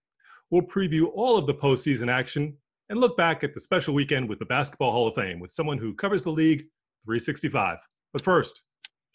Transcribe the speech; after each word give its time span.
We'll 0.52 0.62
preview 0.62 1.10
all 1.16 1.36
of 1.36 1.48
the 1.48 1.56
postseason 1.56 2.12
action 2.12 2.56
and 2.90 3.00
look 3.00 3.18
back 3.18 3.44
at 3.44 3.56
the 3.56 3.60
special 3.60 3.96
weekend 3.96 4.30
with 4.30 4.38
the 4.38 4.46
Basketball 4.46 4.92
Hall 4.92 5.08
of 5.08 5.16
Fame 5.16 5.40
with 5.40 5.50
someone 5.50 5.80
who 5.80 5.96
covers 5.96 6.24
the 6.24 6.30
league 6.30 6.60
365. 7.06 7.80
But 8.12 8.22
first, 8.22 8.62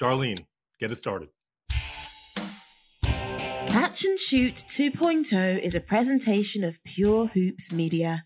Darlene, 0.02 0.44
get 0.80 0.90
us 0.90 0.98
started. 0.98 1.28
Catch 3.68 4.06
and 4.06 4.18
Shoot 4.18 4.54
2.0 4.54 5.60
is 5.60 5.74
a 5.74 5.80
presentation 5.80 6.64
of 6.64 6.82
Pure 6.84 7.26
Hoops 7.28 7.70
Media. 7.70 8.24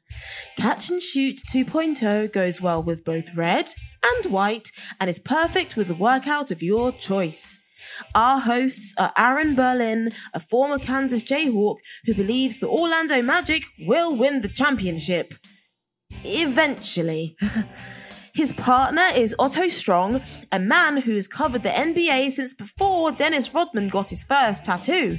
Catch 0.57 0.89
and 0.89 1.03
Shoot 1.03 1.39
2.0 1.53 2.33
goes 2.33 2.61
well 2.61 2.81
with 2.81 3.05
both 3.05 3.37
red 3.37 3.73
and 4.05 4.33
white 4.33 4.71
and 5.01 5.11
is 5.11 5.19
perfect 5.19 5.77
with 5.77 5.89
the 5.89 5.97
workout 5.97 6.53
of 6.53 6.63
your 6.63 6.93
choice. 6.93 7.59
Our 8.15 8.39
hosts 8.39 8.95
are 8.97 9.13
Aaron 9.19 9.57
Berlin, 9.57 10.13
a 10.33 10.39
former 10.39 10.79
Kansas 10.79 11.25
Jayhawk 11.25 11.79
who 12.05 12.15
believes 12.15 12.61
the 12.61 12.69
Orlando 12.69 13.21
Magic 13.21 13.65
will 13.81 14.17
win 14.17 14.43
the 14.43 14.49
championship. 14.49 15.35
Eventually. 16.23 17.37
His 18.35 18.53
partner 18.53 19.09
is 19.15 19.35
Otto 19.41 19.69
Strong, 19.69 20.23
a 20.53 20.59
man 20.61 20.99
who's 20.99 21.27
covered 21.27 21.65
the 21.65 21.69
NBA 21.69 22.31
since 22.31 22.55
before 22.55 23.13
Dennis 23.13 23.53
Rodman 23.53 23.89
got 23.89 24.09
his 24.09 24.25
first 24.25 24.65
tattoo. 24.65 25.19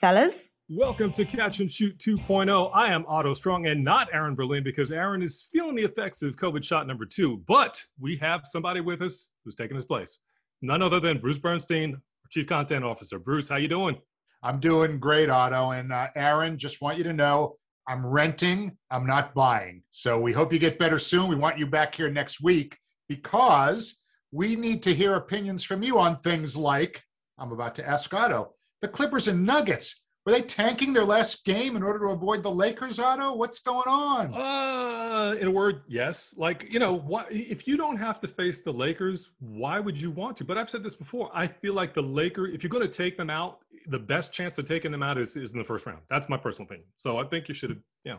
Fellas? 0.00 0.50
Welcome 0.68 1.10
to 1.14 1.24
Catch 1.24 1.58
and 1.58 1.72
Shoot 1.72 1.98
2.0. 1.98 2.70
I 2.72 2.92
am 2.92 3.04
Otto 3.08 3.34
Strong 3.34 3.66
and 3.66 3.82
not 3.82 4.08
Aaron 4.12 4.36
Berlin 4.36 4.62
because 4.62 4.92
Aaron 4.92 5.22
is 5.22 5.48
feeling 5.52 5.74
the 5.74 5.82
effects 5.82 6.22
of 6.22 6.36
COVID 6.36 6.62
shot 6.62 6.86
number 6.86 7.04
two. 7.04 7.38
But 7.48 7.82
we 7.98 8.16
have 8.18 8.42
somebody 8.44 8.80
with 8.80 9.02
us 9.02 9.30
who's 9.44 9.56
taking 9.56 9.74
his 9.74 9.84
place. 9.84 10.20
None 10.62 10.82
other 10.82 11.00
than 11.00 11.18
Bruce 11.18 11.38
Bernstein, 11.38 12.00
Chief 12.30 12.46
Content 12.46 12.84
Officer. 12.84 13.18
Bruce, 13.18 13.48
how 13.48 13.56
you 13.56 13.66
doing? 13.66 13.98
I'm 14.40 14.60
doing 14.60 15.00
great, 15.00 15.30
Otto. 15.30 15.72
And 15.72 15.92
uh, 15.92 16.08
Aaron, 16.14 16.58
just 16.58 16.80
want 16.80 16.96
you 16.96 17.02
to 17.02 17.12
know 17.12 17.56
I'm 17.88 18.06
renting, 18.06 18.76
I'm 18.92 19.04
not 19.06 19.34
buying. 19.34 19.82
So 19.90 20.20
we 20.20 20.32
hope 20.32 20.52
you 20.52 20.60
get 20.60 20.78
better 20.78 21.00
soon. 21.00 21.26
We 21.26 21.34
want 21.34 21.58
you 21.58 21.66
back 21.66 21.96
here 21.96 22.08
next 22.08 22.40
week 22.40 22.78
because 23.08 23.96
we 24.30 24.54
need 24.54 24.84
to 24.84 24.94
hear 24.94 25.14
opinions 25.14 25.64
from 25.64 25.82
you 25.82 25.98
on 25.98 26.18
things 26.18 26.56
like 26.56 27.02
I'm 27.36 27.50
about 27.50 27.74
to 27.76 27.88
ask 27.88 28.14
Otto. 28.14 28.54
The 28.82 28.88
Clippers 28.88 29.28
and 29.28 29.44
Nuggets. 29.44 30.04
Were 30.26 30.32
they 30.32 30.42
tanking 30.42 30.92
their 30.92 31.04
last 31.04 31.44
game 31.46 31.74
in 31.74 31.82
order 31.82 32.00
to 32.00 32.12
avoid 32.12 32.42
the 32.42 32.50
Lakers, 32.50 32.98
Otto? 32.98 33.34
What's 33.34 33.60
going 33.60 33.88
on? 33.88 34.34
Uh, 34.34 35.36
in 35.40 35.48
a 35.48 35.50
word, 35.50 35.82
yes. 35.88 36.34
Like, 36.36 36.70
you 36.70 36.78
know, 36.78 36.92
what, 36.92 37.32
if 37.32 37.66
you 37.66 37.78
don't 37.78 37.96
have 37.96 38.20
to 38.20 38.28
face 38.28 38.60
the 38.60 38.72
Lakers, 38.72 39.30
why 39.38 39.80
would 39.80 39.98
you 40.00 40.10
want 40.10 40.36
to? 40.36 40.44
But 40.44 40.58
I've 40.58 40.68
said 40.68 40.82
this 40.82 40.94
before. 40.94 41.30
I 41.32 41.46
feel 41.46 41.72
like 41.72 41.94
the 41.94 42.02
Lakers, 42.02 42.54
if 42.54 42.62
you're 42.62 42.68
going 42.68 42.86
to 42.86 42.94
take 42.94 43.16
them 43.16 43.30
out, 43.30 43.60
the 43.86 43.98
best 43.98 44.32
chance 44.34 44.58
of 44.58 44.68
taking 44.68 44.92
them 44.92 45.02
out 45.02 45.16
is, 45.16 45.34
is 45.34 45.54
in 45.54 45.58
the 45.58 45.64
first 45.64 45.86
round. 45.86 46.00
That's 46.10 46.28
my 46.28 46.36
personal 46.36 46.66
opinion. 46.66 46.88
So 46.98 47.18
I 47.18 47.24
think 47.24 47.48
you 47.48 47.54
should, 47.54 47.82
you 48.04 48.12
know. 48.12 48.18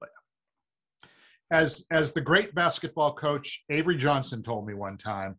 But. 0.00 0.08
As 1.52 1.86
as 1.92 2.12
the 2.12 2.20
great 2.20 2.52
basketball 2.52 3.14
coach 3.14 3.64
Avery 3.70 3.96
Johnson 3.96 4.42
told 4.42 4.66
me 4.66 4.74
one 4.74 4.96
time, 4.96 5.36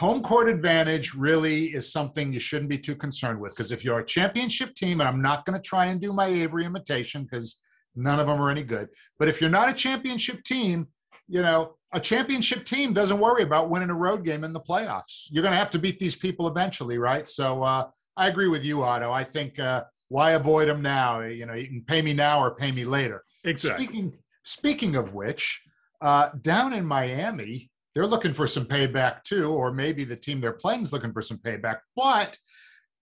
home 0.00 0.22
court 0.22 0.48
advantage 0.48 1.12
really 1.12 1.66
is 1.66 1.92
something 1.92 2.32
you 2.32 2.40
shouldn't 2.40 2.70
be 2.70 2.78
too 2.78 2.96
concerned 2.96 3.38
with 3.38 3.52
because 3.52 3.70
if 3.70 3.84
you're 3.84 3.98
a 3.98 4.06
championship 4.06 4.74
team, 4.74 4.98
and 5.00 5.06
I'm 5.06 5.20
not 5.20 5.44
going 5.44 5.60
to 5.60 5.62
try 5.62 5.86
and 5.86 6.00
do 6.00 6.14
my 6.14 6.24
Avery 6.24 6.64
imitation 6.64 7.24
because 7.24 7.60
none 7.94 8.18
of 8.18 8.26
them 8.26 8.40
are 8.40 8.48
any 8.48 8.62
good, 8.62 8.88
but 9.18 9.28
if 9.28 9.42
you're 9.42 9.50
not 9.50 9.68
a 9.68 9.74
championship 9.74 10.42
team, 10.42 10.88
you 11.28 11.42
know, 11.42 11.74
a 11.92 12.00
championship 12.00 12.64
team 12.64 12.94
doesn't 12.94 13.18
worry 13.18 13.42
about 13.42 13.68
winning 13.68 13.90
a 13.90 13.94
road 13.94 14.24
game 14.24 14.42
in 14.42 14.54
the 14.54 14.60
playoffs. 14.60 15.26
You're 15.28 15.42
going 15.42 15.52
to 15.52 15.58
have 15.58 15.70
to 15.72 15.78
beat 15.78 15.98
these 15.98 16.16
people 16.16 16.48
eventually, 16.48 16.96
right? 16.96 17.28
So 17.28 17.62
uh, 17.62 17.90
I 18.16 18.28
agree 18.28 18.48
with 18.48 18.64
you, 18.64 18.82
Otto. 18.82 19.12
I 19.12 19.22
think 19.22 19.58
uh, 19.58 19.84
why 20.08 20.30
avoid 20.30 20.68
them 20.68 20.80
now? 20.80 21.20
You 21.20 21.44
know, 21.44 21.52
you 21.52 21.66
can 21.66 21.84
pay 21.86 22.00
me 22.00 22.14
now 22.14 22.42
or 22.42 22.54
pay 22.54 22.72
me 22.72 22.84
later. 22.84 23.22
Exactly. 23.44 23.84
Speaking 23.84 24.18
speaking 24.44 24.96
of 24.96 25.12
which, 25.12 25.60
uh, 26.00 26.30
down 26.40 26.72
in 26.72 26.86
Miami, 26.86 27.69
they're 27.94 28.06
looking 28.06 28.32
for 28.32 28.46
some 28.46 28.64
payback 28.64 29.22
too, 29.24 29.50
or 29.50 29.72
maybe 29.72 30.04
the 30.04 30.16
team 30.16 30.40
they're 30.40 30.52
playing 30.52 30.82
is 30.82 30.92
looking 30.92 31.12
for 31.12 31.22
some 31.22 31.38
payback. 31.38 31.78
But 31.96 32.36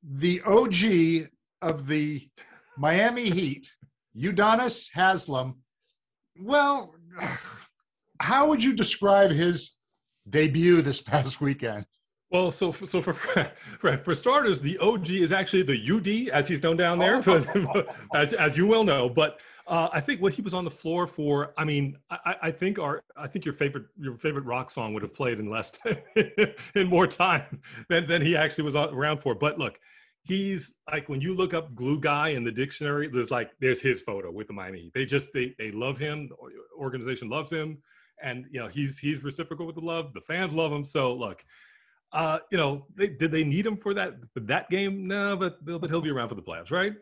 the 0.02 0.40
OG 0.42 1.28
of 1.62 1.86
the 1.86 2.28
Miami 2.76 3.28
Heat, 3.28 3.68
Udonis 4.16 4.88
Haslem, 4.94 5.56
well, 6.40 6.94
how 8.20 8.48
would 8.48 8.62
you 8.62 8.74
describe 8.74 9.30
his 9.30 9.76
debut 10.28 10.82
this 10.82 11.00
past 11.00 11.40
weekend? 11.40 11.84
Well, 12.30 12.50
so 12.50 12.72
for, 12.72 12.86
so 12.86 13.00
for 13.00 13.50
right, 13.82 14.02
for 14.02 14.14
starters, 14.14 14.60
the 14.60 14.76
OG 14.78 15.10
is 15.10 15.32
actually 15.32 15.62
the 15.62 15.80
UD, 15.96 16.30
as 16.30 16.46
he's 16.46 16.62
known 16.62 16.76
down 16.76 16.98
there, 16.98 17.16
as 18.14 18.34
as 18.34 18.56
you 18.56 18.66
well 18.66 18.84
know. 18.84 19.08
But 19.08 19.40
uh, 19.68 19.90
I 19.92 20.00
think 20.00 20.22
what 20.22 20.32
he 20.32 20.42
was 20.42 20.54
on 20.54 20.64
the 20.64 20.70
floor 20.70 21.06
for, 21.06 21.52
I 21.58 21.64
mean, 21.64 21.96
I, 22.10 22.34
I, 22.42 22.50
think 22.50 22.78
our 22.78 23.02
I 23.16 23.26
think 23.26 23.44
your 23.44 23.54
favorite 23.54 23.84
your 23.98 24.16
favorite 24.16 24.44
rock 24.44 24.70
song 24.70 24.94
would 24.94 25.02
have 25.02 25.12
played 25.12 25.38
in 25.38 25.50
less 25.50 25.78
in 26.74 26.86
more 26.86 27.06
time 27.06 27.60
than 27.90 28.06
than 28.06 28.22
he 28.22 28.36
actually 28.36 28.64
was 28.64 28.74
around 28.74 29.20
for. 29.20 29.34
But 29.34 29.58
look, 29.58 29.78
he's 30.22 30.74
like 30.90 31.08
when 31.08 31.20
you 31.20 31.34
look 31.34 31.52
up 31.52 31.74
glue 31.74 32.00
guy 32.00 32.30
in 32.30 32.44
the 32.44 32.52
dictionary, 32.52 33.08
there's 33.08 33.30
like 33.30 33.50
there's 33.60 33.80
his 33.80 34.00
photo 34.00 34.30
with 34.30 34.46
the 34.46 34.54
Miami. 34.54 34.90
They 34.94 35.04
just 35.04 35.32
they 35.34 35.54
they 35.58 35.70
love 35.70 35.98
him. 35.98 36.28
The 36.28 36.36
organization 36.78 37.28
loves 37.28 37.52
him, 37.52 37.82
and 38.22 38.46
you 38.50 38.60
know 38.60 38.68
he's 38.68 38.98
he's 38.98 39.22
reciprocal 39.22 39.66
with 39.66 39.76
the 39.76 39.82
love. 39.82 40.14
The 40.14 40.22
fans 40.22 40.54
love 40.54 40.72
him. 40.72 40.86
So 40.86 41.14
look 41.14 41.44
uh, 42.12 42.38
you 42.50 42.58
know, 42.58 42.86
they, 42.96 43.08
did 43.08 43.30
they 43.30 43.44
need 43.44 43.66
him 43.66 43.76
for 43.76 43.94
that 43.94 44.14
that 44.34 44.70
game? 44.70 45.06
No, 45.06 45.36
but 45.36 45.64
but 45.64 45.90
he'll 45.90 46.00
be 46.00 46.10
around 46.10 46.28
for 46.28 46.34
the 46.34 46.42
playoffs, 46.42 46.70
right? 46.70 46.94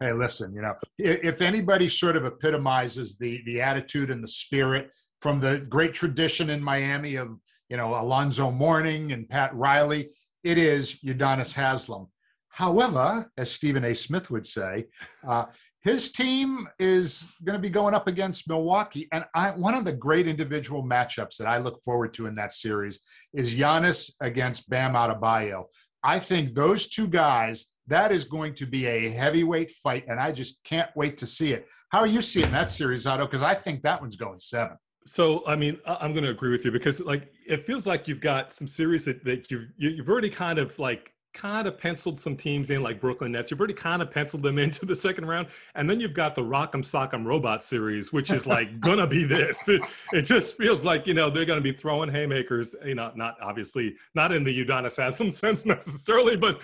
Hey, 0.00 0.12
listen, 0.12 0.54
you 0.54 0.62
know, 0.62 0.74
if 0.98 1.40
anybody 1.40 1.88
sort 1.88 2.16
of 2.16 2.24
epitomizes 2.24 3.16
the 3.16 3.42
the 3.46 3.60
attitude 3.60 4.10
and 4.10 4.22
the 4.22 4.28
spirit 4.28 4.90
from 5.20 5.40
the 5.40 5.64
great 5.68 5.94
tradition 5.94 6.50
in 6.50 6.62
Miami 6.62 7.16
of 7.16 7.38
you 7.68 7.76
know 7.76 7.98
Alonzo 7.98 8.50
Mourning 8.50 9.12
and 9.12 9.28
Pat 9.28 9.54
Riley, 9.54 10.10
it 10.42 10.58
is 10.58 10.96
Udonis 11.04 11.54
Haslem. 11.54 12.08
However, 12.48 13.28
as 13.36 13.50
Stephen 13.50 13.84
A. 13.84 13.94
Smith 13.94 14.30
would 14.30 14.46
say, 14.46 14.86
uh, 15.26 15.46
his 15.84 16.12
team 16.12 16.66
is 16.78 17.26
going 17.44 17.56
to 17.56 17.60
be 17.62 17.68
going 17.68 17.94
up 17.94 18.08
against 18.08 18.48
Milwaukee. 18.48 19.06
And 19.12 19.24
I, 19.34 19.50
one 19.50 19.74
of 19.74 19.84
the 19.84 19.92
great 19.92 20.26
individual 20.26 20.82
matchups 20.82 21.36
that 21.36 21.46
I 21.46 21.58
look 21.58 21.82
forward 21.82 22.14
to 22.14 22.26
in 22.26 22.34
that 22.36 22.52
series 22.52 23.00
is 23.34 23.54
Giannis 23.54 24.12
against 24.20 24.70
Bam 24.70 24.94
Adebayo. 24.94 25.64
I 26.02 26.18
think 26.18 26.54
those 26.54 26.88
two 26.88 27.06
guys, 27.06 27.66
that 27.86 28.12
is 28.12 28.24
going 28.24 28.54
to 28.54 28.66
be 28.66 28.86
a 28.86 29.10
heavyweight 29.10 29.70
fight. 29.70 30.04
And 30.08 30.18
I 30.20 30.32
just 30.32 30.62
can't 30.64 30.90
wait 30.96 31.16
to 31.18 31.26
see 31.26 31.52
it. 31.52 31.66
How 31.90 32.00
are 32.00 32.06
you 32.06 32.22
seeing 32.22 32.50
that 32.50 32.70
series, 32.70 33.06
Otto? 33.06 33.26
Because 33.26 33.42
I 33.42 33.54
think 33.54 33.82
that 33.82 34.00
one's 34.00 34.16
going 34.16 34.38
seven. 34.38 34.76
So, 35.06 35.46
I 35.46 35.54
mean, 35.54 35.78
I'm 35.86 36.12
going 36.12 36.24
to 36.24 36.30
agree 36.30 36.50
with 36.50 36.64
you 36.64 36.72
because, 36.72 36.98
like, 37.00 37.30
it 37.46 37.66
feels 37.66 37.86
like 37.86 38.08
you've 38.08 38.22
got 38.22 38.52
some 38.52 38.66
series 38.66 39.04
that, 39.04 39.22
that 39.24 39.50
you've 39.50 39.68
you've 39.76 40.08
already 40.08 40.30
kind 40.30 40.58
of 40.58 40.78
like 40.78 41.13
kind 41.34 41.66
of 41.66 41.76
penciled 41.76 42.18
some 42.18 42.36
teams 42.36 42.70
in 42.70 42.82
like 42.82 43.00
Brooklyn 43.00 43.32
Nets. 43.32 43.50
You've 43.50 43.60
already 43.60 43.74
kind 43.74 44.00
of 44.00 44.10
penciled 44.10 44.42
them 44.42 44.58
into 44.64 44.86
the 44.86 44.94
second 44.94 45.26
round. 45.26 45.48
And 45.74 45.90
then 45.90 46.00
you've 46.00 46.14
got 46.14 46.34
the 46.34 46.42
Rock'em 46.42 46.82
Sock'em 46.82 47.26
Robot 47.26 47.62
series, 47.62 48.12
which 48.12 48.30
is 48.30 48.46
like 48.46 48.80
gonna 48.84 49.06
be 49.06 49.24
this. 49.24 49.68
It, 49.68 49.82
it, 50.12 50.22
just 50.22 50.56
feels 50.56 50.84
like, 50.84 51.06
you 51.06 51.14
know, 51.14 51.28
they're 51.28 51.44
gonna 51.44 51.60
be 51.60 51.72
throwing 51.72 52.10
haymakers, 52.10 52.74
you 52.84 52.94
know, 52.94 53.12
not 53.14 53.36
obviously 53.42 53.96
not 54.14 54.32
in 54.32 54.44
the 54.44 54.64
Udonis 54.64 54.96
Haslem 54.96 55.32
sense 55.32 55.66
necessarily, 55.66 56.36
but 56.36 56.62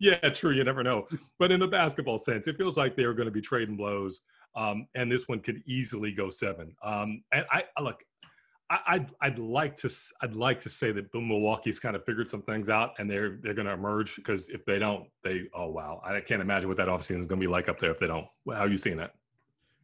yeah, 0.00 0.16
true, 0.30 0.52
you 0.52 0.64
never 0.64 0.82
know. 0.82 1.06
But 1.38 1.52
in 1.52 1.60
the 1.60 1.68
basketball 1.68 2.18
sense, 2.18 2.48
it 2.48 2.56
feels 2.56 2.76
like 2.76 2.96
they're 2.96 3.14
gonna 3.14 3.30
be 3.30 3.42
trading 3.42 3.76
blows. 3.76 4.22
Um, 4.56 4.88
and 4.94 5.12
this 5.12 5.28
one 5.28 5.40
could 5.40 5.62
easily 5.66 6.12
go 6.12 6.30
seven. 6.30 6.74
Um, 6.82 7.22
and 7.30 7.44
I 7.52 7.64
look, 7.78 8.02
I, 8.68 8.98
would 8.98 9.10
I'd 9.20 9.38
like 9.38 9.76
to 9.76 9.90
I'd 10.22 10.34
like 10.34 10.58
to 10.60 10.68
say 10.68 10.90
that 10.92 11.14
Milwaukee's 11.14 11.78
kind 11.78 11.94
of 11.94 12.04
figured 12.04 12.28
some 12.28 12.42
things 12.42 12.68
out 12.68 12.94
and 12.98 13.08
they're 13.08 13.38
they're 13.42 13.54
going 13.54 13.66
to 13.66 13.72
emerge 13.72 14.16
because 14.16 14.48
if 14.48 14.64
they 14.64 14.78
don't, 14.78 15.06
they 15.22 15.42
oh 15.54 15.68
wow, 15.68 16.02
I 16.04 16.20
can't 16.20 16.42
imagine 16.42 16.68
what 16.68 16.76
that 16.78 16.88
offseason 16.88 17.18
is 17.18 17.26
going 17.26 17.40
to 17.40 17.46
be 17.46 17.50
like 17.50 17.68
up 17.68 17.78
there 17.78 17.90
if 17.90 18.00
they 18.00 18.08
don't. 18.08 18.26
How 18.48 18.60
are 18.60 18.68
you 18.68 18.76
seeing 18.76 18.96
that? 18.96 19.12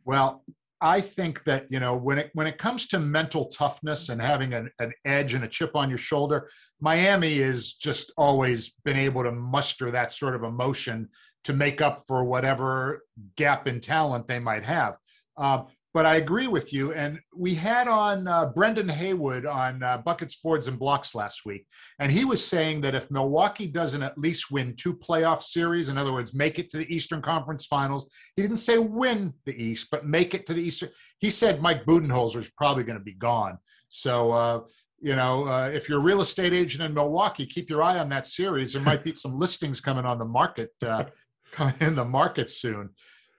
Well, 0.04 0.44
I 0.80 1.00
think 1.00 1.44
that 1.44 1.66
you 1.70 1.78
know 1.78 1.96
when 1.96 2.18
it 2.18 2.30
when 2.34 2.48
it 2.48 2.58
comes 2.58 2.88
to 2.88 2.98
mental 2.98 3.46
toughness 3.46 4.08
and 4.08 4.20
having 4.20 4.52
an, 4.52 4.68
an 4.80 4.92
edge 5.04 5.34
and 5.34 5.44
a 5.44 5.48
chip 5.48 5.76
on 5.76 5.88
your 5.88 5.98
shoulder, 5.98 6.50
Miami 6.80 7.38
has 7.38 7.74
just 7.74 8.12
always 8.16 8.70
been 8.84 8.96
able 8.96 9.22
to 9.22 9.30
muster 9.30 9.92
that 9.92 10.10
sort 10.10 10.34
of 10.34 10.42
emotion 10.42 11.08
to 11.44 11.52
make 11.52 11.80
up 11.80 12.04
for 12.08 12.24
whatever 12.24 13.04
gap 13.36 13.68
in 13.68 13.80
talent 13.80 14.26
they 14.26 14.40
might 14.40 14.64
have. 14.64 14.96
Uh, 15.36 15.62
but 15.94 16.06
I 16.06 16.16
agree 16.16 16.46
with 16.46 16.72
you. 16.72 16.92
And 16.94 17.20
we 17.36 17.54
had 17.54 17.86
on 17.86 18.26
uh, 18.26 18.46
Brendan 18.46 18.88
Haywood 18.88 19.44
on 19.44 19.82
uh, 19.82 19.98
Buckets, 19.98 20.36
Boards, 20.36 20.66
and 20.66 20.78
Blocks 20.78 21.14
last 21.14 21.44
week. 21.44 21.66
And 21.98 22.10
he 22.10 22.24
was 22.24 22.44
saying 22.44 22.80
that 22.82 22.94
if 22.94 23.10
Milwaukee 23.10 23.66
doesn't 23.66 24.02
at 24.02 24.16
least 24.16 24.50
win 24.50 24.74
two 24.76 24.94
playoff 24.94 25.42
series, 25.42 25.88
in 25.88 25.98
other 25.98 26.12
words, 26.12 26.34
make 26.34 26.58
it 26.58 26.70
to 26.70 26.78
the 26.78 26.94
Eastern 26.94 27.20
Conference 27.20 27.66
Finals, 27.66 28.10
he 28.36 28.42
didn't 28.42 28.56
say 28.56 28.78
win 28.78 29.34
the 29.44 29.62
East, 29.62 29.88
but 29.90 30.06
make 30.06 30.34
it 30.34 30.46
to 30.46 30.54
the 30.54 30.62
Eastern. 30.62 30.88
He 31.18 31.28
said 31.28 31.60
Mike 31.60 31.84
Budenholzer 31.84 32.38
is 32.38 32.50
probably 32.56 32.84
going 32.84 32.98
to 32.98 33.04
be 33.04 33.14
gone. 33.14 33.58
So, 33.88 34.32
uh, 34.32 34.60
you 35.00 35.14
know, 35.16 35.46
uh, 35.46 35.68
if 35.68 35.88
you're 35.88 35.98
a 35.98 36.02
real 36.02 36.22
estate 36.22 36.54
agent 36.54 36.82
in 36.82 36.94
Milwaukee, 36.94 37.44
keep 37.44 37.68
your 37.68 37.82
eye 37.82 37.98
on 37.98 38.08
that 38.10 38.24
series. 38.24 38.72
There 38.72 38.82
might 38.82 39.04
be 39.04 39.14
some 39.16 39.38
listings 39.38 39.80
coming 39.80 40.06
on 40.06 40.18
the 40.18 40.24
market, 40.24 40.70
uh, 40.86 41.04
coming 41.50 41.74
in 41.80 41.94
the 41.96 42.04
market 42.04 42.48
soon. 42.48 42.90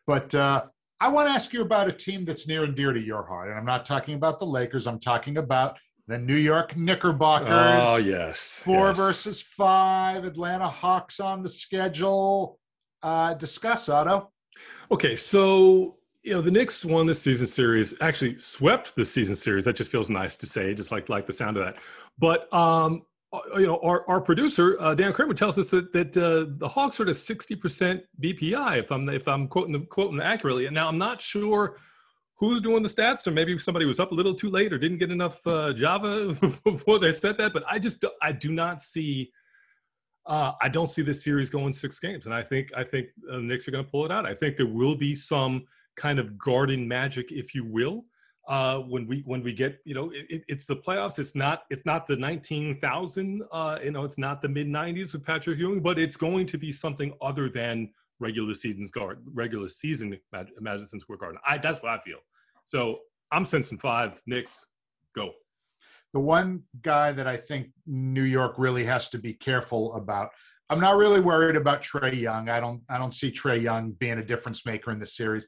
But 0.05 0.35
uh, 0.35 0.65
I 1.03 1.09
want 1.09 1.27
to 1.27 1.33
ask 1.33 1.51
you 1.51 1.61
about 1.63 1.89
a 1.89 1.91
team 1.91 2.23
that's 2.23 2.47
near 2.47 2.63
and 2.63 2.73
dear 2.73 2.93
to 2.93 2.99
your 2.99 3.23
heart. 3.23 3.49
And 3.49 3.57
I'm 3.57 3.65
not 3.65 3.83
talking 3.83 4.15
about 4.15 4.39
the 4.39 4.45
Lakers, 4.45 4.87
I'm 4.87 5.01
talking 5.01 5.35
about 5.35 5.77
the 6.07 6.17
New 6.17 6.37
York 6.37 6.77
Knickerbockers. 6.77 7.49
Oh, 7.49 7.97
yes. 7.97 8.61
Four 8.63 8.87
yes. 8.87 8.97
versus 8.97 9.41
five. 9.41 10.23
Atlanta 10.23 10.69
Hawks 10.69 11.19
on 11.19 11.43
the 11.43 11.49
schedule. 11.49 12.57
Uh, 13.01 13.33
discuss, 13.33 13.89
Otto. 13.89 14.31
Okay, 14.91 15.13
so 15.17 15.97
you 16.23 16.31
know 16.31 16.41
the 16.41 16.51
Knicks 16.51 16.85
won 16.85 17.05
the 17.05 17.13
season 17.13 17.47
series, 17.47 17.93
actually 17.99 18.37
swept 18.37 18.95
the 18.95 19.03
season 19.03 19.35
series. 19.35 19.65
That 19.65 19.75
just 19.75 19.91
feels 19.91 20.09
nice 20.09 20.37
to 20.37 20.45
say, 20.45 20.73
just 20.73 20.93
like 20.93 21.09
like 21.09 21.27
the 21.27 21.33
sound 21.33 21.57
of 21.57 21.65
that. 21.65 21.79
But 22.17 22.53
um, 22.53 23.01
you 23.55 23.67
know, 23.67 23.79
our, 23.83 24.07
our 24.07 24.21
producer 24.21 24.77
uh, 24.79 24.93
Dan 24.93 25.13
Kramer 25.13 25.33
tells 25.33 25.57
us 25.57 25.69
that 25.71 25.91
that 25.93 26.15
uh, 26.15 26.53
the 26.57 26.67
Hawks 26.67 26.99
are 26.99 27.09
at 27.09 27.15
sixty 27.15 27.55
percent 27.55 28.03
BPI. 28.21 28.79
If 28.79 28.91
I'm 28.91 29.09
if 29.09 29.27
I'm 29.27 29.47
quoting 29.47 29.73
the 29.73 29.79
quoting 29.79 30.21
accurately, 30.21 30.65
and 30.65 30.75
now 30.75 30.87
I'm 30.87 30.97
not 30.97 31.21
sure 31.21 31.77
who's 32.35 32.61
doing 32.61 32.83
the 32.83 32.89
stats, 32.89 33.25
or 33.25 33.31
maybe 33.31 33.57
somebody 33.57 33.85
was 33.85 33.99
up 33.99 34.11
a 34.11 34.15
little 34.15 34.33
too 34.33 34.49
late 34.49 34.73
or 34.73 34.77
didn't 34.77 34.97
get 34.97 35.11
enough 35.11 35.45
uh, 35.47 35.73
Java 35.73 36.33
before 36.63 36.99
they 36.99 37.11
said 37.11 37.37
that. 37.37 37.53
But 37.53 37.63
I 37.69 37.79
just 37.79 38.03
I 38.21 38.31
do 38.31 38.51
not 38.51 38.81
see. 38.81 39.31
Uh, 40.25 40.53
I 40.61 40.69
don't 40.69 40.87
see 40.87 41.01
this 41.01 41.23
series 41.23 41.49
going 41.49 41.73
six 41.73 41.99
games, 41.99 42.25
and 42.27 42.35
I 42.35 42.43
think 42.43 42.71
I 42.77 42.83
think 42.83 43.07
the 43.21 43.39
Knicks 43.39 43.67
are 43.67 43.71
going 43.71 43.83
to 43.83 43.89
pull 43.89 44.05
it 44.05 44.11
out. 44.11 44.25
I 44.25 44.33
think 44.33 44.57
there 44.57 44.67
will 44.67 44.95
be 44.95 45.15
some 45.15 45.65
kind 45.95 46.19
of 46.19 46.37
garden 46.37 46.87
magic, 46.87 47.31
if 47.31 47.53
you 47.53 47.65
will, 47.65 48.05
uh, 48.47 48.79
when 48.79 49.07
we 49.07 49.23
when 49.25 49.41
we 49.41 49.53
get 49.53 49.79
you 49.85 49.93
know 49.93 50.11
it, 50.13 50.43
it's 50.47 50.65
the 50.65 50.75
playoffs. 50.75 51.19
It's 51.19 51.35
not 51.35 51.63
it's 51.69 51.85
not 51.85 52.07
the 52.07 52.15
nineteen 52.15 52.79
thousand. 52.79 53.43
Uh, 53.51 53.79
you 53.83 53.91
know, 53.91 54.03
it's 54.03 54.17
not 54.17 54.41
the 54.41 54.49
mid 54.49 54.67
nineties 54.67 55.13
with 55.13 55.23
Patrick 55.23 55.59
Ewing, 55.59 55.81
but 55.81 55.97
it's 55.97 56.17
going 56.17 56.45
to 56.47 56.57
be 56.57 56.71
something 56.71 57.13
other 57.21 57.49
than 57.49 57.89
regular 58.19 58.53
season's 58.53 58.91
guard 58.91 59.19
regular 59.33 59.67
season 59.67 60.17
Madison 60.59 60.99
Square 60.99 61.17
Garden. 61.19 61.39
I 61.47 61.57
that's 61.57 61.81
what 61.81 61.91
I 61.91 61.99
feel. 62.03 62.19
So 62.65 62.99
I'm 63.31 63.45
sensing 63.45 63.77
five. 63.77 64.21
Knicks 64.27 64.65
go. 65.15 65.31
The 66.13 66.19
one 66.19 66.63
guy 66.81 67.11
that 67.11 67.27
I 67.27 67.37
think 67.37 67.69
New 67.87 68.23
York 68.23 68.55
really 68.57 68.85
has 68.85 69.09
to 69.09 69.17
be 69.17 69.33
careful 69.33 69.95
about. 69.95 70.29
I'm 70.69 70.79
not 70.79 70.97
really 70.97 71.19
worried 71.19 71.55
about 71.55 71.81
Trae 71.81 72.19
Young. 72.19 72.49
I 72.49 72.59
don't 72.59 72.81
I 72.89 72.97
don't 72.97 73.13
see 73.13 73.31
Trae 73.31 73.61
Young 73.61 73.91
being 73.91 74.19
a 74.19 74.23
difference 74.23 74.65
maker 74.65 74.91
in 74.91 74.99
this 74.99 75.15
series. 75.15 75.47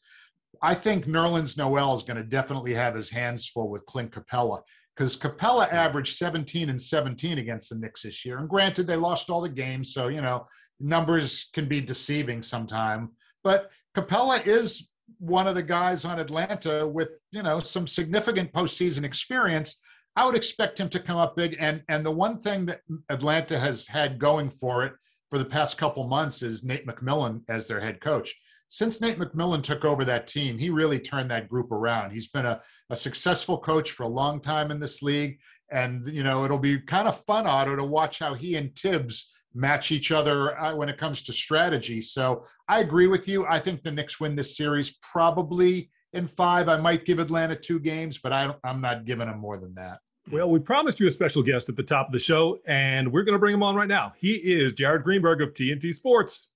I 0.62 0.74
think 0.74 1.06
Nerlens 1.06 1.58
Noel 1.58 1.94
is 1.94 2.04
going 2.04 2.18
to 2.18 2.24
definitely 2.24 2.74
have 2.74 2.96
his 2.96 3.10
hands 3.10 3.48
full 3.48 3.70
with 3.70 3.86
Clint 3.86 4.12
Capela 4.12 4.62
because 4.96 5.18
Capela 5.18 5.72
averaged 5.72 6.16
17 6.16 6.70
and 6.70 6.82
17 6.82 7.38
against 7.38 7.70
the 7.70 7.76
Knicks 7.78 8.04
this 8.04 8.26
year. 8.26 8.38
And 8.38 8.50
granted, 8.50 8.88
they 8.88 8.96
lost 8.96 9.30
all 9.30 9.42
the 9.42 9.50
games, 9.50 9.94
so 9.94 10.08
you 10.08 10.22
know 10.22 10.48
numbers 10.80 11.50
can 11.54 11.68
be 11.68 11.82
deceiving 11.82 12.42
sometime. 12.42 13.10
But 13.44 13.72
Capela 13.96 14.46
is 14.46 14.92
one 15.20 15.48
of 15.48 15.56
the 15.56 15.64
guys 15.64 16.06
on 16.06 16.20
Atlanta 16.20 16.88
with 16.88 17.20
you 17.32 17.44
know 17.44 17.60
some 17.60 17.88
significant 17.88 18.54
postseason 18.54 19.04
experience. 19.04 19.80
I 20.16 20.26
would 20.26 20.36
expect 20.36 20.80
him 20.80 20.90
to 20.90 21.00
come 21.00 21.18
up 21.18 21.36
big. 21.36 21.58
And 21.60 21.84
and 21.90 22.06
the 22.06 22.12
one 22.12 22.40
thing 22.40 22.66
that 22.68 22.82
Atlanta 23.10 23.60
has 23.60 23.88
had 23.88 24.20
going 24.20 24.50
for 24.50 24.86
it 24.86 24.94
for 25.30 25.38
the 25.38 25.46
past 25.46 25.78
couple 25.78 26.08
months 26.08 26.42
is 26.42 26.64
Nate 26.64 26.88
McMillan 26.88 27.42
as 27.50 27.68
their 27.68 27.82
head 27.82 28.00
coach 28.00 28.34
since 28.68 29.02
Nate 29.02 29.20
McMillan 29.20 29.64
took 29.64 29.86
over 29.86 30.04
that 30.06 30.28
team, 30.28 30.58
he 30.58 30.70
really 30.70 31.00
turned 31.00 31.32
that 31.32 31.50
group 31.50 31.72
around. 31.72 32.12
He's 32.12 32.30
been 32.30 32.46
a, 32.46 32.62
a 32.90 32.96
successful 32.96 33.58
coach 33.58 33.92
for 33.92 34.04
a 34.04 34.08
long 34.08 34.40
time 34.40 34.72
in 34.72 34.80
this 34.80 35.02
league. 35.02 35.40
And, 35.72 36.08
you 36.08 36.24
know, 36.24 36.46
it'll 36.46 36.60
be 36.60 36.80
kind 36.80 37.08
of 37.08 37.24
fun, 37.26 37.48
Otto, 37.48 37.76
to 37.76 37.84
watch 37.84 38.20
how 38.20 38.34
he 38.34 38.56
and 38.56 38.76
Thibs 38.76 39.32
match 39.54 39.92
each 39.92 40.12
other 40.12 40.60
uh, 40.60 40.76
when 40.76 40.90
it 40.90 40.98
comes 40.98 41.24
to 41.24 41.34
strategy. 41.34 42.02
So 42.02 42.44
I 42.68 42.82
agree 42.82 43.08
with 43.08 43.28
you. 43.28 43.46
I 43.48 43.60
think 43.60 43.82
the 43.82 43.92
Knicks 43.92 44.20
win 44.20 44.36
this 44.36 44.58
series 44.58 44.98
probably 45.02 45.90
in 46.14 46.28
five. 46.28 46.68
I 46.68 46.78
might 46.78 47.06
give 47.06 47.20
Atlanta 47.20 47.56
two 47.56 47.80
games, 47.80 48.18
but 48.18 48.34
I, 48.34 48.54
I'm 48.64 48.82
not 48.82 49.06
giving 49.06 49.28
them 49.28 49.40
more 49.40 49.58
than 49.58 49.74
that. 49.76 50.00
Well, 50.32 50.50
we 50.50 50.60
promised 50.60 51.00
you 51.00 51.08
a 51.08 51.12
special 51.12 51.44
guest 51.44 51.70
at 51.70 51.76
the 51.76 51.84
top 51.84 52.08
of 52.08 52.12
the 52.12 52.20
show, 52.20 52.58
and 52.66 53.12
we're 53.12 53.24
going 53.24 53.34
to 53.34 53.40
bring 53.40 53.54
him 53.54 53.62
on 53.62 53.76
right 53.76 53.88
now. 53.88 54.14
He 54.18 54.34
is 54.34 54.74
Jared 54.74 55.04
Greenberg 55.04 55.42
of 55.42 55.54
TNT 55.54 55.94
Sports. 55.94 56.52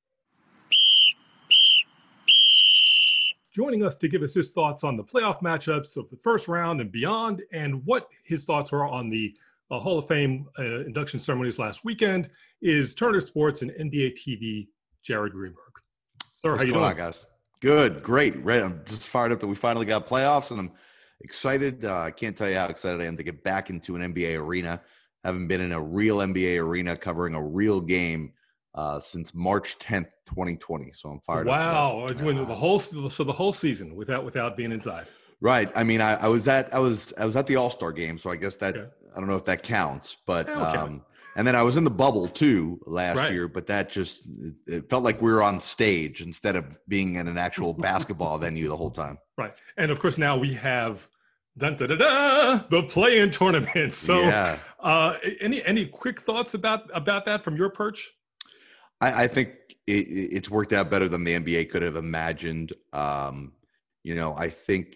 Joining 3.60 3.84
us 3.84 3.98
to 3.98 4.08
give 4.08 4.24
us 4.24 4.34
his 4.34 4.52
thoughts 4.52 4.86
on 4.86 4.96
the 4.96 5.04
playoff 5.04 5.42
matchups 5.42 5.98
of 5.98 6.10
the 6.10 6.16
first 6.16 6.48
round 6.48 6.80
and 6.80 6.94
beyond, 6.94 7.42
and 7.52 7.86
what 7.86 8.08
his 8.24 8.46
thoughts 8.46 8.72
are 8.72 8.88
on 8.88 9.10
the 9.10 9.36
uh, 9.70 9.78
Hall 9.78 10.00
of 10.00 10.08
Fame 10.08 10.48
uh, 10.58 10.86
induction 10.86 11.20
ceremonies 11.20 11.60
last 11.60 11.84
weekend 11.84 12.30
is 12.62 12.94
Turner 12.94 13.20
Sports 13.20 13.62
and 13.62 13.72
NBA 13.72 14.18
TV, 14.18 14.70
Jared 15.04 15.34
Greenberg. 15.34 15.74
Sir, 16.32 16.52
What's 16.52 16.62
how 16.62 16.68
you 16.68 16.72
doing? 16.72 16.86
On, 16.86 16.96
guys? 16.96 17.26
Good, 17.60 18.02
great. 18.02 18.42
Right, 18.46 18.64
I'm 18.64 18.82
just 18.86 19.08
fired 19.08 19.34
up 19.34 19.42
that 19.42 19.48
we 19.48 19.56
finally 19.56 19.86
got 19.86 20.08
playoffs, 20.08 20.52
and 20.52 20.60
I'm 20.62 20.72
excited. 21.20 21.84
Uh, 21.84 22.00
I 22.00 22.12
can't 22.12 22.38
tell 22.38 22.48
you 22.48 22.56
how 22.56 22.68
excited 22.68 23.02
I 23.02 23.08
am 23.08 23.18
to 23.18 23.24
get 23.24 23.44
back 23.44 23.70
into 23.70 23.98
an 23.98 24.14
NBA 24.14 24.40
arena. 24.40 24.82
I 25.26 25.28
haven't 25.28 25.48
been 25.50 25.60
in 25.60 25.74
a 25.74 25.82
real 25.82 26.20
NBA 26.20 26.64
arena 26.64 26.96
covering 26.96 27.34
a 27.34 27.44
real 27.44 27.82
game 27.82 28.32
uh, 28.76 29.00
since 29.00 29.34
March 29.34 29.78
10th, 29.80 30.10
2020. 30.28 30.92
So 30.94 31.10
I'm 31.10 31.20
fired 31.22 31.48
wow. 31.48 32.02
up. 32.04 32.12
Wow, 32.22 32.44
the 32.44 32.56
whole 32.56 32.80
so 32.80 33.24
the 33.24 33.34
whole 33.34 33.54
season 33.54 33.96
without 33.96 34.24
without 34.24 34.56
being 34.56 34.72
inside. 34.72 35.08
Right. 35.42 35.72
I 35.76 35.84
mean, 35.84 36.02
I, 36.02 36.16
I 36.16 36.28
was 36.28 36.48
at 36.48 36.74
I 36.74 36.80
was 36.80 37.14
I 37.18 37.26
was 37.26 37.36
at 37.36 37.48
the 37.48 37.56
All 37.56 37.70
Star 37.70 37.92
game, 37.92 38.18
so 38.18 38.30
I 38.30 38.36
guess 38.36 38.56
that 38.58 38.76
okay. 38.76 38.90
I 39.16 39.20
don't 39.20 39.30
know 39.30 39.38
if 39.38 39.46
that 39.46 39.64
counts, 39.64 40.18
but 40.26 40.48
yeah, 40.48 40.84
um, 40.84 41.04
and 41.36 41.48
then 41.48 41.56
I 41.56 41.64
was 41.64 41.78
in 41.78 41.84
the 41.84 41.92
bubble 41.92 42.28
too 42.28 42.80
last 42.86 43.18
right. 43.18 43.32
year, 43.32 43.48
but 43.48 43.68
that 43.68 43.90
just 43.90 44.28
it 44.68 44.90
felt 44.90 45.04
like 45.04 45.22
we 45.22 45.32
were 45.32 45.42
on 45.42 45.60
stage 45.60 46.22
instead 46.22 46.56
of 46.56 46.78
being 46.88 47.16
in 47.16 47.28
an 47.28 47.38
actual 47.38 47.74
basketball 47.88 48.38
venue 48.38 48.68
the 48.68 48.78
whole 48.78 48.92
time. 48.92 49.18
Right, 49.38 49.54
and 49.78 49.92
of 49.92 50.00
course 50.00 50.18
now 50.18 50.38
we 50.38 50.54
have 50.54 51.08
dun, 51.58 51.76
da, 51.76 51.88
da, 51.88 51.96
da, 51.96 52.64
the 52.70 52.84
play-in 52.84 53.32
tournament. 53.32 53.94
So, 53.94 54.22
yeah. 54.22 54.58
uh, 54.80 55.16
any 55.42 55.64
any 55.64 55.86
quick 55.86 56.22
thoughts 56.22 56.54
about 56.54 56.90
about 56.94 57.26
that 57.26 57.44
from 57.44 57.56
your 57.56 57.70
perch? 57.70 58.12
I, 59.02 59.24
I 59.24 59.28
think 59.28 59.52
it, 59.88 60.08
it's 60.08 60.50
worked 60.50 60.74
out 60.74 60.90
better 60.90 61.10
than 61.10 61.24
the 61.24 61.36
NBA 61.40 61.70
could 61.70 61.82
have 61.82 61.96
imagined. 61.96 62.74
Um, 62.94 63.54
you 64.04 64.16
know, 64.16 64.36
I 64.36 64.50
think 64.50 64.96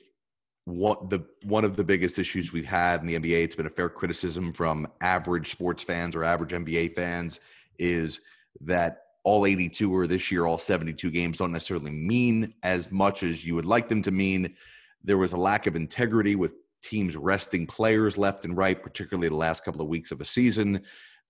what 0.65 1.10
the 1.10 1.25
one 1.43 1.65
of 1.65 1.75
the 1.75 1.83
biggest 1.83 2.19
issues 2.19 2.53
we've 2.53 2.65
had 2.65 3.01
in 3.01 3.07
the 3.07 3.19
NBA, 3.19 3.43
it's 3.43 3.55
been 3.55 3.65
a 3.65 3.72
fair 3.72 3.89
criticism 3.89 4.53
from 4.53 4.88
average 5.01 5.51
sports 5.51 5.83
fans 5.83 6.15
or 6.15 6.24
average 6.24 6.51
NBA 6.51 6.95
fans, 6.95 7.39
is 7.79 8.22
that 8.62 9.00
all 9.24 9.45
82 9.45 9.93
or 9.93 10.05
this 10.05 10.31
year 10.31 10.45
all 10.45 10.57
72 10.57 11.10
games 11.12 11.38
don't 11.38 11.51
necessarily 11.51 11.91
mean 11.91 12.53
as 12.63 12.91
much 12.91 13.24
as 13.24 13.45
you 13.45 13.55
would 13.55 13.65
like 13.65 13.88
them 13.88 14.01
to 14.01 14.12
mean. 14.12 14.55
There 15.03 15.17
was 15.17 15.33
a 15.33 15.38
lack 15.38 15.67
of 15.67 15.75
integrity 15.75 16.36
with 16.36 16.51
teams 16.81 17.15
resting 17.15 17.65
players 17.65 18.17
left 18.17 18.43
and 18.45 18.55
right, 18.55 18.81
particularly 18.81 19.29
the 19.29 19.36
last 19.36 19.63
couple 19.63 19.81
of 19.81 19.88
weeks 19.88 20.12
of 20.12 20.22
a 20.22 20.25
season. 20.25 20.81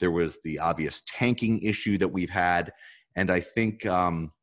There 0.04 0.12
was 0.12 0.38
the 0.44 0.60
obvious 0.60 1.02
tanking 1.08 1.62
issue 1.62 1.98
that 2.00 2.10
we've 2.10 2.30
had. 2.30 2.74
And 3.16 3.32
I 3.32 3.40
think 3.40 3.86
um, 3.86 4.34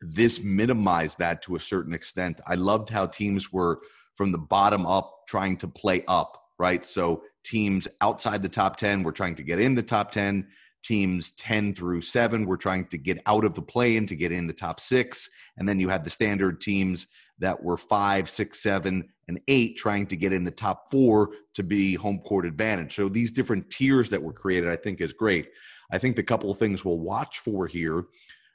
this 0.00 0.42
minimized 0.42 1.18
that 1.18 1.42
to 1.42 1.56
a 1.56 1.60
certain 1.60 1.92
extent. 1.92 2.40
I 2.46 2.54
loved 2.54 2.88
how 2.88 3.04
teams 3.04 3.52
were 3.52 3.80
from 4.16 4.32
the 4.32 4.38
bottom 4.38 4.86
up 4.86 5.26
trying 5.28 5.58
to 5.58 5.68
play 5.68 6.04
up, 6.08 6.42
right? 6.58 6.86
So 6.86 7.22
teams 7.44 7.86
outside 8.00 8.42
the 8.42 8.48
top 8.48 8.76
10 8.78 9.02
were 9.02 9.12
trying 9.12 9.34
to 9.34 9.42
get 9.42 9.60
in 9.60 9.74
the 9.74 9.82
top 9.82 10.10
10. 10.10 10.46
teams 10.82 11.32
10 11.32 11.74
through 11.74 12.00
7 12.00 12.46
were 12.46 12.56
trying 12.56 12.86
to 12.86 12.96
get 12.96 13.20
out 13.26 13.44
of 13.44 13.54
the 13.54 13.60
play 13.60 13.96
in 13.96 14.06
to 14.06 14.16
get 14.16 14.32
in 14.32 14.46
the 14.46 14.54
top 14.54 14.80
six. 14.80 15.28
And 15.58 15.68
then 15.68 15.78
you 15.78 15.90
had 15.90 16.02
the 16.02 16.10
standard 16.10 16.62
teams 16.62 17.08
that 17.38 17.62
were 17.62 17.76
five, 17.76 18.28
six, 18.28 18.62
seven, 18.62 19.08
and 19.28 19.40
eight 19.48 19.76
trying 19.76 20.06
to 20.06 20.16
get 20.16 20.32
in 20.32 20.44
the 20.44 20.50
top 20.50 20.90
four 20.90 21.30
to 21.54 21.62
be 21.62 21.94
home 21.94 22.20
court 22.20 22.46
advantage. 22.46 22.94
So 22.94 23.08
these 23.08 23.32
different 23.32 23.70
tiers 23.70 24.10
that 24.10 24.22
were 24.22 24.32
created, 24.32 24.70
I 24.70 24.76
think, 24.76 25.00
is 25.00 25.12
great. 25.12 25.48
I 25.90 25.98
think 25.98 26.16
the 26.16 26.22
couple 26.22 26.50
of 26.50 26.58
things 26.58 26.84
we'll 26.84 26.98
watch 26.98 27.38
for 27.38 27.66
here 27.66 28.04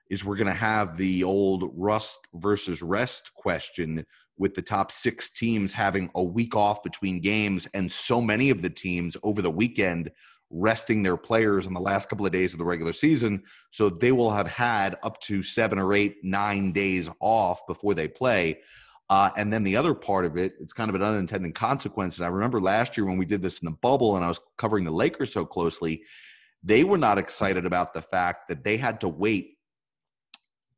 is 0.10 0.24
we're 0.24 0.36
going 0.36 0.48
to 0.48 0.54
have 0.54 0.98
the 0.98 1.24
old 1.24 1.72
rust 1.76 2.28
versus 2.36 2.82
rest 2.82 3.34
question 3.36 4.06
with 4.38 4.56
the 4.56 4.62
top 4.62 4.92
six 4.92 5.30
teams 5.30 5.72
having 5.72 6.10
a 6.16 6.24
week 6.24 6.56
off 6.56 6.82
between 6.82 7.20
games 7.20 7.68
and 7.74 7.92
so 7.92 8.22
many 8.22 8.50
of 8.50 8.62
the 8.62 8.70
teams 8.70 9.18
over 9.22 9.42
the 9.42 9.52
weekend 9.52 10.10
resting 10.50 11.04
their 11.04 11.18
players 11.18 11.68
in 11.68 11.74
the 11.74 11.80
last 11.80 12.10
couple 12.10 12.26
of 12.26 12.32
days 12.32 12.54
of 12.54 12.60
the 12.60 12.66
regular 12.66 12.94
season. 12.94 13.44
So 13.72 13.90
they 13.90 14.12
will 14.12 14.32
have 14.32 14.48
had 14.48 14.98
up 15.04 15.20
to 15.22 15.44
seven 15.44 15.78
or 15.78 15.94
eight, 15.94 16.18
nine 16.24 16.72
days 16.72 17.10
off 17.20 17.66
before 17.68 17.94
they 17.94 18.08
play. 18.08 18.60
Uh, 19.10 19.32
and 19.38 19.52
then 19.52 19.64
the 19.64 19.76
other 19.76 19.94
part 19.94 20.26
of 20.26 20.38
it, 20.38 20.54
it's 20.60 20.74
kind 20.74 20.90
of 20.90 20.96
an 20.96 21.02
unintended 21.02 21.56
consequence. 21.56 22.18
And 22.18 22.26
I 22.26 22.30
remember 22.30 22.62
last 22.62 22.96
year 22.96 23.06
when 23.06 23.18
we 23.18 23.26
did 23.26 23.42
this 23.42 23.60
in 23.60 23.66
the 23.66 23.78
bubble 23.82 24.16
and 24.16 24.26
I 24.26 24.28
was 24.28 24.40
covering 24.58 24.86
the 24.86 24.92
Lakers 24.92 25.34
so 25.34 25.46
closely, 25.46 26.04
they 26.64 26.84
were 26.84 26.98
not 26.98 27.18
excited 27.18 27.66
about 27.66 27.94
the 27.94 28.02
fact 28.02 28.50
that 28.50 28.64
they 28.64 28.78
had 28.78 29.02
to 29.02 29.08
wait 29.08 29.59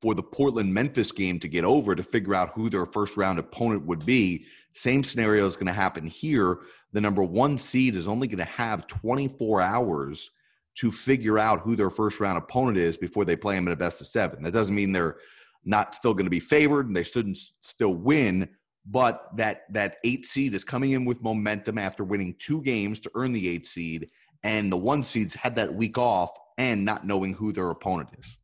for 0.02 0.16
the 0.16 0.24
Portland 0.24 0.74
Memphis 0.74 1.12
game 1.12 1.40
to 1.40 1.48
get 1.48 1.64
over 1.64 1.96
to 1.96 2.04
figure 2.04 2.34
out 2.34 2.54
who 2.56 2.70
their 2.70 2.86
first 2.86 3.16
round 3.18 3.40
opponent 3.40 3.86
would 3.86 4.06
be. 4.06 4.46
Same 4.74 5.04
scenario 5.04 5.46
is 5.46 5.56
going 5.56 5.68
to 5.68 5.74
happen 5.74 6.06
here. 6.06 6.60
The 6.94 7.02
number 7.02 7.24
one 7.24 7.58
seed 7.58 7.96
is 7.96 8.08
only 8.08 8.28
going 8.28 8.40
to 8.40 8.46
have 8.46 8.88
24 8.88 9.62
hours 9.62 10.32
to 10.76 10.92
figure 10.92 11.38
out 11.38 11.60
who 11.60 11.76
their 11.76 11.90
first 11.90 12.20
round 12.20 12.38
opponent 12.38 12.78
is 12.78 12.98
before 12.98 13.26
they 13.26 13.36
play 13.36 13.56
them 13.56 13.68
in 13.68 13.74
a 13.74 13.78
best 13.78 14.02
of 14.02 14.08
seven. 14.08 14.44
That 14.44 14.54
doesn't 14.54 14.74
mean 14.74 14.92
they're 14.92 15.18
not 15.64 15.94
still 15.94 16.14
going 16.14 16.26
to 16.26 16.32
be 16.32 16.40
favored 16.40 16.88
and 16.88 16.96
they 16.96 17.04
shouldn't 17.04 17.38
still 17.60 17.94
win, 17.94 18.50
but 18.86 19.30
that 19.38 19.64
that 19.72 19.98
eight 20.04 20.26
seed 20.26 20.56
is 20.56 20.64
coming 20.64 20.92
in 20.92 21.06
with 21.06 21.22
momentum 21.22 21.78
after 21.78 22.04
winning 22.04 22.36
two 22.40 22.62
games 22.64 23.00
to 23.02 23.12
earn 23.14 23.34
the 23.34 23.48
eight 23.48 23.68
seed, 23.68 24.10
and 24.44 24.72
the 24.72 24.78
one 24.78 25.04
seeds 25.04 25.36
had 25.36 25.56
that 25.56 25.76
week 25.76 25.98
off 25.98 26.32
and 26.58 26.84
not 26.84 27.06
knowing 27.06 27.34
who 27.34 27.54
their 27.54 27.70
opponent 27.70 28.10
is. 28.18 28.38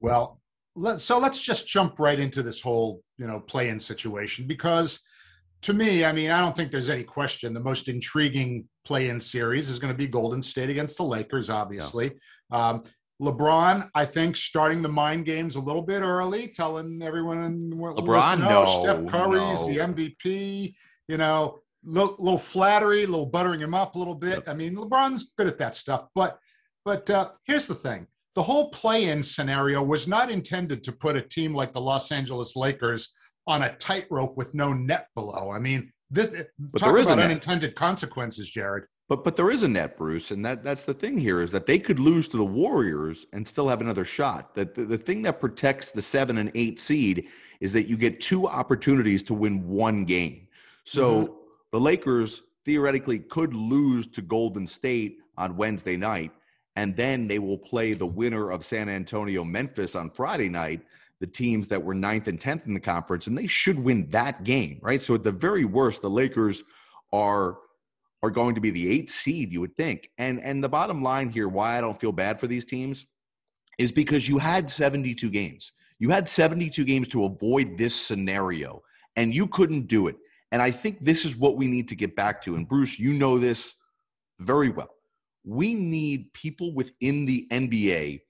Well, 0.00 0.40
let, 0.76 1.00
so 1.00 1.18
let's 1.18 1.40
just 1.40 1.68
jump 1.68 1.98
right 1.98 2.18
into 2.18 2.42
this 2.42 2.60
whole, 2.60 3.02
you 3.18 3.26
know, 3.26 3.40
play-in 3.40 3.80
situation 3.80 4.46
because 4.46 5.00
to 5.62 5.74
me, 5.74 6.04
I 6.04 6.12
mean, 6.12 6.30
I 6.30 6.40
don't 6.40 6.56
think 6.56 6.70
there's 6.70 6.88
any 6.88 7.02
question 7.02 7.52
the 7.52 7.60
most 7.60 7.88
intriguing 7.88 8.66
play-in 8.84 9.20
series 9.20 9.68
is 9.68 9.78
going 9.78 9.92
to 9.92 9.98
be 9.98 10.06
Golden 10.06 10.40
State 10.40 10.70
against 10.70 10.96
the 10.96 11.04
Lakers, 11.04 11.50
obviously. 11.50 12.12
Yeah. 12.50 12.68
Um, 12.70 12.82
LeBron, 13.20 13.90
I 13.94 14.06
think, 14.06 14.36
starting 14.36 14.80
the 14.80 14.88
mind 14.88 15.26
games 15.26 15.56
a 15.56 15.60
little 15.60 15.82
bit 15.82 16.00
early, 16.00 16.48
telling 16.48 17.02
everyone 17.02 17.44
in 17.44 17.68
the 17.68 17.76
world, 17.76 17.98
LeBron, 17.98 18.40
no, 18.40 18.82
Steph 18.82 19.06
Curry's 19.12 19.60
no. 19.60 19.66
the 19.66 19.76
MVP. 19.76 20.74
You 21.08 21.18
know, 21.18 21.58
little, 21.84 22.16
little 22.18 22.38
flattery, 22.38 23.04
a 23.04 23.06
little 23.06 23.26
buttering 23.26 23.60
him 23.60 23.74
up 23.74 23.94
a 23.94 23.98
little 23.98 24.14
bit. 24.14 24.36
Yep. 24.36 24.48
I 24.48 24.54
mean, 24.54 24.74
LeBron's 24.74 25.32
good 25.36 25.48
at 25.48 25.58
that 25.58 25.74
stuff. 25.74 26.06
But 26.14 26.38
but 26.84 27.10
uh, 27.10 27.32
here's 27.44 27.66
the 27.66 27.74
thing: 27.74 28.06
the 28.40 28.44
whole 28.44 28.70
play-in 28.70 29.22
scenario 29.22 29.82
was 29.82 30.08
not 30.08 30.30
intended 30.30 30.82
to 30.82 30.92
put 30.92 31.14
a 31.14 31.20
team 31.20 31.54
like 31.54 31.74
the 31.74 31.80
Los 31.80 32.10
Angeles 32.10 32.56
Lakers 32.56 33.12
on 33.46 33.64
a 33.64 33.74
tightrope 33.76 34.34
with 34.34 34.54
no 34.54 34.72
net 34.72 35.08
below. 35.14 35.50
I 35.52 35.58
mean, 35.58 35.92
this 36.10 36.28
but 36.58 36.78
talk 36.78 36.98
about 36.98 37.18
unintended 37.18 37.74
consequences, 37.74 38.48
Jared. 38.48 38.84
But 39.10 39.24
but 39.24 39.36
there 39.36 39.50
is 39.50 39.62
a 39.62 39.68
net, 39.68 39.94
Bruce, 39.98 40.30
and 40.30 40.42
that 40.46 40.64
that's 40.64 40.84
the 40.84 40.94
thing 40.94 41.18
here 41.18 41.42
is 41.42 41.52
that 41.52 41.66
they 41.66 41.78
could 41.78 41.98
lose 41.98 42.28
to 42.28 42.38
the 42.38 42.44
Warriors 42.44 43.26
and 43.34 43.46
still 43.46 43.68
have 43.68 43.82
another 43.82 44.06
shot. 44.06 44.54
That 44.54 44.74
the, 44.74 44.86
the 44.86 44.96
thing 44.96 45.20
that 45.24 45.38
protects 45.38 45.90
the 45.90 46.00
seven 46.00 46.38
and 46.38 46.50
eight 46.54 46.80
seed 46.80 47.28
is 47.60 47.74
that 47.74 47.88
you 47.88 47.98
get 47.98 48.22
two 48.22 48.48
opportunities 48.48 49.22
to 49.24 49.34
win 49.34 49.68
one 49.68 50.06
game. 50.06 50.48
So 50.84 51.24
mm-hmm. 51.24 51.34
the 51.72 51.80
Lakers 51.80 52.40
theoretically 52.64 53.18
could 53.18 53.52
lose 53.52 54.06
to 54.06 54.22
Golden 54.22 54.66
State 54.66 55.18
on 55.36 55.58
Wednesday 55.58 55.98
night 55.98 56.32
and 56.76 56.96
then 56.96 57.26
they 57.26 57.38
will 57.38 57.58
play 57.58 57.94
the 57.94 58.06
winner 58.06 58.50
of 58.50 58.64
San 58.64 58.88
Antonio 58.88 59.44
Memphis 59.44 59.94
on 59.94 60.10
Friday 60.10 60.48
night, 60.48 60.82
the 61.20 61.26
teams 61.26 61.68
that 61.68 61.82
were 61.82 61.94
ninth 61.94 62.28
and 62.28 62.38
10th 62.38 62.66
in 62.66 62.74
the 62.74 62.80
conference, 62.80 63.26
and 63.26 63.36
they 63.36 63.46
should 63.46 63.78
win 63.78 64.08
that 64.10 64.44
game, 64.44 64.78
right? 64.82 65.02
So 65.02 65.14
at 65.14 65.24
the 65.24 65.32
very 65.32 65.64
worst, 65.64 66.02
the 66.02 66.10
Lakers 66.10 66.62
are 67.12 67.58
are 68.22 68.30
going 68.30 68.54
to 68.54 68.60
be 68.60 68.70
the 68.70 68.86
eighth 68.90 69.10
seed, 69.10 69.50
you 69.50 69.60
would 69.60 69.76
think. 69.76 70.10
And 70.18 70.40
and 70.42 70.62
the 70.62 70.68
bottom 70.68 71.02
line 71.02 71.30
here, 71.30 71.48
why 71.48 71.78
I 71.78 71.80
don't 71.80 71.98
feel 71.98 72.12
bad 72.12 72.38
for 72.38 72.46
these 72.46 72.64
teams, 72.64 73.06
is 73.78 73.90
because 73.92 74.28
you 74.28 74.38
had 74.38 74.70
72 74.70 75.30
games. 75.30 75.72
You 75.98 76.10
had 76.10 76.28
72 76.28 76.84
games 76.84 77.08
to 77.08 77.24
avoid 77.24 77.76
this 77.76 77.94
scenario, 77.94 78.82
and 79.16 79.34
you 79.34 79.46
couldn't 79.46 79.86
do 79.86 80.06
it. 80.06 80.16
And 80.52 80.60
I 80.62 80.70
think 80.70 81.04
this 81.04 81.24
is 81.24 81.36
what 81.36 81.56
we 81.56 81.66
need 81.66 81.88
to 81.88 81.94
get 81.94 82.16
back 82.16 82.42
to. 82.42 82.56
And 82.56 82.66
Bruce, 82.66 82.98
you 82.98 83.12
know 83.12 83.38
this 83.38 83.74
very 84.38 84.70
well 84.70 84.90
we 85.44 85.74
need 85.74 86.32
people 86.32 86.74
within 86.74 87.26
the 87.26 87.46
NBA 87.50 88.20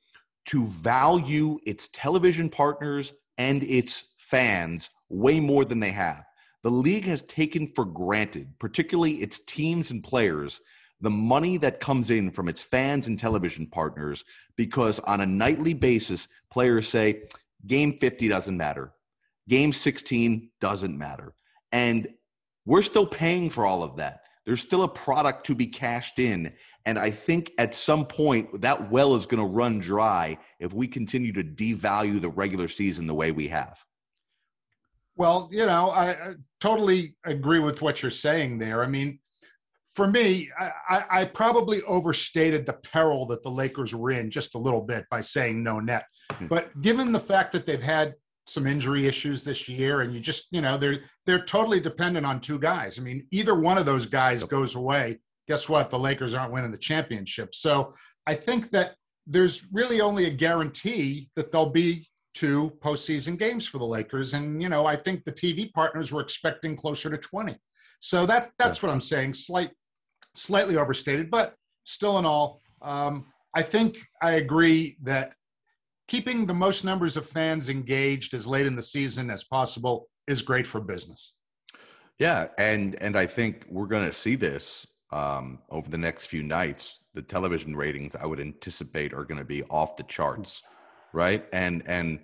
to 0.47 0.65
value 0.67 1.59
its 1.67 1.89
television 1.89 2.49
partners 2.49 3.13
and 3.39 3.63
its 3.65 4.05
fans 4.19 4.91
way 5.09 5.41
more 5.41 5.65
than 5.65 5.81
they 5.81 5.91
have. 5.91 6.25
The 6.63 6.71
league 6.71 7.05
has 7.05 7.23
taken 7.23 7.67
for 7.67 7.85
granted, 7.85 8.53
particularly 8.59 9.15
its 9.15 9.41
teams 9.45 9.91
and 9.91 10.03
players, 10.03 10.61
the 11.01 11.11
money 11.11 11.57
that 11.59 11.81
comes 11.81 12.11
in 12.11 12.31
from 12.31 12.49
its 12.49 12.61
fans 12.61 13.07
and 13.07 13.19
television 13.19 13.67
partners 13.67 14.25
because 14.57 14.99
on 15.01 15.21
a 15.21 15.27
nightly 15.27 15.73
basis, 15.73 16.29
players 16.51 16.89
say, 16.89 17.23
Game 17.67 17.97
50 17.99 18.29
doesn't 18.29 18.57
matter. 18.57 18.93
Game 19.49 19.73
16 19.73 20.51
doesn't 20.61 20.97
matter. 20.97 21.35
And 21.73 22.09
we're 22.65 22.83
still 22.83 23.07
paying 23.07 23.51
for 23.51 23.67
all 23.67 23.83
of 23.83 23.97
that. 23.97 24.23
There's 24.47 24.63
still 24.63 24.83
a 24.83 24.89
product 24.89 25.47
to 25.47 25.55
be 25.55 25.67
cashed 25.67 26.19
in. 26.19 26.53
And 26.87 26.99
I 26.99 27.11
think 27.11 27.53
at 27.59 27.75
some 27.75 28.07
point 28.07 28.63
that 28.63 28.91
well 28.91 29.15
is 29.15 29.27
going 29.27 29.43
to 29.43 29.47
run 29.47 29.81
dry 29.81 30.39
if 30.59 30.73
we 30.73 30.89
continue 30.89 31.33
to 31.33 31.45
devalue 31.45 32.21
the 32.21 32.31
regular 32.31 32.69
season 32.69 33.07
the 33.07 33.15
way 33.15 33.33
we 33.33 33.49
have. 33.49 33.79
Well, 35.17 35.49
you 35.53 35.67
know, 35.67 35.91
I, 35.91 36.11
I 36.11 36.35
totally 36.61 37.15
agree 37.25 37.59
with 37.59 37.83
what 37.83 38.01
you're 38.01 38.11
saying 38.11 38.59
there. 38.59 38.83
I 38.83 38.87
mean, 38.87 39.19
for 39.93 40.07
me, 40.07 40.49
I, 40.59 41.05
I, 41.11 41.25
probably 41.25 41.83
overstated 41.83 42.65
the 42.65 42.75
peril 42.75 43.27
that 43.27 43.43
the 43.43 43.51
Lakers 43.51 43.95
were 43.95 44.13
in 44.13 44.31
just 44.31 44.55
a 44.55 44.59
little 44.59 44.81
bit 44.81 45.05
by 45.11 45.21
saying 45.21 45.63
no 45.63 45.81
net. 45.81 46.07
Hmm. 46.31 46.47
But 46.47 46.81
given 46.81 47.13
the 47.13 47.21
fact 47.21 47.53
that 47.53 47.67
they've 47.67 47.83
had 47.83 48.15
some 48.47 48.67
injury 48.67 49.07
issues 49.07 49.45
this 49.45 49.69
year, 49.69 50.01
and 50.01 50.15
you 50.15 50.21
just 50.21 50.47
you 50.51 50.61
know 50.61 50.79
they're 50.79 51.01
they're 51.27 51.45
totally 51.45 51.81
dependent 51.81 52.25
on 52.25 52.41
two 52.41 52.59
guys. 52.59 52.99
I 52.99 53.03
mean, 53.03 53.27
either 53.31 53.55
one 53.55 53.79
of 53.79 53.87
those 53.87 54.07
guys 54.07 54.43
goes 54.45 54.75
away. 54.75 55.19
Guess 55.49 55.69
what? 55.69 55.91
The 55.91 55.99
Lakers 55.99 56.35
aren't 56.35 56.53
winning 56.53 56.71
the 56.71 56.79
championship. 56.79 57.55
So 57.55 57.93
I 58.27 58.35
think 58.35 58.71
that 58.71 58.95
there's 59.27 59.67
really 59.73 60.01
only 60.01 60.27
a 60.27 60.31
guarantee 60.31 61.31
that 61.37 61.53
there'll 61.53 61.71
be 61.71 62.07
two 62.35 62.73
postseason 62.81 63.39
games 63.39 63.67
for 63.67 63.79
the 63.79 63.87
Lakers, 63.87 64.35
and 64.35 64.63
you 64.63 64.69
know 64.69 64.87
I 64.87 64.97
think 64.97 65.25
the 65.25 65.33
TV 65.33 65.73
partners 65.73 66.13
were 66.13 66.21
expecting 66.21 66.77
closer 66.77 67.11
to 67.11 67.17
20. 67.17 67.57
So 68.01 68.27
that 68.27 68.51
that's 68.59 68.83
what 68.83 68.91
I'm 68.91 69.01
saying. 69.01 69.35
Slight, 69.35 69.71
slightly 70.35 70.77
overstated, 70.77 71.31
but 71.31 71.55
still 71.85 72.19
in 72.19 72.25
all, 72.25 72.61
um, 72.83 73.27
I 73.55 73.63
think 73.63 73.99
I 74.23 74.33
agree 74.33 74.97
that 75.03 75.33
keeping 76.09 76.47
the 76.47 76.55
most 76.55 76.85
numbers 76.85 77.17
of 77.17 77.27
fans 77.27 77.69
engaged 77.69 78.35
as 78.35 78.47
late 78.47 78.67
in 78.67 78.75
the 78.75 78.83
season 78.83 79.31
as 79.31 79.45
possible 79.45 80.09
is 80.27 80.43
great 80.43 80.67
for 80.67 80.81
business. 80.81 81.35
Yeah, 82.19 82.49
and 82.59 82.97
and 83.03 83.17
I 83.17 83.27
think 83.27 83.67
we're 83.69 83.87
going 83.87 84.07
to 84.07 84.13
see 84.13 84.37
this 84.37 84.87
um, 85.13 85.59
over 85.71 85.91
the 85.91 85.99
next 85.99 86.27
few 86.27 86.43
nights. 86.43 87.01
The 87.15 87.23
television 87.23 87.75
ratings 87.75 88.15
I 88.15 88.27
would 88.27 88.41
anticipate 88.41 89.13
are 89.13 89.25
going 89.25 89.39
to 89.39 89.45
be 89.45 89.63
off 89.65 89.97
the 89.97 90.05
charts, 90.05 90.63
right? 91.13 91.45
And 91.53 91.83
and 91.87 92.21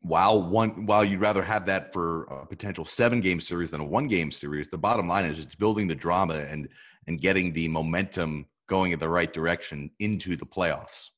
while 0.00 0.42
one 0.42 0.86
while 0.86 1.04
you'd 1.04 1.20
rather 1.20 1.42
have 1.42 1.66
that 1.66 1.92
for 1.92 2.24
a 2.24 2.46
potential 2.46 2.84
seven 2.84 3.20
game 3.20 3.40
series 3.40 3.70
than 3.70 3.80
a 3.80 3.84
one 3.84 4.08
game 4.08 4.30
series, 4.30 4.68
the 4.68 4.78
bottom 4.78 5.06
line 5.08 5.24
is 5.24 5.38
it's 5.38 5.54
building 5.54 5.86
the 5.86 5.94
drama 5.94 6.46
and 6.48 6.68
and 7.06 7.20
getting 7.20 7.52
the 7.52 7.68
momentum 7.68 8.46
going 8.66 8.92
in 8.92 8.98
the 8.98 9.08
right 9.08 9.32
direction 9.32 9.90
into 9.98 10.36
the 10.36 10.46
playoffs. 10.46 11.10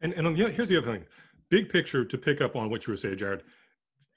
And 0.00 0.12
and 0.12 0.36
here's 0.36 0.68
the 0.68 0.78
other 0.78 0.92
thing, 0.92 1.04
big 1.48 1.70
picture 1.70 2.04
to 2.04 2.18
pick 2.18 2.40
up 2.40 2.56
on 2.56 2.70
what 2.70 2.86
you 2.86 2.92
were 2.92 2.96
saying, 2.96 3.18
Jared. 3.18 3.42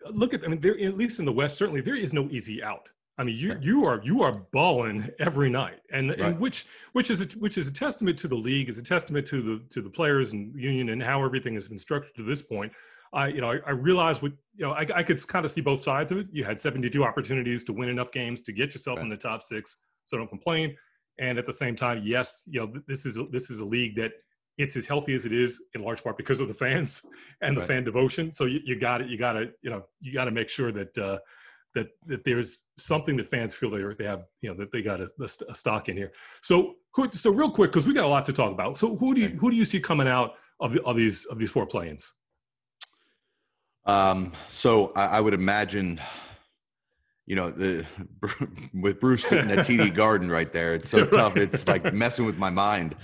Look 0.10 0.34
at 0.34 0.44
I 0.44 0.48
mean, 0.48 0.60
there 0.60 0.80
at 0.80 0.98
least 0.98 1.20
in 1.20 1.26
the 1.26 1.32
West, 1.32 1.58
certainly 1.58 1.82
there 1.82 1.96
is 1.96 2.14
no 2.14 2.28
easy 2.30 2.62
out. 2.62 2.90
I 3.18 3.24
mean, 3.24 3.36
you 3.36 3.58
you 3.62 3.86
are 3.86 4.02
you 4.04 4.24
are 4.24 4.34
balling 4.52 5.10
every 5.20 5.50
night, 5.50 5.80
and 5.92 6.10
right. 6.10 6.20
and 6.20 6.40
which 6.40 6.66
which 6.94 7.12
is 7.12 7.22
a, 7.22 7.26
which 7.40 7.58
is 7.58 7.68
a 7.68 7.74
testament 7.74 8.18
to 8.20 8.28
the 8.28 8.36
league, 8.36 8.70
is 8.70 8.78
a 8.78 8.84
testament 8.84 9.28
to 9.28 9.42
the 9.42 9.64
to 9.70 9.82
the 9.82 9.90
players 9.90 10.34
and 10.34 10.54
union 10.60 10.90
and 10.90 11.04
how 11.04 11.24
everything 11.24 11.54
has 11.54 11.68
been 11.68 11.80
structured 11.80 12.16
to 12.16 12.24
this 12.24 12.42
point. 12.42 12.72
I 13.14 13.28
you 13.28 13.42
know 13.42 13.52
I, 13.52 13.60
I 13.68 13.72
realize 13.72 14.22
what 14.22 14.32
you 14.56 14.66
know 14.66 14.72
I, 14.72 14.86
I 14.96 15.04
could 15.04 15.26
kind 15.28 15.46
of 15.46 15.52
see 15.52 15.62
both 15.62 15.84
sides 15.84 16.12
of 16.12 16.20
it. 16.20 16.28
You 16.32 16.44
had 16.44 16.60
72 16.60 17.04
opportunities 17.04 17.64
to 17.66 17.74
win 17.74 17.90
enough 17.90 18.12
games 18.12 18.42
to 18.44 18.54
get 18.54 18.74
yourself 18.74 18.98
right. 18.98 19.04
in 19.04 19.10
the 19.10 19.18
top 19.18 19.44
six, 19.44 19.78
so 20.06 20.18
don't 20.18 20.30
complain. 20.30 20.76
And 21.20 21.38
at 21.38 21.46
the 21.46 21.54
same 21.54 21.76
time, 21.76 22.02
yes, 22.04 22.44
you 22.48 22.62
know, 22.62 22.74
this 22.88 23.06
is 23.06 23.20
this 23.32 23.50
is 23.50 23.60
a 23.60 23.66
league 23.66 23.96
that 23.98 24.14
it's 24.58 24.76
as 24.76 24.86
healthy 24.86 25.14
as 25.14 25.26
it 25.26 25.34
is 25.34 25.62
in 25.76 25.84
large 25.84 26.04
part 26.04 26.18
because 26.18 26.40
of 26.40 26.48
the 26.48 26.54
fans 26.54 27.06
and 27.42 27.56
the 27.56 27.62
right. 27.62 27.68
fan 27.68 27.84
devotion. 27.84 28.32
So 28.32 28.46
you, 28.46 28.60
you 28.64 28.80
got 28.80 29.02
it. 29.02 29.10
You 29.10 29.18
got 29.18 29.34
to, 29.34 29.52
you 29.62 29.70
know, 29.70 29.84
you 30.00 30.14
got 30.14 30.26
to 30.26 30.32
make 30.32 30.50
sure 30.50 30.72
that 30.72 30.98
uh, 30.98 31.20
that 31.76 31.90
that 32.08 32.24
there's 32.24 32.66
something 32.78 33.18
that 33.18 33.28
fans 33.28 33.56
feel 33.56 33.70
they 33.70 33.84
they 33.98 34.06
have, 34.06 34.26
you 34.42 34.50
know, 34.50 34.56
that 34.58 34.72
they 34.72 34.82
got 34.82 35.02
a, 35.02 35.08
a 35.50 35.56
stock 35.56 35.90
in 35.90 35.98
here. 35.98 36.12
So 36.42 36.76
who, 36.94 37.10
so 37.12 37.32
real 37.32 37.52
quick 37.52 37.72
because 37.72 37.88
we 37.88 37.94
got 37.94 38.06
a 38.06 38.08
lot 38.08 38.26
to 38.26 38.34
talk 38.34 38.52
about. 38.52 38.78
So 38.78 38.96
who 38.96 39.14
do 39.14 39.22
you 39.22 39.30
who 39.30 39.50
do 39.50 39.56
you 39.56 39.66
see 39.66 39.80
coming 39.80 40.08
out 40.08 40.34
of 40.60 40.74
the, 40.74 40.84
of 40.84 40.96
these 40.96 41.26
of 41.26 41.40
these 41.40 41.52
four 41.52 41.66
planes? 41.66 42.14
Um. 43.86 44.34
So 44.48 44.92
I, 44.96 45.06
I 45.06 45.20
would 45.22 45.34
imagine 45.34 46.00
you 47.32 47.36
know, 47.36 47.50
the 47.50 47.86
with 48.74 49.00
Bruce 49.00 49.24
sitting 49.24 49.52
at 49.52 49.60
TD 49.60 49.94
Garden 49.96 50.30
right 50.30 50.52
there, 50.52 50.74
it's 50.74 50.90
so 50.90 51.04
right. 51.04 51.12
tough. 51.14 51.38
It's 51.38 51.66
like 51.66 51.94
messing 51.94 52.26
with 52.26 52.38
my 52.38 52.50
mind. 52.50 52.96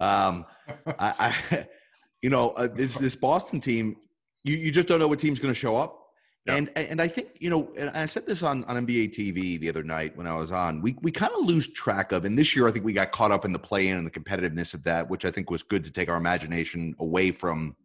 Um, 0.00 0.46
I, 0.86 1.34
I, 1.50 1.66
you 2.22 2.30
know, 2.30 2.50
uh, 2.50 2.68
this 2.74 2.94
this 2.94 3.14
Boston 3.14 3.60
team, 3.60 3.96
you, 4.42 4.56
you 4.56 4.72
just 4.72 4.88
don't 4.88 5.00
know 5.00 5.08
what 5.08 5.18
team's 5.18 5.38
going 5.38 5.52
to 5.52 5.58
show 5.58 5.76
up. 5.76 6.03
And 6.46 6.70
and 6.76 7.00
I 7.00 7.08
think 7.08 7.36
you 7.40 7.48
know, 7.48 7.72
and 7.76 7.90
I 7.90 8.04
said 8.04 8.26
this 8.26 8.42
on, 8.42 8.64
on 8.64 8.86
NBA 8.86 9.14
TV 9.14 9.58
the 9.58 9.68
other 9.68 9.82
night 9.82 10.14
when 10.16 10.26
I 10.26 10.36
was 10.36 10.52
on. 10.52 10.82
We 10.82 10.94
we 11.00 11.10
kind 11.10 11.32
of 11.32 11.44
lose 11.44 11.72
track 11.72 12.12
of, 12.12 12.24
and 12.26 12.38
this 12.38 12.54
year 12.54 12.68
I 12.68 12.70
think 12.70 12.84
we 12.84 12.92
got 12.92 13.12
caught 13.12 13.32
up 13.32 13.46
in 13.46 13.52
the 13.52 13.58
play 13.58 13.88
in 13.88 13.96
and 13.96 14.06
the 14.06 14.10
competitiveness 14.10 14.74
of 14.74 14.82
that, 14.84 15.08
which 15.08 15.24
I 15.24 15.30
think 15.30 15.50
was 15.50 15.62
good 15.62 15.84
to 15.84 15.90
take 15.90 16.10
our 16.10 16.16
imagination 16.16 16.94
away 16.98 17.30
from 17.30 17.76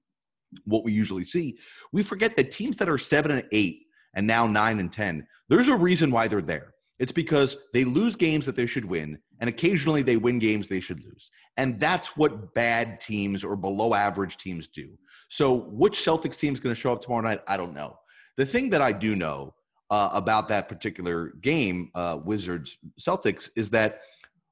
what 0.65 0.83
we 0.83 0.91
usually 0.91 1.23
see. 1.23 1.57
We 1.93 2.03
forget 2.03 2.35
that 2.35 2.51
teams 2.51 2.75
that 2.77 2.89
are 2.89 2.97
seven 2.97 3.31
and 3.31 3.43
eight 3.51 3.83
and 4.13 4.27
now 4.27 4.45
nine 4.45 4.79
and 4.79 4.91
ten, 4.91 5.25
there's 5.47 5.69
a 5.69 5.75
reason 5.75 6.11
why 6.11 6.27
they're 6.27 6.41
there. 6.41 6.73
It's 6.97 7.13
because 7.13 7.55
they 7.73 7.85
lose 7.85 8.17
games 8.17 8.45
that 8.45 8.57
they 8.57 8.65
should 8.65 8.83
win, 8.83 9.19
and 9.39 9.49
occasionally 9.49 10.01
they 10.01 10.17
win 10.17 10.37
games 10.37 10.67
they 10.67 10.81
should 10.81 11.01
lose. 11.01 11.31
And 11.55 11.79
that's 11.79 12.17
what 12.17 12.53
bad 12.53 12.99
teams 12.99 13.43
or 13.43 13.55
below 13.55 13.93
average 13.93 14.37
teams 14.37 14.67
do. 14.67 14.97
So, 15.29 15.53
which 15.69 15.97
Celtics 15.97 16.37
team 16.39 16.53
is 16.53 16.59
going 16.59 16.75
to 16.75 16.79
show 16.79 16.91
up 16.91 17.01
tomorrow 17.01 17.21
night? 17.21 17.41
I 17.47 17.55
don't 17.55 17.73
know. 17.73 17.98
The 18.39 18.45
thing 18.45 18.69
that 18.69 18.81
I 18.81 18.93
do 18.93 19.17
know 19.17 19.53
uh, 19.89 20.11
about 20.13 20.47
that 20.47 20.69
particular 20.69 21.33
game, 21.41 21.91
uh, 21.93 22.19
Wizards 22.23 22.77
Celtics, 22.97 23.49
is 23.57 23.69
that 23.71 23.99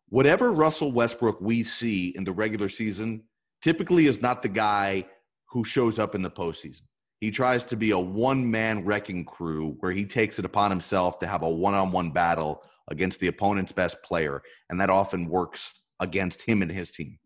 whatever 0.09 0.51
Russell 0.51 0.91
Westbrook 0.91 1.39
we 1.39 1.63
see 1.63 2.09
in 2.09 2.25
the 2.25 2.33
regular 2.33 2.67
season 2.67 3.23
typically 3.61 4.07
is 4.07 4.21
not 4.21 4.41
the 4.41 4.49
guy 4.49 5.05
who 5.45 5.63
shows 5.63 5.99
up 5.99 6.15
in 6.15 6.21
the 6.21 6.29
postseason. 6.29 6.81
He 7.21 7.31
tries 7.31 7.63
to 7.63 7.77
be 7.77 7.91
a 7.91 7.97
one 7.97 8.51
man 8.51 8.83
wrecking 8.83 9.23
crew 9.23 9.77
where 9.79 9.93
he 9.93 10.05
takes 10.05 10.37
it 10.37 10.43
upon 10.43 10.69
himself 10.69 11.17
to 11.19 11.25
have 11.25 11.43
a 11.43 11.49
one 11.49 11.73
on 11.73 11.93
one 11.93 12.11
battle 12.11 12.63
against 12.89 13.21
the 13.21 13.27
opponent's 13.27 13.71
best 13.71 14.03
player. 14.03 14.43
And 14.69 14.81
that 14.81 14.89
often 14.89 15.29
works 15.29 15.75
against 16.01 16.41
him 16.41 16.61
and 16.61 16.69
his 16.69 16.91
team. 16.91 17.19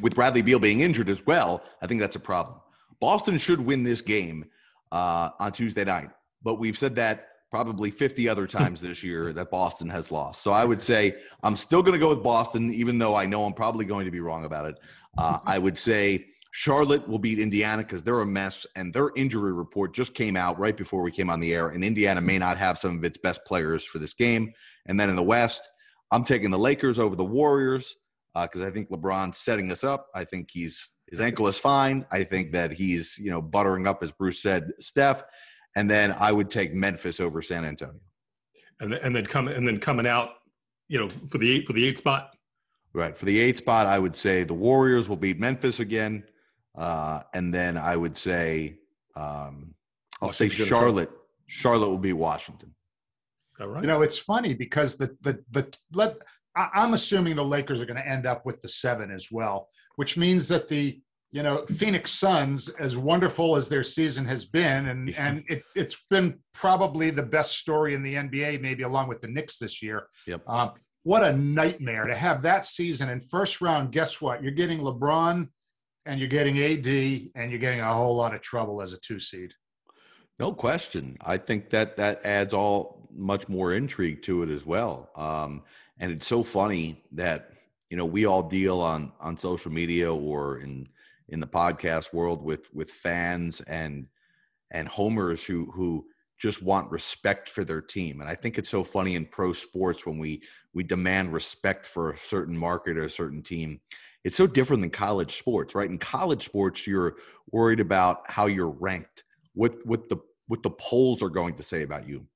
With 0.00 0.14
Bradley 0.14 0.40
Beal 0.40 0.60
being 0.60 0.80
injured 0.80 1.10
as 1.10 1.26
well, 1.26 1.62
I 1.82 1.86
think 1.86 2.00
that's 2.00 2.16
a 2.16 2.20
problem. 2.20 2.58
Boston 3.00 3.36
should 3.36 3.60
win 3.60 3.84
this 3.84 4.00
game 4.00 4.46
uh, 4.92 5.30
on 5.38 5.52
Tuesday 5.52 5.84
night. 5.84 6.10
But 6.42 6.58
we've 6.58 6.78
said 6.78 6.96
that 6.96 7.28
probably 7.50 7.90
50 7.90 8.28
other 8.28 8.46
times 8.58 8.80
this 8.80 9.02
year 9.02 9.32
that 9.32 9.50
Boston 9.50 9.88
has 9.90 10.10
lost. 10.10 10.42
So 10.42 10.52
I 10.52 10.64
would 10.64 10.82
say 10.82 11.16
I'm 11.42 11.56
still 11.56 11.82
going 11.82 11.94
to 11.94 11.98
go 11.98 12.10
with 12.10 12.22
Boston, 12.22 12.72
even 12.72 12.98
though 12.98 13.14
I 13.14 13.26
know 13.26 13.44
I'm 13.44 13.54
probably 13.54 13.84
going 13.84 14.04
to 14.04 14.10
be 14.10 14.20
wrong 14.20 14.44
about 14.44 14.66
it. 14.66 14.78
Uh, 15.16 15.38
I 15.44 15.58
would 15.58 15.78
say 15.88 16.26
Charlotte 16.50 17.06
will 17.08 17.18
beat 17.18 17.38
Indiana 17.38 17.82
because 17.82 18.02
they're 18.02 18.20
a 18.20 18.26
mess, 18.26 18.66
and 18.74 18.92
their 18.92 19.10
injury 19.16 19.52
report 19.52 19.94
just 19.94 20.14
came 20.14 20.36
out 20.36 20.58
right 20.58 20.76
before 20.76 21.02
we 21.02 21.10
came 21.10 21.30
on 21.30 21.40
the 21.40 21.54
air. 21.54 21.68
And 21.68 21.84
Indiana 21.84 22.20
may 22.20 22.38
not 22.38 22.56
have 22.58 22.78
some 22.78 22.98
of 22.98 23.04
its 23.04 23.18
best 23.18 23.44
players 23.44 23.84
for 23.84 23.98
this 23.98 24.14
game. 24.14 24.52
And 24.86 24.98
then 24.98 25.10
in 25.10 25.16
the 25.16 25.22
West, 25.22 25.68
I'm 26.10 26.24
taking 26.24 26.50
the 26.50 26.58
Lakers 26.58 26.98
over 26.98 27.14
the 27.14 27.24
Warriors 27.24 27.96
because 28.34 28.62
uh, 28.62 28.66
I 28.66 28.70
think 28.70 28.90
LeBron's 28.90 29.38
setting 29.38 29.70
us 29.70 29.84
up. 29.84 30.08
I 30.14 30.24
think 30.24 30.48
he's 30.50 30.88
his 31.10 31.20
ankle 31.20 31.48
is 31.48 31.58
fine. 31.58 32.04
I 32.10 32.24
think 32.24 32.52
that 32.52 32.72
he's, 32.72 33.18
you 33.18 33.30
know, 33.30 33.40
buttering 33.40 33.86
up, 33.86 34.02
as 34.02 34.12
Bruce 34.12 34.42
said, 34.42 34.72
Steph. 34.78 35.24
And 35.74 35.90
then 35.90 36.14
I 36.18 36.32
would 36.32 36.50
take 36.50 36.74
Memphis 36.74 37.20
over 37.20 37.40
San 37.40 37.64
Antonio. 37.64 38.00
And 38.80 38.92
then, 38.92 39.00
and 39.02 39.16
then 39.16 39.26
coming 39.26 39.54
and 39.54 39.66
then 39.66 39.80
coming 39.80 40.06
out, 40.06 40.30
you 40.88 40.98
know, 40.98 41.08
for 41.30 41.38
the 41.38 41.50
eight 41.50 41.66
for 41.66 41.72
the 41.72 41.84
eight 41.84 41.98
spot. 41.98 42.34
Right. 42.92 43.16
For 43.16 43.26
the 43.26 43.38
eight 43.38 43.56
spot, 43.56 43.86
I 43.86 43.98
would 43.98 44.16
say 44.16 44.44
the 44.44 44.54
Warriors 44.54 45.08
will 45.08 45.16
beat 45.16 45.38
Memphis 45.38 45.80
again. 45.80 46.24
Uh, 46.76 47.22
and 47.34 47.52
then 47.52 47.76
I 47.76 47.96
would 47.96 48.16
say 48.16 48.78
um, 49.16 49.74
I'll 50.22 50.32
say 50.32 50.48
Charlotte. 50.48 51.10
Charlotte 51.46 51.88
will 51.88 51.98
be 51.98 52.12
Washington. 52.12 52.74
All 53.60 53.68
right. 53.68 53.82
You 53.82 53.88
know, 53.88 54.02
it's 54.02 54.18
funny 54.18 54.54
because 54.54 54.96
the 54.96 55.16
the 55.22 55.42
the 55.50 55.76
let 55.92 56.18
I, 56.56 56.68
I'm 56.74 56.94
assuming 56.94 57.36
the 57.36 57.44
Lakers 57.44 57.80
are 57.80 57.86
going 57.86 57.96
to 57.96 58.08
end 58.08 58.26
up 58.26 58.46
with 58.46 58.60
the 58.60 58.68
seven 58.68 59.10
as 59.10 59.28
well 59.30 59.68
which 59.98 60.16
means 60.16 60.46
that 60.46 60.68
the 60.68 61.00
you 61.30 61.42
know 61.42 61.64
Phoenix 61.66 62.12
Suns, 62.12 62.68
as 62.68 62.96
wonderful 62.96 63.56
as 63.56 63.68
their 63.68 63.82
season 63.82 64.24
has 64.24 64.46
been, 64.46 64.88
and 64.88 65.10
and 65.16 65.44
it, 65.48 65.62
has 65.76 65.96
been 66.08 66.38
probably 66.54 67.10
the 67.10 67.22
best 67.22 67.58
story 67.58 67.94
in 67.94 68.02
the 68.02 68.14
NBA, 68.14 68.60
maybe 68.60 68.82
along 68.82 69.08
with 69.08 69.20
the 69.20 69.28
Knicks 69.28 69.58
this 69.58 69.82
year. 69.82 70.08
Yep. 70.26 70.48
Um, 70.48 70.72
what 71.02 71.22
a 71.22 71.36
nightmare 71.36 72.04
to 72.04 72.14
have 72.14 72.42
that 72.42 72.64
season 72.64 73.08
in 73.10 73.20
first 73.20 73.60
round. 73.60 73.92
Guess 73.92 74.20
what? 74.20 74.42
You're 74.42 74.52
getting 74.52 74.80
LeBron, 74.80 75.48
and 76.06 76.18
you're 76.18 76.28
getting 76.28 76.58
AD, 76.58 76.86
and 77.34 77.50
you're 77.50 77.60
getting 77.60 77.80
a 77.80 77.92
whole 77.92 78.16
lot 78.16 78.34
of 78.34 78.40
trouble 78.40 78.80
as 78.80 78.92
a 78.92 78.98
two 78.98 79.18
seed. 79.18 79.52
No 80.38 80.52
question. 80.52 81.18
I 81.20 81.36
think 81.36 81.70
that 81.70 81.96
that 81.96 82.24
adds 82.24 82.54
all 82.54 83.08
much 83.12 83.48
more 83.48 83.72
intrigue 83.72 84.22
to 84.22 84.42
it 84.42 84.50
as 84.50 84.64
well. 84.64 85.10
Um, 85.16 85.62
and 85.98 86.12
it's 86.12 86.26
so 86.26 86.42
funny 86.42 87.02
that 87.12 87.50
you 87.90 87.96
know 87.96 88.06
we 88.06 88.24
all 88.24 88.42
deal 88.42 88.80
on 88.80 89.12
on 89.20 89.36
social 89.36 89.72
media 89.72 90.12
or 90.12 90.58
in 90.60 90.88
in 91.28 91.40
the 91.40 91.46
podcast 91.46 92.12
world 92.12 92.42
with 92.42 92.72
with 92.72 92.90
fans 92.90 93.60
and 93.62 94.06
and 94.70 94.88
homers 94.88 95.44
who 95.44 95.70
who 95.72 96.06
just 96.38 96.62
want 96.62 96.90
respect 96.90 97.48
for 97.48 97.64
their 97.64 97.80
team. 97.80 98.20
And 98.20 98.30
i 98.30 98.34
think 98.34 98.58
it's 98.58 98.68
so 98.68 98.84
funny 98.84 99.14
in 99.14 99.26
pro 99.26 99.52
sports 99.52 100.06
when 100.06 100.18
we 100.18 100.42
we 100.72 100.82
demand 100.84 101.32
respect 101.32 101.86
for 101.86 102.12
a 102.12 102.18
certain 102.18 102.56
market 102.56 102.96
or 102.96 103.04
a 103.04 103.10
certain 103.10 103.42
team. 103.42 103.80
It's 104.24 104.36
so 104.36 104.46
different 104.46 104.82
than 104.82 104.90
college 104.90 105.36
sports 105.38 105.74
right? 105.74 105.90
In 105.90 105.98
college 105.98 106.44
sports 106.44 106.86
you're 106.86 107.16
worried 107.50 107.80
about 107.80 108.30
how 108.30 108.46
you're 108.46 108.70
ranked 108.70 109.24
what 109.54 109.74
what 109.84 110.08
the 110.08 110.18
what 110.46 110.62
the 110.62 110.70
polls 110.70 111.22
are 111.22 111.28
going 111.28 111.54
to 111.54 111.62
say 111.62 111.82
about 111.82 112.08
you. 112.08 112.26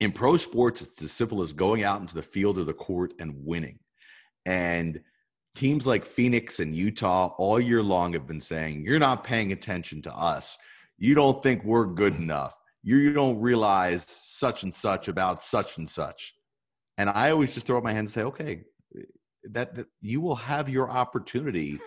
In 0.00 0.12
pro 0.12 0.36
sports 0.36 0.82
it's 0.82 1.02
as 1.02 1.12
simple 1.12 1.42
as 1.42 1.52
going 1.52 1.82
out 1.82 2.00
into 2.00 2.14
the 2.14 2.22
field 2.22 2.58
or 2.58 2.64
the 2.64 2.74
court 2.74 3.14
and 3.20 3.34
winning. 3.44 3.78
And 4.46 5.02
teams 5.58 5.88
like 5.88 6.04
Phoenix 6.04 6.60
and 6.60 6.72
Utah 6.72 7.34
all 7.36 7.58
year 7.58 7.82
long 7.82 8.12
have 8.12 8.28
been 8.28 8.40
saying, 8.40 8.84
You're 8.86 9.00
not 9.00 9.24
paying 9.24 9.50
attention 9.50 10.00
to 10.02 10.14
us. 10.14 10.56
You 10.98 11.16
don't 11.16 11.42
think 11.42 11.64
we're 11.64 11.86
good 11.86 12.14
enough. 12.14 12.56
You 12.84 13.12
don't 13.12 13.40
realize 13.40 14.04
such 14.22 14.62
and 14.62 14.72
such 14.72 15.08
about 15.08 15.42
such 15.42 15.76
and 15.76 15.90
such. 15.90 16.32
And 16.96 17.10
I 17.10 17.30
always 17.32 17.54
just 17.54 17.66
throw 17.66 17.76
up 17.76 17.82
my 17.82 17.92
hand 17.92 18.06
and 18.06 18.10
say, 18.10 18.22
Okay, 18.22 18.62
that, 19.50 19.74
that 19.74 19.86
you 20.00 20.20
will 20.20 20.36
have 20.36 20.68
your 20.68 20.88
opportunity 20.90 21.80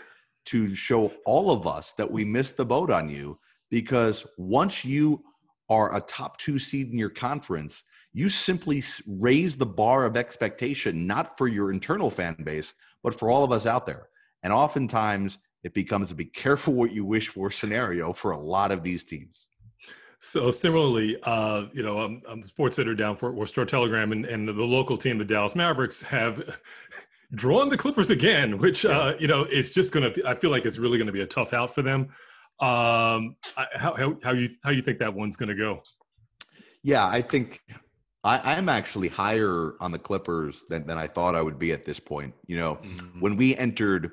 to 0.48 0.76
show 0.76 1.14
all 1.26 1.50
of 1.50 1.66
us 1.66 1.94
that 1.94 2.12
we 2.12 2.26
missed 2.26 2.58
the 2.58 2.66
boat 2.66 2.92
on 2.92 3.10
you 3.10 3.40
because 3.70 4.28
once 4.38 4.84
you 4.84 5.24
are 5.70 5.96
a 5.96 6.02
top 6.02 6.38
two 6.40 6.60
seed 6.60 6.92
in 6.92 6.98
your 6.98 7.10
conference, 7.10 7.84
you 8.12 8.28
simply 8.28 8.84
raise 9.08 9.56
the 9.56 9.66
bar 9.66 10.06
of 10.06 10.18
expectation, 10.18 11.08
not 11.08 11.38
for 11.38 11.48
your 11.48 11.72
internal 11.72 12.10
fan 12.10 12.36
base, 12.44 12.74
but 13.04 13.18
for 13.18 13.30
all 13.30 13.44
of 13.44 13.52
us 13.52 13.66
out 13.66 13.86
there. 13.86 14.08
And 14.44 14.52
oftentimes 14.52 15.40
it 15.64 15.74
becomes 15.74 16.12
a 16.12 16.16
be 16.16 16.26
careful 16.26 16.74
what 16.74 16.92
you 16.92 17.06
wish 17.06 17.28
for 17.28 17.52
scenario 17.52 18.14
for 18.14 18.32
a 18.32 18.40
lot 18.40 18.72
of 18.72 18.84
these 18.84 19.04
teams. 19.04 19.48
So 20.20 20.52
similarly, 20.52 21.18
uh, 21.24 21.66
you 21.74 21.82
know, 21.82 22.00
I'm, 22.00 22.22
I'm 22.30 22.42
the 22.42 22.48
sports 22.48 22.78
editor 22.78 22.96
down 22.96 23.16
Fort 23.16 23.34
Worth 23.34 23.50
Star 23.50 23.66
Telegram, 23.66 24.12
and, 24.12 24.26
and 24.26 24.48
the 24.48 24.54
local 24.54 24.96
team, 24.96 25.18
the 25.18 25.26
Dallas 25.26 25.56
Mavericks, 25.56 26.02
have 26.04 26.60
drawn 27.34 27.70
the 27.70 27.78
Clippers 27.78 28.12
again, 28.12 28.60
which 28.60 28.86
uh, 28.86 29.16
you 29.20 29.28
know 29.28 29.48
it's 29.50 29.72
just 29.72 29.92
going 29.92 30.14
to. 30.14 30.28
I 30.28 30.36
feel 30.36 30.52
like 30.52 30.66
it's 30.66 30.78
really 30.78 31.00
going 31.00 31.08
to 31.08 31.14
be 31.14 31.22
a 31.22 31.28
tough 31.28 31.54
out 31.54 31.74
for 31.74 31.82
them. 31.82 32.10
Um, 32.60 33.36
how, 33.56 33.96
how 33.96 34.18
how 34.24 34.32
you 34.34 34.50
how 34.64 34.70
you 34.70 34.84
think 34.84 35.00
that 35.00 35.12
one's 35.12 35.38
going 35.38 35.50
to 35.50 35.56
go? 35.56 35.82
Yeah, 36.84 37.08
I 37.08 37.22
think 37.22 37.60
I, 38.24 38.56
am 38.56 38.70
actually 38.70 39.08
higher 39.08 39.74
on 39.80 39.92
the 39.92 40.00
Clippers 40.00 40.64
than, 40.70 40.86
than 40.86 40.98
I 40.98 41.08
thought 41.08 41.36
I 41.36 41.42
would 41.42 41.58
be 41.58 41.72
at 41.72 41.86
this 41.86 42.00
point. 42.00 42.34
You 42.46 42.58
know, 42.58 42.76
mm-hmm. 42.76 43.20
when 43.20 43.36
we 43.36 43.56
entered, 43.56 44.12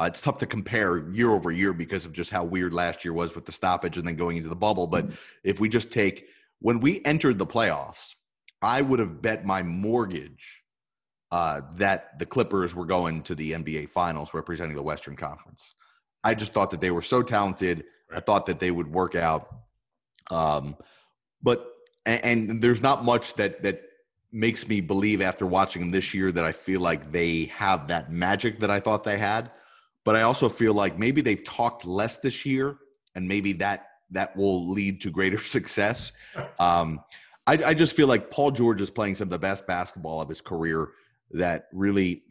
uh, 0.00 0.04
it's 0.04 0.22
tough 0.22 0.38
to 0.38 0.46
compare 0.46 1.10
year 1.10 1.30
over 1.30 1.50
year 1.50 1.72
because 1.72 2.04
of 2.04 2.12
just 2.12 2.30
how 2.30 2.44
weird 2.44 2.72
last 2.72 3.04
year 3.04 3.12
was 3.12 3.34
with 3.34 3.44
the 3.44 3.52
stoppage 3.52 3.98
and 3.98 4.08
then 4.08 4.16
going 4.16 4.38
into 4.38 4.48
the 4.48 4.56
bubble. 4.56 4.86
But 4.86 5.06
mm-hmm. 5.06 5.14
if 5.42 5.60
we 5.60 5.68
just 5.68 5.90
take 5.90 6.26
when 6.60 6.80
we 6.80 7.04
entered 7.04 7.38
the 7.38 7.46
playoffs, 7.46 8.14
I 8.62 8.80
would 8.80 8.98
have 8.98 9.20
bet 9.20 9.44
my 9.44 9.62
mortgage 9.62 10.62
uh, 11.30 11.60
that 11.74 12.18
the 12.18 12.24
Clippers 12.24 12.74
were 12.74 12.86
going 12.86 13.22
to 13.24 13.34
the 13.34 13.52
NBA 13.52 13.90
Finals 13.90 14.32
representing 14.32 14.74
the 14.74 14.82
Western 14.82 15.16
Conference. 15.16 15.74
I 16.22 16.34
just 16.34 16.54
thought 16.54 16.70
that 16.70 16.80
they 16.80 16.90
were 16.90 17.02
so 17.02 17.22
talented. 17.22 17.84
Right. 18.10 18.18
I 18.18 18.20
thought 18.20 18.46
that 18.46 18.60
they 18.60 18.70
would 18.70 18.90
work 18.90 19.14
out. 19.14 19.48
Um, 20.30 20.76
but 21.42 21.73
and, 22.06 22.50
and 22.50 22.62
there's 22.62 22.82
not 22.82 23.04
much 23.04 23.34
that 23.34 23.62
that 23.62 23.82
makes 24.32 24.66
me 24.66 24.80
believe 24.80 25.22
after 25.22 25.46
watching 25.46 25.80
them 25.80 25.90
this 25.92 26.12
year 26.12 26.32
that 26.32 26.44
I 26.44 26.52
feel 26.52 26.80
like 26.80 27.12
they 27.12 27.44
have 27.46 27.88
that 27.88 28.10
magic 28.10 28.58
that 28.60 28.70
I 28.70 28.80
thought 28.80 29.04
they 29.04 29.16
had. 29.16 29.50
But 30.04 30.16
I 30.16 30.22
also 30.22 30.48
feel 30.48 30.74
like 30.74 30.98
maybe 30.98 31.22
they've 31.22 31.44
talked 31.44 31.86
less 31.86 32.18
this 32.18 32.44
year, 32.44 32.76
and 33.14 33.26
maybe 33.26 33.52
that 33.54 33.86
that 34.10 34.36
will 34.36 34.68
lead 34.68 35.00
to 35.02 35.10
greater 35.10 35.38
success. 35.42 36.12
Um, 36.58 37.00
I, 37.46 37.52
I 37.64 37.74
just 37.74 37.94
feel 37.94 38.06
like 38.06 38.30
Paul 38.30 38.50
George 38.50 38.80
is 38.80 38.90
playing 38.90 39.14
some 39.14 39.26
of 39.26 39.30
the 39.30 39.38
best 39.38 39.66
basketball 39.66 40.20
of 40.20 40.28
his 40.28 40.40
career 40.40 40.90
that 41.30 41.68
really 41.72 42.22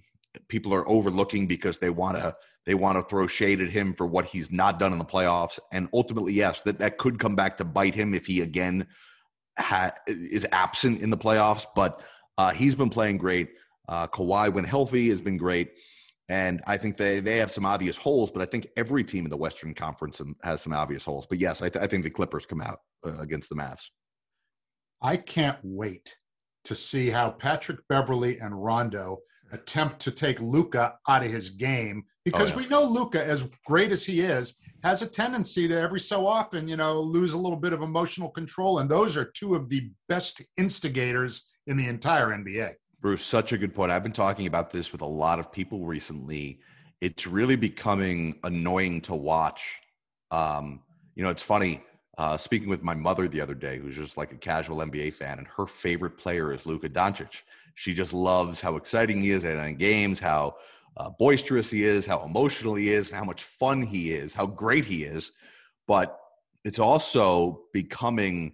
people 0.48 0.74
are 0.74 0.88
overlooking 0.90 1.48
because 1.48 1.78
they 1.78 1.90
want 1.90 2.18
to 2.18 2.36
they 2.66 2.74
want 2.74 2.98
to 2.98 3.04
throw 3.04 3.28
shade 3.28 3.62
at 3.62 3.70
him 3.70 3.94
for 3.94 4.08
what 4.08 4.26
he's 4.26 4.50
not 4.52 4.80
done 4.80 4.94
in 4.94 4.98
the 4.98 5.06
playoffs 5.06 5.60
and 5.72 5.88
ultimately 5.94 6.34
yes 6.34 6.62
that 6.62 6.80
that 6.80 6.98
could 6.98 7.20
come 7.20 7.36
back 7.36 7.58
to 7.58 7.64
bite 7.64 7.94
him 7.94 8.14
if 8.14 8.26
he 8.26 8.42
again 8.42 8.88
ha- 9.58 9.94
is 10.08 10.46
absent 10.52 11.02
in 11.02 11.10
the 11.10 11.18
playoffs 11.18 11.66
but 11.76 12.02
uh, 12.38 12.52
he's 12.52 12.74
been 12.76 12.90
playing 12.90 13.18
great. 13.18 13.50
Uh, 13.88 14.08
Kawhi 14.08 14.52
when 14.52 14.64
healthy 14.64 15.10
has 15.10 15.22
been 15.22 15.38
great. 15.38 15.74
And 16.30 16.64
I 16.66 16.78
think 16.78 16.98
they 16.98 17.20
they 17.20 17.38
have 17.38 17.52
some 17.52 17.66
obvious 17.66 17.98
holes 17.98 18.32
but 18.32 18.42
I 18.42 18.46
think 18.46 18.68
every 18.78 19.04
team 19.04 19.26
in 19.26 19.30
the 19.30 19.38
Western 19.38 19.74
Conference 19.74 20.22
has 20.44 20.62
some 20.62 20.74
obvious 20.74 21.06
holes. 21.06 21.28
But 21.28 21.40
yes 21.40 21.62
I, 21.62 21.70
th- 21.70 21.84
I 21.84 21.88
think 21.88 22.04
the 22.04 22.10
Clippers 22.10 22.46
come 22.46 22.62
out 22.62 22.80
uh, 23.06 23.18
against 23.20 23.50
the 23.50 23.56
Mavs. 23.56 23.84
I 25.02 25.18
can't 25.18 25.58
wait 25.64 26.16
to 26.64 26.76
see 26.76 27.10
how 27.10 27.30
Patrick 27.30 27.80
Beverley 27.90 28.40
and 28.40 28.64
Rondo 28.64 29.20
attempt 29.54 30.00
to 30.02 30.12
take 30.12 30.42
Luka 30.42 30.96
out 31.08 31.24
of 31.24 31.32
his 31.32 31.50
game 31.50 32.04
because 32.26 32.52
oh, 32.52 32.56
yeah. 32.56 32.62
we 32.64 32.68
know 32.68 32.84
Luka, 32.84 33.24
as 33.24 33.50
great 33.66 33.92
as 33.92 34.06
he 34.06 34.22
is, 34.22 34.56
has 34.84 35.02
a 35.02 35.08
tendency 35.08 35.68
to 35.68 35.80
every 35.80 36.00
so 36.00 36.26
often, 36.26 36.68
you 36.68 36.76
know, 36.76 37.00
lose 37.00 37.34
a 37.34 37.38
little 37.38 37.58
bit 37.58 37.74
of 37.74 37.82
emotional 37.82 38.30
control. 38.30 38.80
And 38.80 38.90
those 38.90 39.16
are 39.16 39.26
two 39.26 39.56
of 39.56 39.70
the 39.70 39.90
best 40.10 40.42
instigators 40.58 41.50
in 41.68 41.78
the 41.78 41.88
entire 41.88 42.28
NBA. 42.28 42.74
Bruce, 43.00 43.24
such 43.24 43.52
a 43.52 43.58
good 43.58 43.74
point. 43.74 43.92
I've 43.92 44.04
been 44.04 44.12
talking 44.12 44.48
about 44.48 44.72
this 44.72 44.92
with 44.92 45.02
a 45.02 45.06
lot 45.06 45.40
of 45.40 45.52
people 45.52 45.86
recently. 45.86 46.60
It's 47.02 47.28
really 47.28 47.56
becoming 47.56 48.40
annoying 48.44 49.02
to 49.02 49.16
watch. 49.16 49.82
Um, 50.32 50.82
you 51.16 51.24
know, 51.24 51.30
it's 51.30 51.44
funny. 51.44 51.84
Uh, 52.18 52.38
speaking 52.38 52.70
with 52.70 52.84
my 52.84 52.94
mother 52.94 53.28
the 53.28 53.42
other 53.42 53.56
day, 53.56 53.80
who's 53.80 53.96
just 53.96 54.18
like 54.18 54.32
a 54.32 54.38
casual 54.38 54.78
NBA 54.78 55.14
fan, 55.14 55.40
and 55.40 55.48
her 55.58 55.66
favorite 55.66 56.18
player 56.18 56.54
is 56.54 56.66
Luka 56.66 56.88
Doncic. 56.88 57.42
She 57.76 57.94
just 57.94 58.14
loves 58.14 58.62
how 58.62 58.76
exciting 58.76 59.22
he 59.22 59.32
is 59.32 59.46
at 59.46 59.78
games, 59.78 60.20
how 60.20 60.56
uh, 60.98 61.10
boisterous 61.18 61.72
he 61.72 61.84
is, 61.84 62.06
how 62.06 62.24
emotional 62.24 62.76
he 62.76 62.90
is, 62.90 63.10
how 63.10 63.24
much 63.24 63.44
fun 63.44 63.82
he 63.82 64.14
is, 64.14 64.34
how 64.34 64.46
great 64.46 64.86
he 64.86 65.04
is. 65.04 65.32
But 65.88 66.18
it's 66.64 66.80
also 66.80 67.64
becoming 67.74 68.54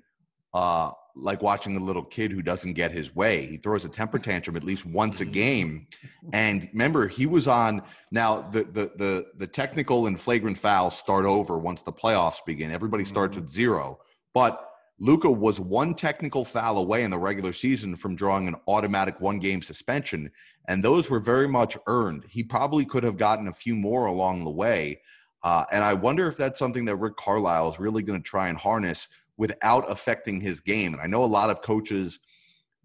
uh, 0.53 0.91
like 1.15 1.41
watching 1.41 1.75
a 1.75 1.79
little 1.79 2.03
kid 2.03 2.31
who 2.31 2.41
doesn't 2.41 2.73
get 2.73 2.91
his 2.91 3.13
way. 3.13 3.45
He 3.45 3.57
throws 3.57 3.85
a 3.85 3.89
temper 3.89 4.19
tantrum 4.19 4.55
at 4.55 4.63
least 4.63 4.85
once 4.85 5.19
a 5.19 5.23
mm-hmm. 5.23 5.33
game. 5.33 5.87
And 6.33 6.69
remember, 6.71 7.07
he 7.07 7.25
was 7.25 7.47
on 7.47 7.81
now 8.11 8.41
the 8.41 8.63
the 8.63 8.91
the, 8.95 9.25
the 9.37 9.47
technical 9.47 10.07
and 10.07 10.19
flagrant 10.19 10.57
fouls 10.57 10.97
start 10.97 11.25
over 11.25 11.57
once 11.57 11.81
the 11.81 11.93
playoffs 11.93 12.39
begin. 12.45 12.71
Everybody 12.71 13.05
starts 13.05 13.35
mm-hmm. 13.35 13.45
with 13.45 13.51
zero. 13.51 13.99
But 14.33 14.68
Luka 14.99 15.31
was 15.31 15.59
one 15.59 15.95
technical 15.95 16.43
foul 16.43 16.77
away 16.77 17.03
in 17.03 17.11
the 17.11 17.17
regular 17.17 17.53
season 17.53 17.95
from 17.95 18.15
drawing 18.15 18.47
an 18.47 18.55
automatic 18.67 19.19
one 19.21 19.39
game 19.39 19.61
suspension, 19.61 20.29
and 20.67 20.83
those 20.83 21.09
were 21.09 21.19
very 21.19 21.47
much 21.47 21.77
earned. 21.87 22.25
He 22.29 22.43
probably 22.43 22.83
could 22.83 23.03
have 23.03 23.17
gotten 23.17 23.47
a 23.47 23.53
few 23.53 23.75
more 23.75 24.07
along 24.07 24.43
the 24.43 24.51
way. 24.51 25.01
Uh, 25.41 25.63
and 25.71 25.83
I 25.85 25.93
wonder 25.93 26.27
if 26.27 26.35
that's 26.35 26.59
something 26.59 26.83
that 26.85 26.97
Rick 26.97 27.15
Carlisle 27.15 27.71
is 27.71 27.79
really 27.79 28.03
going 28.03 28.21
to 28.21 28.29
try 28.29 28.49
and 28.49 28.57
harness 28.57 29.07
without 29.37 29.89
affecting 29.89 30.41
his 30.41 30.59
game. 30.59 30.93
And 30.93 31.01
I 31.01 31.07
know 31.07 31.23
a 31.23 31.25
lot 31.25 31.49
of 31.49 31.61
coaches, 31.61 32.19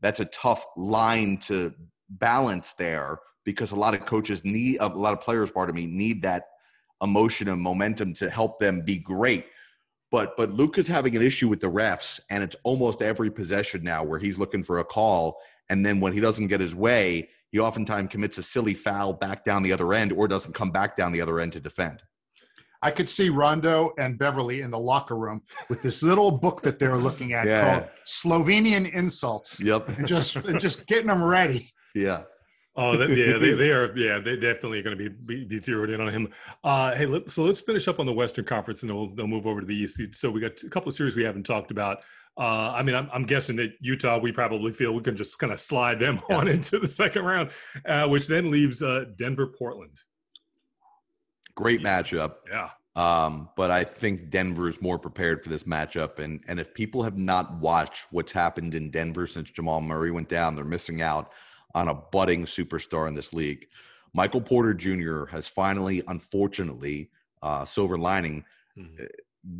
that's 0.00 0.20
a 0.20 0.26
tough 0.26 0.64
line 0.76 1.38
to 1.38 1.74
balance 2.08 2.74
there 2.74 3.18
because 3.42 3.72
a 3.72 3.76
lot 3.76 3.94
of 3.94 4.06
coaches 4.06 4.44
need, 4.44 4.78
a 4.80 4.86
lot 4.86 5.12
of 5.12 5.20
players, 5.20 5.50
pardon 5.50 5.74
me, 5.74 5.86
need 5.86 6.22
that 6.22 6.44
emotion 7.02 7.48
and 7.48 7.60
momentum 7.60 8.14
to 8.14 8.30
help 8.30 8.60
them 8.60 8.82
be 8.82 8.98
great. 8.98 9.46
But 10.14 10.36
but 10.36 10.52
Luka's 10.52 10.86
having 10.86 11.16
an 11.16 11.22
issue 11.22 11.48
with 11.48 11.60
the 11.60 11.66
refs, 11.66 12.20
and 12.30 12.44
it's 12.44 12.54
almost 12.62 13.02
every 13.02 13.32
possession 13.32 13.82
now 13.82 14.04
where 14.04 14.20
he's 14.20 14.38
looking 14.38 14.62
for 14.62 14.78
a 14.78 14.84
call, 14.84 15.40
and 15.70 15.84
then 15.84 15.98
when 15.98 16.12
he 16.12 16.20
doesn't 16.20 16.46
get 16.46 16.60
his 16.60 16.72
way, 16.72 17.30
he 17.50 17.58
oftentimes 17.58 18.10
commits 18.12 18.38
a 18.38 18.44
silly 18.44 18.74
foul 18.74 19.12
back 19.12 19.44
down 19.44 19.64
the 19.64 19.72
other 19.72 19.92
end, 19.92 20.12
or 20.12 20.28
doesn't 20.28 20.52
come 20.52 20.70
back 20.70 20.96
down 20.96 21.10
the 21.10 21.20
other 21.20 21.40
end 21.40 21.52
to 21.54 21.58
defend. 21.58 22.00
I 22.80 22.92
could 22.92 23.08
see 23.08 23.28
Rondo 23.28 23.92
and 23.98 24.16
Beverley 24.16 24.60
in 24.60 24.70
the 24.70 24.78
locker 24.78 25.16
room 25.16 25.42
with 25.68 25.82
this 25.82 26.00
little 26.00 26.30
book 26.30 26.62
that 26.62 26.78
they're 26.78 26.96
looking 26.96 27.32
at 27.32 27.48
yeah. 27.48 27.80
called 27.80 27.88
Slovenian 28.06 28.92
Insults. 28.92 29.58
Yep. 29.58 29.98
And 29.98 30.06
just 30.06 30.34
just 30.60 30.86
getting 30.86 31.08
them 31.08 31.24
ready. 31.24 31.72
Yeah. 31.92 32.22
Oh, 32.76 32.96
that, 32.96 33.10
yeah, 33.10 33.38
they, 33.38 33.54
they 33.54 33.70
are. 33.70 33.96
Yeah, 33.96 34.18
they 34.18 34.34
definitely 34.36 34.80
are 34.80 34.82
going 34.82 34.98
to 34.98 35.08
be, 35.08 35.08
be, 35.08 35.44
be 35.44 35.58
zeroed 35.58 35.90
in 35.90 36.00
on 36.00 36.12
him. 36.12 36.28
Uh, 36.64 36.94
hey, 36.94 37.06
let, 37.06 37.30
so 37.30 37.44
let's 37.44 37.60
finish 37.60 37.86
up 37.86 38.00
on 38.00 38.06
the 38.06 38.12
Western 38.12 38.44
Conference, 38.44 38.82
and 38.82 38.90
then 38.90 38.96
we'll, 38.96 39.14
they'll 39.14 39.26
move 39.26 39.46
over 39.46 39.60
to 39.60 39.66
the 39.66 39.74
East. 39.74 40.00
So 40.12 40.30
we 40.30 40.40
got 40.40 40.62
a 40.62 40.68
couple 40.68 40.88
of 40.88 40.94
series 40.94 41.14
we 41.14 41.22
haven't 41.22 41.44
talked 41.44 41.70
about. 41.70 41.98
Uh, 42.36 42.72
I 42.74 42.82
mean, 42.82 42.96
I'm, 42.96 43.08
I'm, 43.12 43.26
guessing 43.26 43.54
that 43.56 43.74
Utah, 43.80 44.18
we 44.18 44.32
probably 44.32 44.72
feel 44.72 44.92
we 44.92 45.02
can 45.02 45.16
just 45.16 45.38
kind 45.38 45.52
of 45.52 45.60
slide 45.60 46.00
them 46.00 46.20
yeah. 46.30 46.36
on 46.36 46.48
into 46.48 46.80
the 46.80 46.88
second 46.88 47.24
round, 47.24 47.50
uh, 47.86 48.08
which 48.08 48.26
then 48.26 48.50
leaves 48.50 48.82
uh, 48.82 49.04
Denver, 49.16 49.46
Portland. 49.46 49.96
Great 51.54 51.80
matchup. 51.80 52.34
Yeah. 52.50 52.70
Um, 52.96 53.50
but 53.56 53.70
I 53.70 53.84
think 53.84 54.30
Denver 54.30 54.68
is 54.68 54.80
more 54.80 54.98
prepared 54.98 55.44
for 55.44 55.50
this 55.50 55.64
matchup. 55.64 56.18
And 56.18 56.40
and 56.46 56.58
if 56.58 56.74
people 56.74 57.02
have 57.04 57.16
not 57.16 57.58
watched 57.58 58.06
what's 58.10 58.32
happened 58.32 58.74
in 58.74 58.90
Denver 58.90 59.26
since 59.26 59.50
Jamal 59.50 59.80
Murray 59.80 60.10
went 60.10 60.28
down, 60.28 60.56
they're 60.56 60.64
missing 60.64 61.02
out 61.02 61.32
on 61.74 61.88
a 61.88 61.94
budding 61.94 62.46
superstar 62.46 63.08
in 63.08 63.14
this 63.14 63.32
league. 63.32 63.66
Michael 64.12 64.40
Porter 64.40 64.74
Jr. 64.74 65.26
has 65.26 65.46
finally, 65.46 66.02
unfortunately, 66.06 67.10
uh, 67.42 67.64
silver 67.64 67.98
lining, 67.98 68.44
mm-hmm. 68.78 69.04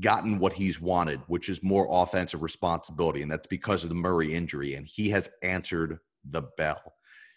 gotten 0.01 0.39
what 0.39 0.53
he's 0.53 0.81
wanted, 0.81 1.21
which 1.27 1.49
is 1.49 1.63
more 1.63 1.89
offensive 1.91 2.43
responsibility. 2.43 3.23
And 3.23 3.31
that's 3.31 3.49
because 3.49 3.83
of 3.83 3.89
the 3.89 3.97
Murray 3.97 4.33
injury. 4.33 4.75
And 4.75 4.87
he 4.87 5.11
has 5.11 5.29
answered 5.43 5.99
the 6.31 6.43
bell. 6.57 6.95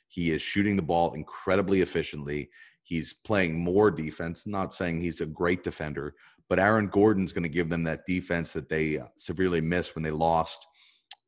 He 0.07 0.31
is 0.31 0.41
shooting 0.41 0.75
the 0.75 0.81
ball 0.81 1.13
incredibly 1.13 1.81
efficiently. 1.81 2.49
He's 2.83 3.13
playing 3.13 3.59
more 3.59 3.91
defense, 3.91 4.47
not 4.47 4.73
saying 4.73 5.01
he's 5.01 5.19
a 5.19 5.25
great 5.25 5.63
defender, 5.63 6.15
but 6.47 6.59
Aaron 6.59 6.87
Gordon's 6.87 7.33
going 7.33 7.43
to 7.43 7.49
give 7.49 7.69
them 7.69 7.83
that 7.83 8.05
defense 8.05 8.51
that 8.53 8.69
they 8.69 8.99
uh, 8.99 9.07
severely 9.17 9.59
missed 9.59 9.95
when 9.95 10.03
they 10.03 10.11
lost 10.11 10.65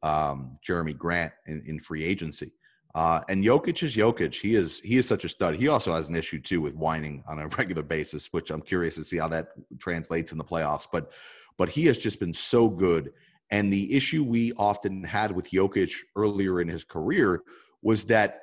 um, 0.01 0.57
Jerami 0.65 0.97
Grant 0.97 1.33
in, 1.47 1.61
in 1.65 1.79
free 1.79 2.03
agency. 2.03 2.53
Uh, 2.95 3.21
and 3.29 3.43
Jokic 3.43 3.83
is 3.83 3.95
Jokic. 3.95 4.33
He 4.33 4.55
is 4.55 4.79
he 4.79 4.97
is 4.97 5.07
such 5.07 5.23
a 5.23 5.29
stud. 5.29 5.55
He 5.55 5.67
also 5.67 5.93
has 5.93 6.09
an 6.09 6.15
issue 6.15 6.39
too 6.39 6.61
with 6.61 6.73
whining 6.73 7.23
on 7.27 7.39
a 7.39 7.47
regular 7.57 7.83
basis, 7.83 8.27
which 8.31 8.49
I'm 8.49 8.61
curious 8.61 8.95
to 8.95 9.03
see 9.03 9.17
how 9.17 9.27
that 9.29 9.49
translates 9.77 10.31
in 10.31 10.37
the 10.37 10.43
playoffs. 10.43 10.87
But 10.91 11.11
but 11.57 11.69
he 11.69 11.85
has 11.85 11.97
just 11.97 12.19
been 12.19 12.33
so 12.33 12.67
good. 12.67 13.13
And 13.51 13.71
the 13.73 13.95
issue 13.95 14.23
we 14.23 14.53
often 14.53 15.03
had 15.03 15.31
with 15.31 15.51
Jokic 15.51 15.91
earlier 16.15 16.61
in 16.61 16.67
his 16.67 16.83
career 16.83 17.41
was 17.81 18.05
that 18.05 18.41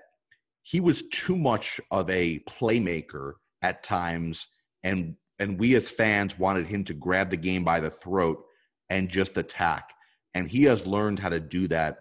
he 0.62 0.80
was 0.80 1.04
too 1.12 1.36
much 1.36 1.80
of 1.90 2.10
a 2.10 2.40
playmaker 2.40 3.34
at 3.62 3.82
times, 3.82 4.48
and 4.82 5.16
and 5.38 5.58
we 5.58 5.74
as 5.74 5.90
fans 5.90 6.38
wanted 6.38 6.66
him 6.66 6.84
to 6.84 6.94
grab 6.94 7.30
the 7.30 7.36
game 7.36 7.64
by 7.64 7.80
the 7.80 7.90
throat 7.90 8.44
and 8.90 9.08
just 9.08 9.36
attack. 9.36 9.92
And 10.34 10.48
he 10.48 10.64
has 10.64 10.86
learned 10.86 11.18
how 11.18 11.30
to 11.30 11.40
do 11.40 11.68
that 11.68 11.98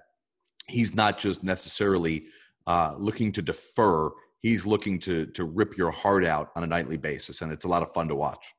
he's 0.67 0.95
not 0.95 1.17
just 1.17 1.43
necessarily 1.43 2.27
uh, 2.67 2.95
looking 2.97 3.31
to 3.33 3.41
defer. 3.41 4.11
He's 4.39 4.65
looking 4.65 4.99
to 5.01 5.25
to 5.27 5.43
rip 5.43 5.77
your 5.77 5.91
heart 5.91 6.25
out 6.25 6.51
on 6.55 6.63
a 6.63 6.67
nightly 6.67 6.97
basis, 6.97 7.41
and 7.41 7.51
it's 7.51 7.65
a 7.65 7.67
lot 7.67 7.83
of 7.83 7.93
fun 7.93 8.07
to 8.09 8.15
watch. 8.15 8.53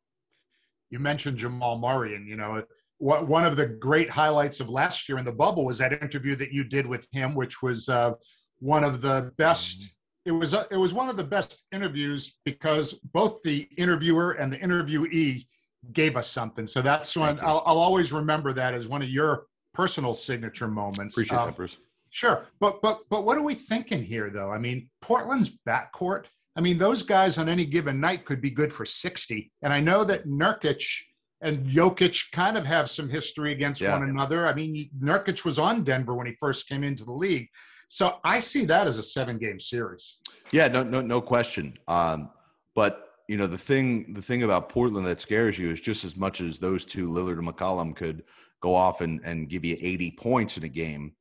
You 0.91 0.99
mentioned 0.99 1.39
Jamal 1.39 1.79
Murray, 1.79 2.15
and 2.15 2.29
you 2.29 2.37
know 2.37 2.63
what, 2.99 3.29
one 3.29 3.45
of 3.45 3.57
the 3.57 3.67
great 3.67 4.09
highlights 4.09 4.61
of 4.61 4.69
last 4.69 5.09
year 5.09 5.19
in 5.19 5.25
the 5.25 5.33
bubble 5.33 5.65
was 5.65 5.79
that 5.79 5.93
interview 5.93 6.35
that 6.37 6.53
you 6.53 6.65
did 6.65 6.87
with 6.87 7.07
him, 7.13 7.35
which 7.35 7.63
was 7.63 7.89
uh, 7.89 8.13
one 8.59 8.85
of 8.85 9.01
the 9.01 9.33
best. 9.37 9.95
It 10.25 10.33
was 10.33 10.55
uh, 10.55 10.65
it 10.71 10.77
was 10.77 10.93
one 10.95 11.09
of 11.09 11.17
the 11.17 11.25
best 11.25 11.65
interviews 11.73 12.37
because 12.45 12.95
both 13.13 13.43
the 13.43 13.69
interviewer 13.77 14.33
and 14.33 14.53
the 14.53 14.59
interviewee 14.59 15.45
gave 15.93 16.17
us 16.17 16.29
something. 16.29 16.67
So 16.67 16.83
that's 16.83 17.17
one 17.17 17.39
I'll, 17.41 17.63
I'll, 17.65 17.79
always 17.79 18.13
remember 18.13 18.53
that 18.55 18.75
as 18.75 18.89
one 18.89 19.03
of 19.03 19.09
your 19.09 19.47
personal 19.73 20.15
signature 20.15 20.67
moments. 20.67 21.15
Appreciate 21.15 21.39
um, 21.39 21.47
that, 21.47 21.57
Bruce. 21.57 21.77
Sure, 22.11 22.47
but 22.61 22.81
but 22.83 23.01
but 23.11 23.25
what 23.25 23.37
are 23.37 23.43
we 23.43 23.55
thinking 23.55 24.03
here, 24.03 24.31
though? 24.31 24.51
I 24.51 24.59
mean, 24.59 24.89
Portland's 25.01 25.57
backcourt. 25.69 26.27
I 26.57 26.61
mean, 26.61 26.79
those 26.79 27.03
guys 27.03 27.37
on 27.37 27.49
any 27.49 27.67
given 27.67 28.01
night 28.01 28.25
could 28.25 28.41
be 28.41 28.51
good 28.51 28.73
for 28.73 28.85
sixty, 28.85 29.53
and 29.63 29.73
I 29.73 29.81
know 29.81 30.05
that 30.05 30.27
Nurkic 30.27 30.85
and 31.43 31.67
Jokic 31.67 32.33
kind 32.33 32.57
of 32.57 32.65
have 32.65 32.89
some 32.89 33.11
history 33.11 33.53
against 33.53 33.83
yeah. 33.83 33.99
one 33.99 34.09
another. 34.09 34.47
I 34.47 34.55
mean, 34.55 34.89
Nurkic 34.99 35.45
was 35.45 35.59
on 35.59 35.85
Denver 35.85 36.15
when 36.15 36.27
he 36.27 36.35
first 36.41 36.69
came 36.69 36.83
into 36.83 37.05
the 37.05 37.13
league, 37.13 37.49
so 37.89 38.17
I 38.25 38.41
see 38.41 38.65
that 38.67 38.87
as 38.87 38.99
a 38.99 39.03
seven-game 39.03 39.61
series. 39.61 40.19
Yeah, 40.51 40.69
no, 40.69 40.83
no, 40.83 41.01
no 41.01 41.21
question. 41.21 41.79
Um, 41.87 42.31
but 42.75 43.11
you 43.29 43.37
know, 43.37 43.47
the 43.47 43.59
thing, 43.59 44.13
the 44.13 44.23
thing 44.23 44.43
about 44.43 44.69
Portland 44.69 45.07
that 45.07 45.21
scares 45.21 45.59
you 45.59 45.71
is 45.71 45.81
just 45.81 46.05
as 46.05 46.17
much 46.17 46.41
as 46.41 46.59
those 46.59 46.85
two, 46.85 47.09
Lillard 47.09 47.39
and 47.39 47.49
McCollum, 47.49 47.95
could 47.95 48.23
go 48.61 48.75
off 48.75 49.01
and, 49.01 49.21
and 49.25 49.49
give 49.49 49.65
you 49.65 49.77
80 49.81 50.13
points 50.13 50.57
in 50.57 50.65
a 50.65 50.69
game 50.69 51.13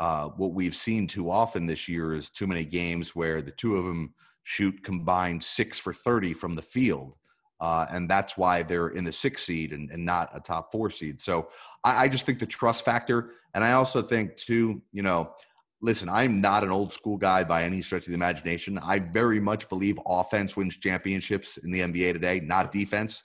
uh, 0.00 0.28
what 0.30 0.54
we've 0.54 0.74
seen 0.74 1.06
too 1.06 1.30
often 1.30 1.66
this 1.66 1.86
year 1.86 2.14
is 2.14 2.30
too 2.30 2.46
many 2.46 2.64
games 2.64 3.14
where 3.14 3.42
the 3.42 3.50
two 3.50 3.76
of 3.76 3.84
them 3.84 4.14
shoot 4.44 4.82
combined 4.82 5.42
six 5.42 5.78
for 5.78 5.92
30 5.92 6.32
from 6.32 6.54
the 6.54 6.62
field. 6.62 7.14
Uh, 7.60 7.84
and 7.90 8.08
that's 8.08 8.38
why 8.38 8.62
they're 8.62 8.88
in 8.88 9.04
the 9.04 9.12
sixth 9.12 9.44
seed 9.44 9.74
and, 9.74 9.90
and 9.90 10.02
not 10.02 10.30
a 10.32 10.40
top 10.40 10.72
four 10.72 10.88
seed. 10.88 11.20
So 11.20 11.50
I, 11.84 12.04
I, 12.04 12.08
just 12.08 12.24
think 12.24 12.38
the 12.38 12.46
trust 12.46 12.86
factor, 12.86 13.32
and 13.52 13.62
I 13.62 13.72
also 13.72 14.00
think 14.00 14.36
too, 14.38 14.80
you 14.92 15.02
know, 15.02 15.34
listen, 15.82 16.08
I'm 16.08 16.40
not 16.40 16.64
an 16.64 16.70
old 16.70 16.90
school 16.90 17.18
guy 17.18 17.44
by 17.44 17.64
any 17.64 17.82
stretch 17.82 18.06
of 18.06 18.12
the 18.12 18.14
imagination. 18.14 18.78
I 18.78 19.00
very 19.00 19.40
much 19.40 19.68
believe 19.68 20.00
offense 20.06 20.56
wins 20.56 20.78
championships 20.78 21.58
in 21.58 21.70
the 21.70 21.80
NBA 21.80 22.14
today, 22.14 22.40
not 22.40 22.72
defense. 22.72 23.22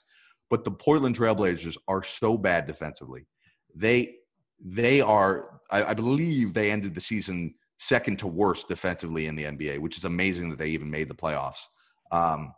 But 0.50 0.64
the 0.64 0.70
Portland 0.70 1.16
Trailblazers 1.16 1.78
are 1.88 2.02
so 2.02 2.36
bad 2.36 2.66
defensively. 2.66 3.26
They 3.74 4.16
they 4.64 5.00
are, 5.00 5.60
I, 5.70 5.84
I 5.84 5.94
believe, 5.94 6.54
they 6.54 6.70
ended 6.70 6.94
the 6.94 7.00
season 7.00 7.54
second 7.78 8.18
to 8.20 8.26
worst 8.26 8.68
defensively 8.68 9.26
in 9.26 9.36
the 9.36 9.44
NBA, 9.44 9.78
which 9.78 9.98
is 9.98 10.04
amazing 10.04 10.50
that 10.50 10.58
they 10.58 10.68
even 10.68 10.90
made 10.90 11.08
the 11.08 11.14
playoffs. 11.14 11.66
Um, 12.10 12.52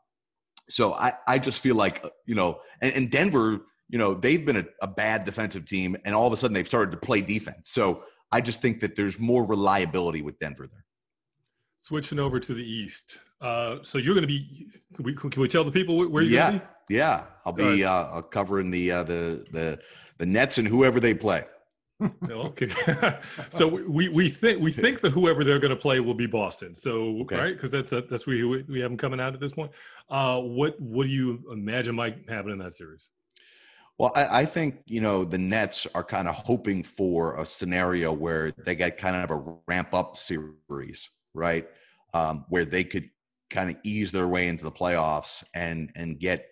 so 0.68 0.94
I, 0.94 1.12
I 1.26 1.38
just 1.38 1.60
feel 1.60 1.76
like, 1.76 2.04
you 2.26 2.34
know, 2.34 2.60
and, 2.80 2.92
and 2.94 3.10
Denver, 3.10 3.60
you 3.88 3.98
know, 3.98 4.14
they've 4.14 4.44
been 4.44 4.58
a, 4.58 4.64
a, 4.82 4.86
bad 4.86 5.24
defensive 5.24 5.64
team 5.64 5.96
and 6.04 6.14
all 6.14 6.26
of 6.26 6.32
a 6.32 6.36
sudden 6.36 6.52
they've 6.52 6.66
started 6.66 6.90
to 6.92 6.98
play 6.98 7.22
defense. 7.22 7.70
So 7.70 8.02
I 8.30 8.42
just 8.42 8.60
think 8.60 8.80
that 8.80 8.94
there's 8.94 9.18
more 9.18 9.44
reliability 9.44 10.20
with 10.20 10.38
Denver 10.38 10.66
there. 10.66 10.84
Switching 11.80 12.18
over 12.18 12.38
to 12.38 12.54
the 12.54 12.62
East. 12.62 13.18
Uh, 13.40 13.76
so 13.82 13.96
you're 13.96 14.14
going 14.14 14.26
to 14.26 14.28
be, 14.28 14.68
can 14.94 15.04
we, 15.04 15.14
can 15.14 15.40
we 15.40 15.48
tell 15.48 15.64
the 15.64 15.72
people 15.72 15.96
where 15.96 16.22
you're 16.22 16.32
yeah, 16.32 16.50
going 16.50 16.60
to 16.60 16.68
be? 16.88 16.94
Yeah. 16.96 17.24
I'll 17.46 17.52
be 17.52 17.84
uh, 17.84 18.20
covering 18.22 18.70
the, 18.70 18.92
uh, 18.92 19.02
the, 19.04 19.44
the, 19.52 19.78
the 20.18 20.26
Nets 20.26 20.58
and 20.58 20.68
whoever 20.68 21.00
they 21.00 21.14
play. 21.14 21.44
okay. 22.30 22.68
so 23.50 23.66
we, 23.66 24.08
we 24.08 24.28
think 24.28 24.60
we 24.60 24.72
think 24.72 25.00
that 25.00 25.10
whoever 25.10 25.42
they're 25.42 25.58
going 25.58 25.70
to 25.70 25.76
play 25.76 26.00
will 26.00 26.14
be 26.14 26.26
Boston. 26.26 26.74
So 26.74 27.20
okay. 27.22 27.36
right 27.36 27.54
because 27.54 27.70
that's 27.70 27.90
that's 28.08 28.26
we 28.26 28.44
we 28.44 28.80
have 28.80 28.90
them 28.90 28.96
coming 28.96 29.20
out 29.20 29.34
at 29.34 29.40
this 29.40 29.52
point. 29.52 29.72
Uh, 30.08 30.40
what 30.40 30.80
what 30.80 31.04
do 31.04 31.10
you 31.10 31.42
imagine 31.50 31.94
might 31.94 32.28
happen 32.28 32.52
in 32.52 32.58
that 32.58 32.74
series? 32.74 33.10
Well, 33.98 34.12
I, 34.14 34.40
I 34.40 34.44
think 34.44 34.82
you 34.86 35.00
know 35.00 35.24
the 35.24 35.38
Nets 35.38 35.86
are 35.94 36.04
kind 36.04 36.28
of 36.28 36.36
hoping 36.36 36.84
for 36.84 37.36
a 37.36 37.44
scenario 37.44 38.12
where 38.12 38.52
they 38.52 38.76
get 38.76 38.96
kind 38.96 39.16
of 39.16 39.30
a 39.30 39.56
ramp 39.66 39.92
up 39.92 40.16
series, 40.16 41.08
right? 41.34 41.66
Um, 42.14 42.44
where 42.48 42.64
they 42.64 42.84
could 42.84 43.10
kind 43.50 43.70
of 43.70 43.76
ease 43.82 44.12
their 44.12 44.28
way 44.28 44.46
into 44.46 44.62
the 44.62 44.72
playoffs 44.72 45.42
and 45.54 45.90
and 45.96 46.20
get 46.20 46.46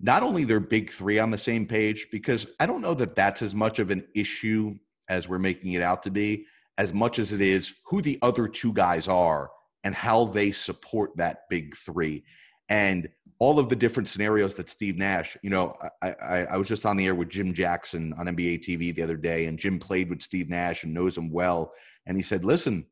not 0.00 0.22
only 0.22 0.44
their 0.44 0.60
big 0.60 0.90
three 0.90 1.18
on 1.18 1.30
the 1.30 1.38
same 1.38 1.66
page 1.66 2.08
because 2.10 2.46
I 2.58 2.66
don't 2.66 2.82
know 2.82 2.94
that 2.94 3.16
that's 3.16 3.42
as 3.42 3.54
much 3.54 3.78
of 3.78 3.90
an 3.90 4.06
issue 4.14 4.76
as 5.08 5.28
we're 5.28 5.38
making 5.38 5.72
it 5.72 5.82
out 5.82 6.02
to 6.04 6.10
be, 6.10 6.46
as 6.78 6.92
much 6.92 7.18
as 7.18 7.32
it 7.32 7.40
is 7.40 7.72
who 7.86 8.02
the 8.02 8.18
other 8.22 8.48
two 8.48 8.72
guys 8.72 9.06
are 9.08 9.50
and 9.84 9.94
how 9.94 10.24
they 10.24 10.50
support 10.50 11.16
that 11.16 11.48
big 11.48 11.76
three. 11.76 12.24
And 12.68 13.08
all 13.38 13.58
of 13.58 13.68
the 13.68 13.76
different 13.76 14.08
scenarios 14.08 14.54
that 14.54 14.70
Steve 14.70 14.96
Nash, 14.96 15.36
you 15.42 15.50
know, 15.50 15.74
I, 16.02 16.10
I, 16.10 16.38
I, 16.52 16.56
was 16.56 16.68
just 16.68 16.86
on 16.86 16.96
the 16.96 17.06
air 17.06 17.14
with 17.14 17.28
Jim 17.28 17.52
Jackson 17.52 18.14
on 18.16 18.26
NBA 18.26 18.64
TV 18.64 18.94
the 18.94 19.02
other 19.02 19.16
day, 19.16 19.46
and 19.46 19.58
Jim 19.58 19.78
played 19.78 20.08
with 20.08 20.22
Steve 20.22 20.48
Nash 20.48 20.84
and 20.84 20.94
knows 20.94 21.18
him 21.18 21.30
well. 21.30 21.72
And 22.06 22.16
he 22.16 22.22
said, 22.22 22.44
listen, 22.44 22.86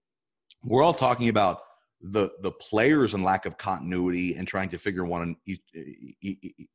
we're 0.62 0.82
all 0.82 0.94
talking 0.94 1.28
about 1.28 1.60
the 2.02 2.30
the 2.42 2.52
players 2.52 3.14
and 3.14 3.22
lack 3.22 3.46
of 3.46 3.56
continuity 3.56 4.34
and 4.34 4.46
trying 4.46 4.68
to 4.70 4.78
figure 4.78 5.04
one 5.04 5.36
each, 5.46 5.62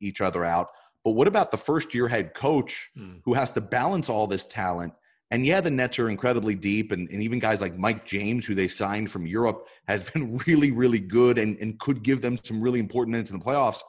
each 0.00 0.20
other 0.20 0.44
out. 0.44 0.68
But 1.04 1.12
what 1.12 1.28
about 1.28 1.50
the 1.50 1.56
first 1.56 1.94
year 1.94 2.08
head 2.08 2.34
coach 2.34 2.90
hmm. 2.96 3.16
who 3.24 3.34
has 3.34 3.50
to 3.52 3.60
balance 3.60 4.08
all 4.08 4.26
this 4.26 4.46
talent 4.46 4.92
and 5.30 5.44
yeah, 5.44 5.60
the 5.60 5.70
Nets 5.70 5.98
are 5.98 6.08
incredibly 6.08 6.54
deep, 6.54 6.90
and, 6.90 7.08
and 7.10 7.22
even 7.22 7.38
guys 7.38 7.60
like 7.60 7.76
Mike 7.76 8.06
James, 8.06 8.46
who 8.46 8.54
they 8.54 8.68
signed 8.68 9.10
from 9.10 9.26
Europe, 9.26 9.68
has 9.86 10.02
been 10.12 10.38
really, 10.46 10.70
really 10.70 11.00
good 11.00 11.38
and, 11.38 11.58
and 11.58 11.78
could 11.78 12.02
give 12.02 12.22
them 12.22 12.38
some 12.42 12.60
really 12.60 12.80
important 12.80 13.12
minutes 13.12 13.30
in 13.30 13.38
the 13.38 13.44
playoffs. 13.44 13.80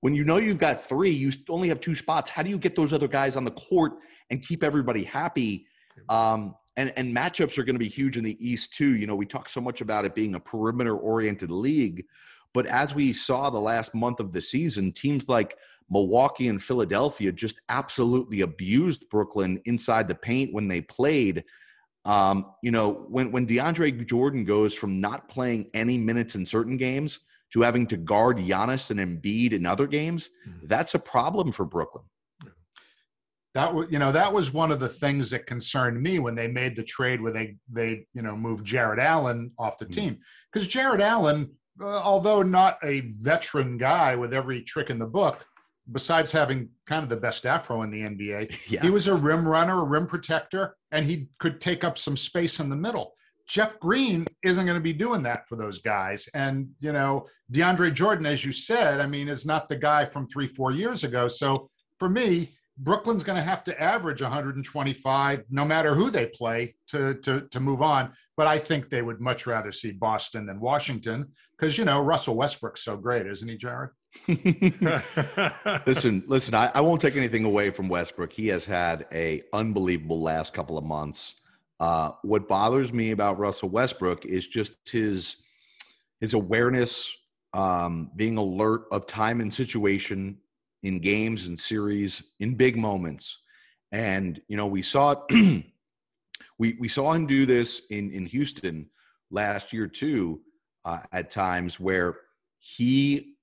When 0.00 0.14
you 0.14 0.24
know 0.24 0.36
you've 0.36 0.58
got 0.58 0.80
three, 0.82 1.10
you 1.10 1.32
only 1.48 1.68
have 1.68 1.80
two 1.80 1.94
spots. 1.94 2.30
How 2.30 2.42
do 2.42 2.50
you 2.50 2.58
get 2.58 2.76
those 2.76 2.92
other 2.92 3.08
guys 3.08 3.34
on 3.36 3.44
the 3.44 3.50
court 3.52 3.94
and 4.30 4.46
keep 4.46 4.62
everybody 4.62 5.04
happy? 5.04 5.66
Um, 6.10 6.54
and, 6.76 6.92
and 6.96 7.16
matchups 7.16 7.58
are 7.58 7.64
going 7.64 7.74
to 7.74 7.80
be 7.80 7.88
huge 7.88 8.16
in 8.16 8.24
the 8.24 8.36
East, 8.46 8.74
too. 8.74 8.96
You 8.96 9.06
know, 9.06 9.16
we 9.16 9.26
talk 9.26 9.48
so 9.48 9.60
much 9.60 9.80
about 9.80 10.04
it 10.04 10.14
being 10.14 10.34
a 10.34 10.40
perimeter 10.40 10.96
oriented 10.96 11.50
league, 11.50 12.04
but 12.52 12.66
as 12.66 12.94
we 12.94 13.12
saw 13.12 13.50
the 13.50 13.60
last 13.60 13.94
month 13.94 14.20
of 14.20 14.32
the 14.32 14.40
season, 14.40 14.92
teams 14.92 15.28
like 15.28 15.56
Milwaukee 15.90 16.48
and 16.48 16.62
Philadelphia 16.62 17.32
just 17.32 17.60
absolutely 17.68 18.40
abused 18.40 19.08
Brooklyn 19.10 19.60
inside 19.64 20.08
the 20.08 20.14
paint 20.14 20.52
when 20.52 20.68
they 20.68 20.80
played. 20.80 21.44
Um, 22.04 22.52
you 22.62 22.70
know, 22.70 23.06
when 23.08 23.32
when 23.32 23.46
DeAndre 23.46 24.06
Jordan 24.06 24.44
goes 24.44 24.74
from 24.74 25.00
not 25.00 25.28
playing 25.28 25.70
any 25.74 25.98
minutes 25.98 26.34
in 26.34 26.46
certain 26.46 26.76
games 26.76 27.20
to 27.52 27.62
having 27.62 27.86
to 27.88 27.96
guard 27.96 28.38
Giannis 28.38 28.90
and 28.90 29.00
Embiid 29.00 29.52
in 29.52 29.66
other 29.66 29.86
games, 29.86 30.30
mm-hmm. 30.48 30.66
that's 30.66 30.94
a 30.94 30.98
problem 30.98 31.52
for 31.52 31.64
Brooklyn. 31.64 32.04
That 33.56 33.72
was, 33.72 33.86
you 33.90 33.98
know, 33.98 34.12
that 34.12 34.30
was 34.30 34.52
one 34.52 34.70
of 34.70 34.80
the 34.80 34.88
things 34.88 35.30
that 35.30 35.46
concerned 35.46 36.02
me 36.02 36.18
when 36.18 36.34
they 36.34 36.46
made 36.46 36.76
the 36.76 36.82
trade 36.82 37.22
where 37.22 37.32
they 37.32 37.56
they 37.72 38.06
you 38.12 38.20
know 38.20 38.36
moved 38.36 38.66
Jarrett 38.66 38.98
Allen 38.98 39.50
off 39.58 39.78
the 39.78 39.86
mm-hmm. 39.86 39.98
team 39.98 40.18
because 40.52 40.68
Jarrett 40.68 41.00
Allen, 41.00 41.50
uh, 41.80 41.86
although 41.86 42.42
not 42.42 42.76
a 42.84 43.00
veteran 43.16 43.78
guy 43.78 44.14
with 44.14 44.34
every 44.34 44.60
trick 44.60 44.90
in 44.90 44.98
the 44.98 45.06
book, 45.06 45.46
besides 45.90 46.30
having 46.30 46.68
kind 46.86 47.02
of 47.02 47.08
the 47.08 47.16
best 47.16 47.46
afro 47.46 47.80
in 47.80 47.90
the 47.90 48.02
NBA, 48.02 48.54
yeah. 48.68 48.82
he 48.82 48.90
was 48.90 49.08
a 49.08 49.14
rim 49.14 49.48
runner, 49.48 49.80
a 49.80 49.84
rim 49.84 50.06
protector, 50.06 50.76
and 50.92 51.06
he 51.06 51.28
could 51.38 51.58
take 51.58 51.82
up 51.82 51.96
some 51.96 52.14
space 52.14 52.60
in 52.60 52.68
the 52.68 52.76
middle. 52.76 53.14
Jeff 53.48 53.80
Green 53.80 54.26
isn't 54.42 54.66
going 54.66 54.76
to 54.76 54.82
be 54.82 54.92
doing 54.92 55.22
that 55.22 55.48
for 55.48 55.56
those 55.56 55.78
guys. 55.78 56.28
And, 56.34 56.68
you 56.80 56.92
know, 56.92 57.26
DeAndre 57.52 57.94
Jordan, 57.94 58.26
as 58.26 58.44
you 58.44 58.52
said, 58.52 59.00
I 59.00 59.06
mean, 59.06 59.28
is 59.28 59.46
not 59.46 59.68
the 59.70 59.76
guy 59.76 60.04
from 60.04 60.28
three, 60.28 60.46
four 60.46 60.72
years 60.72 61.04
ago. 61.04 61.26
So 61.26 61.68
for 61.98 62.10
me, 62.10 62.50
Brooklyn's 62.78 63.24
going 63.24 63.36
to 63.36 63.42
have 63.42 63.64
to 63.64 63.80
average 63.80 64.20
125 64.20 65.44
no 65.50 65.64
matter 65.64 65.94
who 65.94 66.10
they 66.10 66.26
play 66.26 66.74
to, 66.88 67.14
to, 67.14 67.42
to 67.50 67.60
move 67.60 67.80
on. 67.80 68.12
But 68.36 68.46
I 68.46 68.58
think 68.58 68.90
they 68.90 69.00
would 69.00 69.20
much 69.20 69.46
rather 69.46 69.72
see 69.72 69.92
Boston 69.92 70.44
than 70.44 70.60
Washington 70.60 71.32
because, 71.56 71.78
you 71.78 71.86
know, 71.86 72.02
Russell 72.02 72.36
Westbrook's 72.36 72.84
so 72.84 72.96
great, 72.96 73.26
isn't 73.26 73.48
he, 73.48 73.56
Jared? 73.56 73.90
listen, 75.86 76.22
listen. 76.26 76.54
I, 76.54 76.70
I, 76.74 76.80
won't 76.80 77.00
take 77.00 77.16
anything 77.16 77.44
away 77.44 77.70
from 77.70 77.88
Westbrook. 77.88 78.32
He 78.32 78.48
has 78.48 78.64
had 78.64 79.06
a 79.12 79.42
unbelievable 79.52 80.22
last 80.22 80.54
couple 80.54 80.78
of 80.78 80.84
months. 80.84 81.34
Uh, 81.80 82.12
what 82.22 82.48
bothers 82.48 82.92
me 82.92 83.10
about 83.10 83.38
Russell 83.38 83.68
Westbrook 83.68 84.24
is 84.24 84.46
just 84.46 84.72
his 84.88 85.36
his 86.20 86.32
awareness, 86.32 87.10
um, 87.52 88.10
being 88.16 88.38
alert 88.38 88.84
of 88.90 89.06
time 89.06 89.42
and 89.42 89.52
situation 89.52 90.38
in 90.82 91.00
games 91.00 91.46
and 91.46 91.58
series 91.58 92.22
in 92.40 92.54
big 92.54 92.76
moments. 92.76 93.38
And 93.92 94.40
you 94.48 94.56
know, 94.56 94.66
we 94.66 94.82
saw 94.82 95.14
it. 95.28 95.64
we 96.58 96.76
we 96.78 96.88
saw 96.88 97.12
him 97.12 97.26
do 97.26 97.46
this 97.46 97.82
in 97.90 98.10
in 98.10 98.26
Houston 98.26 98.90
last 99.30 99.72
year 99.72 99.86
too. 99.86 100.40
Uh, 100.84 101.00
at 101.10 101.30
times 101.30 101.80
where 101.80 102.16
he 102.58 103.34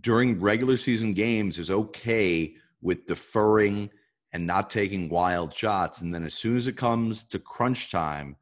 during 0.00 0.40
regular 0.40 0.76
season 0.76 1.14
games 1.14 1.58
is 1.58 1.70
okay 1.70 2.54
with 2.82 3.06
deferring 3.06 3.90
and 4.32 4.46
not 4.46 4.68
taking 4.68 5.08
wild 5.08 5.54
shots. 5.54 6.00
And 6.00 6.12
then 6.12 6.24
as 6.24 6.34
soon 6.34 6.56
as 6.56 6.66
it 6.66 6.76
comes 6.76 7.24
to 7.24 7.38
crunch 7.38 7.90
time, 7.90 8.36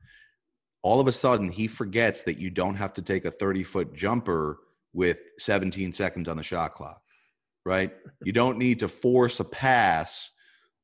all 0.83 1.01
of 1.01 1.07
a 1.07 1.13
sudden 1.13 1.49
he 1.49 1.67
forgets 1.67 2.23
that 2.25 2.39
you 2.39 2.51
don't 2.51 2.75
have 2.75 2.93
to 2.95 3.03
take 3.03 3.25
a 3.25 3.31
30 3.31 3.63
foot 3.63 3.95
jumper 3.95 4.59
with 4.93 5.21
17 5.39 5.93
seconds 5.93 6.29
on 6.29 6.37
the 6.37 6.43
shot 6.43 6.75
clock, 6.75 7.03
right? 7.65 7.93
You 8.23 8.33
don't 8.33 8.59
need 8.59 8.81
to 8.81 8.89
force 8.89 9.41
a 9.41 9.45
pass, 9.45 10.31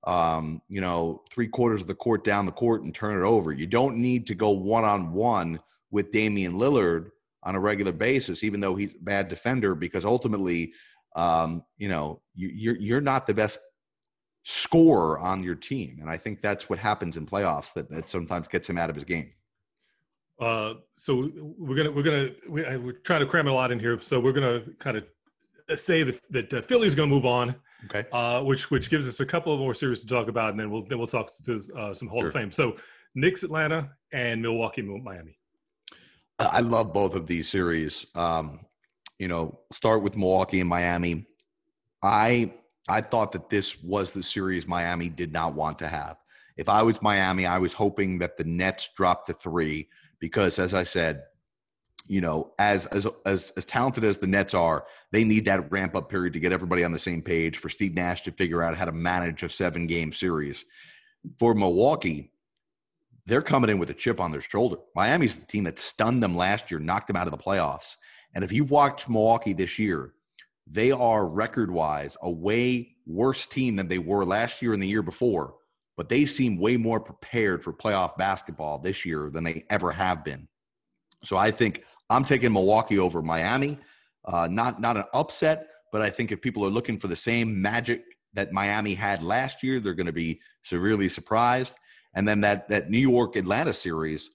um, 0.05 0.63
you 0.69 0.81
know, 0.81 1.23
three 1.31 1.49
quarters 1.49 1.81
of 1.81 1.87
the 1.87 1.95
court 1.95 2.25
down 2.25 2.47
the 2.47 2.53
court 2.53 2.83
and 2.83 2.95
turn 2.95 3.19
it 3.21 3.25
over. 3.25 3.53
You 3.53 3.67
don't 3.67 3.97
need 3.97 4.27
to 4.29 4.35
go 4.35 4.51
one 4.51 4.85
on 4.85 5.13
one 5.13 5.61
with 5.91 6.13
Damian 6.13 6.53
Lillard 6.53 7.11
on 7.43 7.55
a 7.55 7.61
regular 7.61 7.93
basis, 7.93 8.45
even 8.45 8.61
though 8.61 8.75
he's 8.75 8.95
a 8.95 8.99
bad 8.99 9.29
defender, 9.29 9.75
because 9.75 10.05
ultimately, 10.05 10.73
um, 11.17 11.65
you 11.79 11.89
know, 11.89 12.21
you, 12.35 12.49
you're 12.49 12.77
you're 12.77 13.01
not 13.01 13.27
the 13.27 13.35
best 13.35 13.59
scorer 14.45 15.19
on 15.19 15.43
your 15.43 15.55
team, 15.55 15.99
and 16.01 16.09
I 16.09 16.17
think 16.17 16.41
that's 16.41 16.69
what 16.69 16.79
happens 16.79 17.17
in 17.17 17.27
playoffs 17.27 17.73
that, 17.75 17.91
that 17.91 18.09
sometimes 18.09 18.49
gets 18.49 18.69
him 18.69 18.79
out 18.79 18.91
of 18.91 18.97
his 18.97 19.05
game. 19.05 19.33
Uh, 20.39 20.75
so 20.95 21.31
we're 21.59 21.77
gonna 21.77 21.91
we're 21.91 22.03
gonna 22.03 22.31
we, 22.49 22.63
are 22.63 22.93
trying 23.05 23.21
to 23.21 23.27
cram 23.27 23.47
a 23.49 23.53
lot 23.53 23.73
in 23.73 23.79
here, 23.79 23.99
so 24.01 24.21
we're 24.21 24.33
gonna 24.33 24.63
kind 24.79 24.97
of 24.97 25.05
say 25.77 26.03
that 26.03 26.21
that 26.31 26.55
uh, 26.55 26.63
Philly's 26.63 26.95
gonna 26.95 27.09
move 27.09 27.27
on. 27.27 27.55
Okay. 27.87 28.05
Uh, 28.13 28.43
which 28.43 28.71
which 28.71 28.91
gives 28.91 29.09
us 29.09 29.21
a 29.21 29.27
couple 29.27 29.53
of 29.53 29.59
more 29.59 29.75
series 29.75 30.01
to 30.01 30.07
talk 30.07 30.29
about, 30.29 30.51
and 30.51 30.61
then 30.61 30.71
we'll 30.71 30.85
then 30.85 30.99
we'll 30.99 31.07
talk 31.07 31.31
to 31.45 31.61
uh, 31.77 31.95
some 31.95 32.09
Hall 32.09 32.21
sure. 32.21 32.29
of 32.29 32.35
Fame. 32.35 32.53
So 32.53 32.77
Knicks, 33.15 33.43
Atlanta, 33.43 33.91
and 34.13 34.43
Milwaukee, 34.43 34.83
Miami. 34.83 35.37
I 36.39 36.61
love 36.61 36.93
both 36.93 37.15
of 37.15 37.27
these 37.27 37.49
series. 37.49 38.07
Um, 38.15 38.61
you 39.19 39.29
know, 39.29 39.61
start 39.73 40.03
with 40.03 40.17
Milwaukee 40.17 40.61
and 40.61 40.69
Miami. 40.69 41.27
I 42.03 42.53
I 42.89 43.01
thought 43.01 43.33
that 43.33 43.51
this 43.51 43.83
was 43.83 44.13
the 44.13 44.23
series 44.23 44.67
Miami 44.67 45.09
did 45.09 45.33
not 45.33 45.55
want 45.55 45.79
to 45.81 45.89
have. 45.89 46.17
If 46.57 46.69
I 46.69 46.83
was 46.83 47.01
Miami, 47.03 47.47
I 47.47 47.59
was 47.59 47.73
hoping 47.73 48.19
that 48.19 48.37
the 48.37 48.45
Nets 48.45 48.91
dropped 48.97 49.27
the 49.27 49.35
three 49.35 49.89
because, 50.19 50.59
as 50.59 50.75
I 50.75 50.83
said, 50.83 51.23
you 52.07 52.21
know, 52.21 52.53
as 52.59 52.87
as 52.87 53.07
as 53.25 53.53
as 53.57 53.65
talented 53.65 54.05
as 54.05 54.19
the 54.19 54.27
Nets 54.27 54.55
are, 54.55 54.85
they 55.13 55.25
need 55.25 55.45
that 55.47 55.71
ramp 55.71 55.95
up 55.95 56.09
period 56.09 56.33
to 56.33 56.41
get 56.41 56.53
everybody 56.53 56.85
on 56.85 56.93
the 56.93 56.99
same 56.99 57.23
page 57.23 57.59
for 57.59 57.69
Steve 57.69 57.95
Nash 57.95 58.23
to 58.23 58.33
figure 58.33 58.63
out 58.63 58.77
how 58.77 58.85
to 58.85 58.93
manage 58.93 59.43
a 59.43 59.49
seven 59.49 59.87
game 59.87 60.13
series. 60.13 60.65
For 61.39 61.55
Milwaukee, 61.55 62.33
they're 63.27 63.43
coming 63.43 63.71
in 63.71 63.79
with 63.79 63.91
a 63.91 63.95
chip 63.95 64.21
on 64.21 64.33
their 64.33 64.41
shoulder. 64.41 64.79
Miami's 64.97 65.37
the 65.37 65.47
team 65.47 65.65
that 65.65 65.79
stunned 65.79 66.23
them 66.23 66.37
last 66.37 66.71
year, 66.71 66.81
knocked 66.81 67.07
them 67.07 67.17
out 67.17 67.27
of 67.27 67.33
the 67.33 67.39
playoffs. 67.39 67.97
And 68.35 68.43
if 68.43 68.53
you've 68.53 68.71
watched 68.71 69.09
Milwaukee 69.09 69.53
this 69.53 69.79
year, 69.79 70.13
they 70.67 70.93
are 70.93 71.27
record 71.27 71.71
wise 71.71 72.17
a 72.23 72.31
way 72.31 72.97
worse 73.07 73.47
team 73.47 73.77
than 73.77 73.89
they 73.89 73.99
were 73.99 74.25
last 74.25 74.63
year 74.63 74.73
and 74.73 74.83
the 74.83 74.89
year 74.89 75.03
before. 75.03 75.55
But 75.97 76.09
they 76.09 76.25
seem 76.25 76.59
way 76.59 76.77
more 76.77 77.01
prepared 77.01 77.63
for 77.63 77.73
playoff 77.73 78.17
basketball 78.17 78.79
this 78.79 79.05
year 79.05 79.31
than 79.31 79.45
they 79.45 79.65
ever 79.69 79.93
have 79.93 80.25
been. 80.25 80.49
So 81.25 81.37
I 81.37 81.51
think 81.51 81.85
I'm 82.09 82.25
taking 82.25 82.53
Milwaukee 82.53 82.99
over 82.99 83.23
Miami. 83.23 83.79
Uh, 84.25 84.49
not 84.51 84.81
not 84.81 84.97
an 84.97 85.05
upset, 85.15 85.69
but 85.93 86.03
I 86.03 86.11
think 86.11 86.33
if 86.33 86.41
people 86.41 86.65
are 86.65 86.71
looking 86.71 86.99
for 86.99 87.09
the 87.09 87.17
same 87.17 87.61
magic 87.61 88.05
that 88.35 88.53
Miami 88.53 88.95
had 88.95 89.23
last 89.23 89.63
year, 89.63 89.81
they're 89.81 89.95
going 89.95 90.07
to 90.07 90.13
be 90.13 90.41
severely 90.63 91.09
surprised. 91.09 91.75
And 92.15 92.27
then 92.27 92.41
that 92.43 92.69
that 92.69 92.91
New 92.91 92.99
York 92.99 93.37
Atlanta 93.37 93.73
series, 93.73 94.31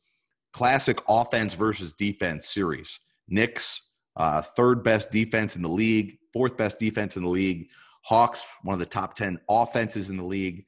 classic 0.53 0.99
offense 1.07 1.53
versus 1.53 1.93
defense 1.93 2.47
series. 2.49 2.99
Knicks, 3.27 3.81
uh, 4.15 4.41
third 4.41 4.83
best 4.83 5.11
defense 5.11 5.55
in 5.55 5.61
the 5.61 5.69
league, 5.69 6.17
fourth 6.31 6.57
best 6.57 6.79
defense 6.79 7.17
in 7.17 7.23
the 7.23 7.29
league. 7.29 7.67
Hawks, 8.03 8.45
one 8.61 8.73
of 8.73 8.79
the 8.79 8.85
top 8.85 9.15
10 9.15 9.39
offenses 9.49 10.09
in 10.09 10.17
the 10.17 10.23
league. 10.23 10.65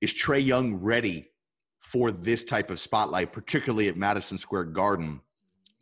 Is 0.00 0.12
Trae 0.12 0.44
Young 0.44 0.76
ready 0.76 1.28
for 1.80 2.12
this 2.12 2.44
type 2.44 2.70
of 2.70 2.78
spotlight, 2.78 3.32
particularly 3.32 3.88
at 3.88 3.96
Madison 3.96 4.38
Square 4.38 4.64
Garden, 4.66 5.20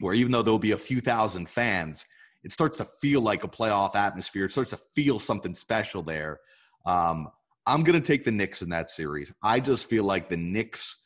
where 0.01 0.15
even 0.15 0.33
though 0.33 0.43
there'll 0.43 0.59
be 0.59 0.73
a 0.73 0.79
few 0.79 1.01
thousand 1.01 1.49
fans, 1.49 2.05
it 2.45 2.53
starts 2.53 2.79
to 2.79 2.85
feel 3.01 3.21
like 3.21 3.45
a 3.45 3.49
playoff 3.49 3.95
atmosphere. 3.95 4.45
It 4.45 4.53
starts 4.53 4.71
to 4.71 4.81
feel 4.95 5.19
something 5.19 5.55
special 5.55 6.03
there. 6.03 6.41
Um, 6.85 7.29
I'm 7.67 7.83
going 7.83 8.01
to 8.01 8.07
take 8.07 8.25
the 8.25 8.31
Knicks 8.31 8.63
in 8.63 8.69
that 8.69 8.91
series. 8.91 9.33
I 9.43 9.59
just 9.61 9.89
feel 9.89 10.05
like 10.05 10.29
the 10.29 10.37
Knicks 10.37 10.97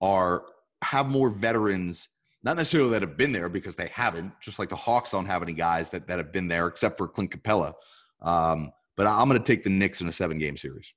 are 0.00 0.42
have 0.82 1.10
more 1.10 1.30
veterans, 1.30 2.08
not 2.42 2.56
necessarily 2.56 2.90
that 2.90 3.02
have 3.02 3.16
been 3.16 3.32
there 3.32 3.48
because 3.48 3.76
they 3.76 3.88
haven't. 3.88 4.32
Just 4.40 4.58
like 4.58 4.68
the 4.68 4.76
Hawks 4.76 5.10
don't 5.10 5.26
have 5.26 5.42
any 5.42 5.52
guys 5.52 5.90
that 5.90 6.08
that 6.08 6.18
have 6.18 6.32
been 6.32 6.48
there 6.48 6.66
except 6.66 6.98
for 6.98 7.06
Clint 7.06 7.30
Capela. 7.30 7.74
Um, 8.20 8.72
but 8.96 9.06
I'm 9.06 9.28
going 9.28 9.40
to 9.40 9.46
take 9.46 9.62
the 9.62 9.70
Knicks 9.70 10.00
in 10.00 10.08
a 10.08 10.12
seven 10.12 10.38
game 10.38 10.56
series. 10.56 10.92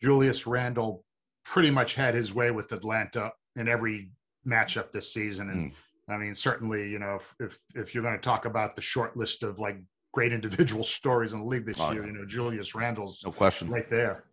Julius 0.00 0.46
Randle 0.46 1.04
pretty 1.44 1.70
much 1.70 1.96
had 1.96 2.14
his 2.14 2.34
way 2.34 2.50
with 2.52 2.70
Atlanta 2.72 3.32
in 3.56 3.68
every 3.68 4.10
matchup 4.46 4.92
this 4.92 5.12
season, 5.12 5.50
and 5.50 5.72
mm. 5.72 5.74
I 6.08 6.16
mean, 6.16 6.34
certainly, 6.34 6.88
you 6.90 6.98
know, 6.98 7.16
if 7.16 7.34
if, 7.40 7.58
if 7.74 7.94
you're 7.94 8.02
going 8.02 8.16
to 8.16 8.20
talk 8.20 8.44
about 8.44 8.74
the 8.74 8.82
short 8.82 9.16
list 9.16 9.42
of 9.42 9.58
like 9.58 9.78
great 10.12 10.32
individual 10.38 10.84
stories 10.84 11.32
in 11.32 11.40
the 11.40 11.46
league 11.46 11.66
this 11.66 11.80
oh, 11.80 11.92
year. 11.92 12.06
You 12.06 12.12
know, 12.12 12.26
Julius 12.26 12.74
Randle's 12.74 13.22
no 13.24 13.32
question 13.32 13.68
right 13.68 13.88
there. 13.90 14.24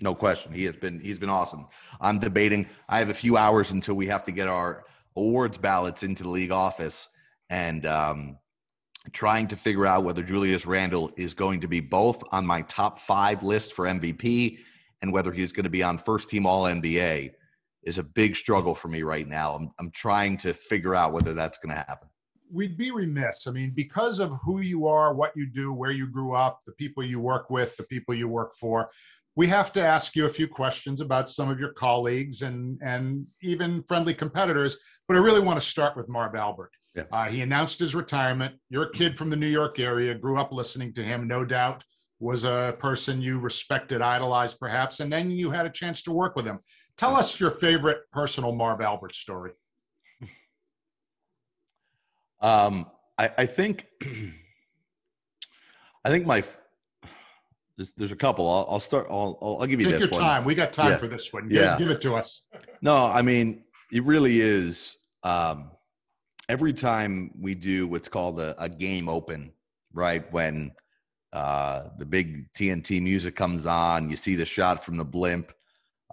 No 0.00 0.14
question. 0.14 0.52
He 0.52 0.64
has 0.64 0.76
been 0.76 1.00
he's 1.00 1.18
been 1.18 1.30
awesome. 1.30 1.66
I'm 2.00 2.18
debating. 2.18 2.66
I 2.88 2.98
have 2.98 3.08
a 3.08 3.14
few 3.14 3.36
hours 3.36 3.70
until 3.70 3.94
we 3.94 4.06
have 4.08 4.24
to 4.24 4.32
get 4.32 4.48
our 4.48 4.84
awards 5.16 5.56
ballots 5.56 6.02
into 6.02 6.22
the 6.22 6.28
league 6.28 6.50
office 6.50 7.08
and 7.48 7.86
um, 7.86 8.36
trying 9.12 9.46
to 9.48 9.56
figure 9.56 9.86
out 9.86 10.04
whether 10.04 10.22
Julius 10.22 10.66
Randle 10.66 11.10
is 11.16 11.32
going 11.32 11.60
to 11.60 11.68
be 11.68 11.80
both 11.80 12.22
on 12.30 12.44
my 12.44 12.62
top 12.62 12.98
five 12.98 13.42
list 13.42 13.72
for 13.72 13.86
MVP 13.86 14.58
and 15.00 15.12
whether 15.12 15.32
he's 15.32 15.52
going 15.52 15.64
to 15.64 15.70
be 15.70 15.82
on 15.82 15.96
first 15.96 16.28
team 16.28 16.44
All 16.44 16.64
NBA 16.64 17.32
is 17.86 17.98
a 17.98 18.02
big 18.02 18.36
struggle 18.36 18.74
for 18.74 18.88
me 18.88 19.02
right 19.02 19.26
now. 19.26 19.54
I'm, 19.54 19.70
I'm 19.78 19.90
trying 19.90 20.36
to 20.38 20.52
figure 20.52 20.94
out 20.94 21.12
whether 21.14 21.32
that's 21.32 21.58
going 21.58 21.70
to 21.70 21.76
happen 21.76 22.08
we'd 22.52 22.76
be 22.76 22.90
remiss. 22.90 23.46
I 23.46 23.50
mean, 23.50 23.72
because 23.74 24.20
of 24.20 24.32
who 24.44 24.60
you 24.60 24.86
are, 24.86 25.14
what 25.14 25.32
you 25.34 25.46
do, 25.46 25.72
where 25.72 25.90
you 25.90 26.06
grew 26.06 26.34
up, 26.34 26.60
the 26.66 26.72
people 26.72 27.04
you 27.04 27.20
work 27.20 27.50
with, 27.50 27.76
the 27.76 27.84
people 27.84 28.14
you 28.14 28.28
work 28.28 28.54
for, 28.54 28.88
we 29.36 29.46
have 29.48 29.72
to 29.72 29.84
ask 29.84 30.16
you 30.16 30.24
a 30.24 30.30
few 30.30 30.48
questions 30.48 31.00
about 31.00 31.28
some 31.28 31.50
of 31.50 31.60
your 31.60 31.72
colleagues 31.74 32.40
and 32.42 32.80
and 32.82 33.26
even 33.42 33.84
friendly 33.86 34.14
competitors. 34.14 34.76
But 35.06 35.16
I 35.16 35.20
really 35.20 35.40
want 35.40 35.60
to 35.60 35.66
start 35.66 35.96
with 35.96 36.08
Marv 36.08 36.34
Albert. 36.34 36.70
Yeah. 36.94 37.04
Uh, 37.12 37.28
he 37.28 37.42
announced 37.42 37.78
his 37.78 37.94
retirement. 37.94 38.54
You're 38.70 38.84
a 38.84 38.92
kid 38.92 39.18
from 39.18 39.28
the 39.28 39.36
New 39.36 39.46
York 39.46 39.78
area, 39.78 40.14
grew 40.14 40.40
up 40.40 40.52
listening 40.52 40.94
to 40.94 41.02
him, 41.02 41.28
no 41.28 41.44
doubt. 41.44 41.84
Was 42.18 42.44
a 42.44 42.74
person 42.78 43.20
you 43.20 43.38
respected, 43.38 44.00
idolized, 44.00 44.58
perhaps, 44.58 45.00
and 45.00 45.12
then 45.12 45.30
you 45.30 45.50
had 45.50 45.66
a 45.66 45.70
chance 45.70 46.02
to 46.04 46.12
work 46.12 46.34
with 46.34 46.46
him. 46.46 46.60
Tell 46.96 47.14
us 47.14 47.38
your 47.38 47.50
favorite 47.50 47.98
personal 48.10 48.52
Marv 48.52 48.80
Albert 48.80 49.14
story. 49.14 49.52
Um, 52.40 52.86
I, 53.18 53.30
I 53.38 53.46
think, 53.46 53.86
I 56.04 56.10
think 56.10 56.26
my, 56.26 56.42
there's, 57.76 57.92
there's 57.96 58.12
a 58.12 58.16
couple. 58.16 58.48
I'll, 58.48 58.66
I'll 58.70 58.80
start. 58.80 59.06
I'll, 59.10 59.38
I'll, 59.40 59.58
I'll 59.60 59.66
give 59.66 59.80
you 59.80 59.86
Take 59.86 60.00
this 60.00 60.10
your 60.10 60.10
one. 60.10 60.20
time. 60.20 60.44
We 60.44 60.54
got 60.54 60.72
time 60.72 60.92
yeah. 60.92 60.96
for 60.96 61.08
this 61.08 61.32
one. 61.32 61.48
Give, 61.48 61.62
yeah. 61.62 61.78
give 61.78 61.90
it 61.90 62.00
to 62.02 62.14
us. 62.14 62.42
No, 62.80 63.10
I 63.10 63.22
mean, 63.22 63.64
it 63.92 64.02
really 64.04 64.40
is. 64.40 64.96
Um, 65.22 65.70
every 66.48 66.72
time 66.72 67.32
we 67.38 67.54
do 67.54 67.88
what's 67.88 68.08
called 68.08 68.38
a, 68.40 68.54
a 68.62 68.68
game 68.68 69.08
open, 69.08 69.52
right? 69.92 70.30
When 70.32 70.72
uh, 71.36 71.90
the 71.98 72.06
big 72.06 72.50
TNT 72.54 73.02
music 73.02 73.36
comes 73.36 73.66
on, 73.66 74.08
you 74.08 74.16
see 74.16 74.36
the 74.36 74.46
shot 74.46 74.82
from 74.82 74.96
the 74.96 75.04
blimp. 75.04 75.52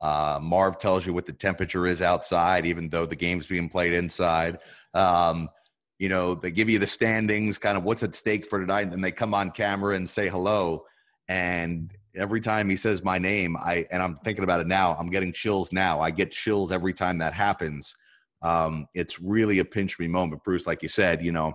Uh, 0.02 0.38
Marv 0.42 0.78
tells 0.80 1.06
you 1.06 1.14
what 1.14 1.26
the 1.26 1.32
temperature 1.32 1.86
is 1.86 2.02
outside, 2.02 2.66
even 2.66 2.90
though 2.90 3.06
the 3.06 3.16
game's 3.16 3.48
being 3.48 3.70
played 3.70 3.94
inside. 3.94 4.60
Um, 4.94 5.48
you 5.98 6.10
know, 6.10 6.36
they 6.36 6.52
give 6.52 6.70
you 6.70 6.78
the 6.78 6.88
standings, 6.88 7.58
kind 7.58 7.78
of 7.78 7.86
what's 7.86 8.04
at 8.04 8.16
stake 8.16 8.46
for 8.46 8.60
tonight, 8.60 8.82
and 8.82 8.92
then 8.92 9.00
they 9.00 9.14
come 9.14 9.34
on 9.34 9.52
camera 9.52 9.96
and 9.96 10.10
say 10.10 10.28
hello. 10.28 10.84
And 11.30 11.90
every 12.14 12.42
time 12.42 12.70
he 12.70 12.76
says 12.76 13.02
my 13.02 13.18
name, 13.18 13.56
I 13.56 13.86
and 13.92 14.04
I'm 14.04 14.18
thinking 14.26 14.44
about 14.44 14.60
it 14.60 14.68
now. 14.68 14.94
I'm 15.00 15.10
getting 15.10 15.32
chills 15.32 15.72
now. 15.72 16.02
I 16.02 16.12
get 16.12 16.34
chills 16.34 16.74
every 16.74 16.94
time 16.94 17.20
that 17.20 17.34
happens. 17.34 17.96
Um, 18.42 18.88
it's 18.94 19.22
really 19.22 19.60
a 19.60 19.66
pinch 19.66 19.98
me 20.00 20.10
moment, 20.10 20.44
Bruce. 20.44 20.68
Like 20.68 20.84
you 20.84 20.90
said, 20.90 21.24
you 21.24 21.32
know, 21.32 21.54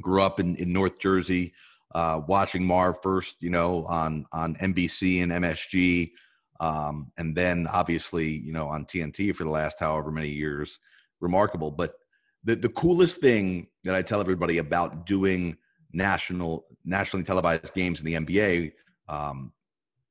grew 0.00 0.22
up 0.22 0.40
in, 0.40 0.56
in 0.56 0.72
North 0.72 0.98
Jersey, 0.98 1.52
uh, 1.94 2.20
watching 2.26 2.64
Marv 2.64 2.96
first, 3.02 3.42
you 3.42 3.50
know, 3.50 3.84
on 3.86 4.26
on 4.32 4.54
NBC 4.56 5.22
and 5.22 5.32
MSG, 5.32 6.12
um, 6.60 7.10
and 7.16 7.36
then 7.36 7.66
obviously, 7.72 8.28
you 8.28 8.52
know, 8.52 8.68
on 8.68 8.84
TNT 8.84 9.34
for 9.34 9.44
the 9.44 9.50
last 9.50 9.80
however 9.80 10.10
many 10.10 10.28
years. 10.28 10.78
Remarkable, 11.20 11.72
but 11.72 11.94
the, 12.44 12.54
the 12.54 12.68
coolest 12.68 13.20
thing 13.20 13.66
that 13.84 13.94
I 13.94 14.02
tell 14.02 14.20
everybody 14.20 14.58
about 14.58 15.04
doing 15.04 15.56
national 15.92 16.66
nationally 16.84 17.24
televised 17.24 17.74
games 17.74 18.00
in 18.00 18.06
the 18.06 18.14
NBA 18.14 18.72
um, 19.08 19.52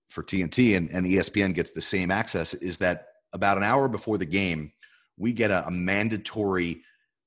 for 0.09 0.23
TNT 0.23 0.75
and, 0.75 0.89
and 0.91 1.05
ESPN 1.05 1.53
gets 1.53 1.71
the 1.71 1.81
same 1.81 2.11
access 2.11 2.53
is 2.55 2.77
that 2.79 3.07
about 3.33 3.57
an 3.57 3.63
hour 3.63 3.87
before 3.87 4.17
the 4.17 4.25
game, 4.25 4.71
we 5.17 5.33
get 5.33 5.51
a, 5.51 5.65
a 5.67 5.71
mandatory 5.71 6.83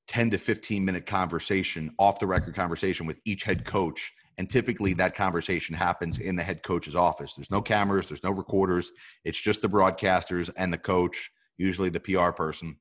10 0.09 0.31
to 0.31 0.39
15 0.39 0.85
minute 0.85 1.07
conversation, 1.07 1.95
off 1.99 2.19
the 2.19 2.27
record 2.27 2.55
conversation 2.55 3.07
with 3.07 3.21
each 3.25 3.45
head 3.45 3.65
coach. 3.65 4.13
And 4.39 4.49
typically 4.49 4.95
that 4.95 5.15
conversation 5.15 5.75
happens 5.75 6.19
in 6.19 6.37
the 6.37 6.43
head 6.43 6.63
coach's 6.63 6.97
office. 6.97 7.35
There's 7.35 7.51
no 7.51 7.61
cameras, 7.61 8.09
there's 8.09 8.25
no 8.25 8.31
recorders. 8.31 8.93
It's 9.25 9.41
just 9.41 9.63
the 9.63 9.69
broadcasters 9.69 10.51
and 10.57 10.73
the 10.73 10.79
coach, 10.79 11.31
usually 11.59 11.91
the 11.91 12.01
PR 12.01 12.31
person. 12.31 12.77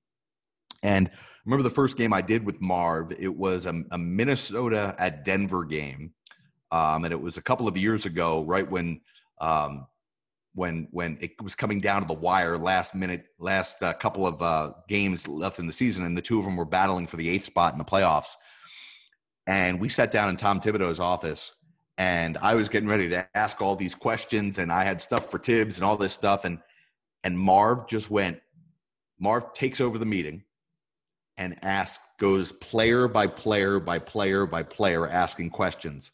And 0.84 1.12
remember 1.46 1.64
the 1.64 1.70
first 1.70 1.98
game 1.98 2.14
I 2.14 2.22
did 2.22 2.46
with 2.46 2.62
Marv, 2.62 3.12
it 3.20 3.36
was 3.36 3.66
a, 3.66 3.84
a 3.92 3.98
Minnesota 3.98 4.96
at 4.98 5.26
Denver 5.26 5.66
game. 5.66 6.14
Um, 6.72 7.04
and 7.04 7.12
it 7.12 7.22
was 7.22 7.38
a 7.38 7.42
couple 7.42 7.68
of 7.68 7.76
years 7.76 8.06
ago, 8.06 8.44
right 8.44 8.70
when 8.70 9.02
um, 9.42 9.88
when 10.54 10.88
when 10.92 11.18
it 11.22 11.42
was 11.42 11.56
coming 11.56 11.80
down 11.80 12.02
to 12.02 12.08
the 12.08 12.14
wire, 12.14 12.58
last 12.58 12.94
minute, 12.94 13.26
last 13.40 13.82
uh, 13.82 13.94
couple 13.94 14.28
of 14.28 14.42
uh, 14.42 14.74
games 14.88 15.28
left 15.28 15.60
in 15.60 15.68
the 15.68 15.74
season, 15.74 16.06
and 16.06 16.18
the 16.18 16.22
two 16.22 16.40
of 16.40 16.46
them 16.46 16.58
were 16.58 16.66
battling 16.66 17.08
for 17.08 17.18
the 17.18 17.30
eighth 17.30 17.46
spot 17.46 17.74
in 17.74 17.80
the 17.80 17.86
playoffs. 17.86 18.36
And 19.48 19.80
we 19.80 19.90
sat 19.90 20.12
down 20.12 20.30
in 20.30 20.38
Tom 20.38 20.60
Thibodeau's 20.60 21.00
office, 21.00 21.54
and 21.98 22.38
I 22.38 22.56
was 22.56 22.70
getting 22.70 22.90
ready 22.90 23.10
to 23.10 23.28
ask 23.36 23.62
all 23.62 23.76
these 23.76 23.96
questions, 23.96 24.58
and 24.58 24.72
I 24.72 24.84
had 24.84 25.02
stuff 25.02 25.30
for 25.32 25.40
Thibs 25.40 25.78
and 25.78 25.86
all 25.86 25.98
this 25.98 26.14
stuff, 26.14 26.46
and 26.46 26.60
and 27.24 27.38
Marv 27.38 27.88
just 27.88 28.10
went. 28.10 28.40
Marv 29.20 29.52
takes 29.54 29.82
over 29.82 29.98
the 29.98 30.06
meeting 30.06 30.44
and 31.40 31.56
ask 31.64 32.02
goes 32.20 32.52
player 32.52 33.08
by 33.08 33.26
player 33.26 33.80
by 33.80 33.98
player 33.98 34.46
by 34.46 34.62
player 34.62 35.08
asking 35.08 35.50
questions 35.50 36.12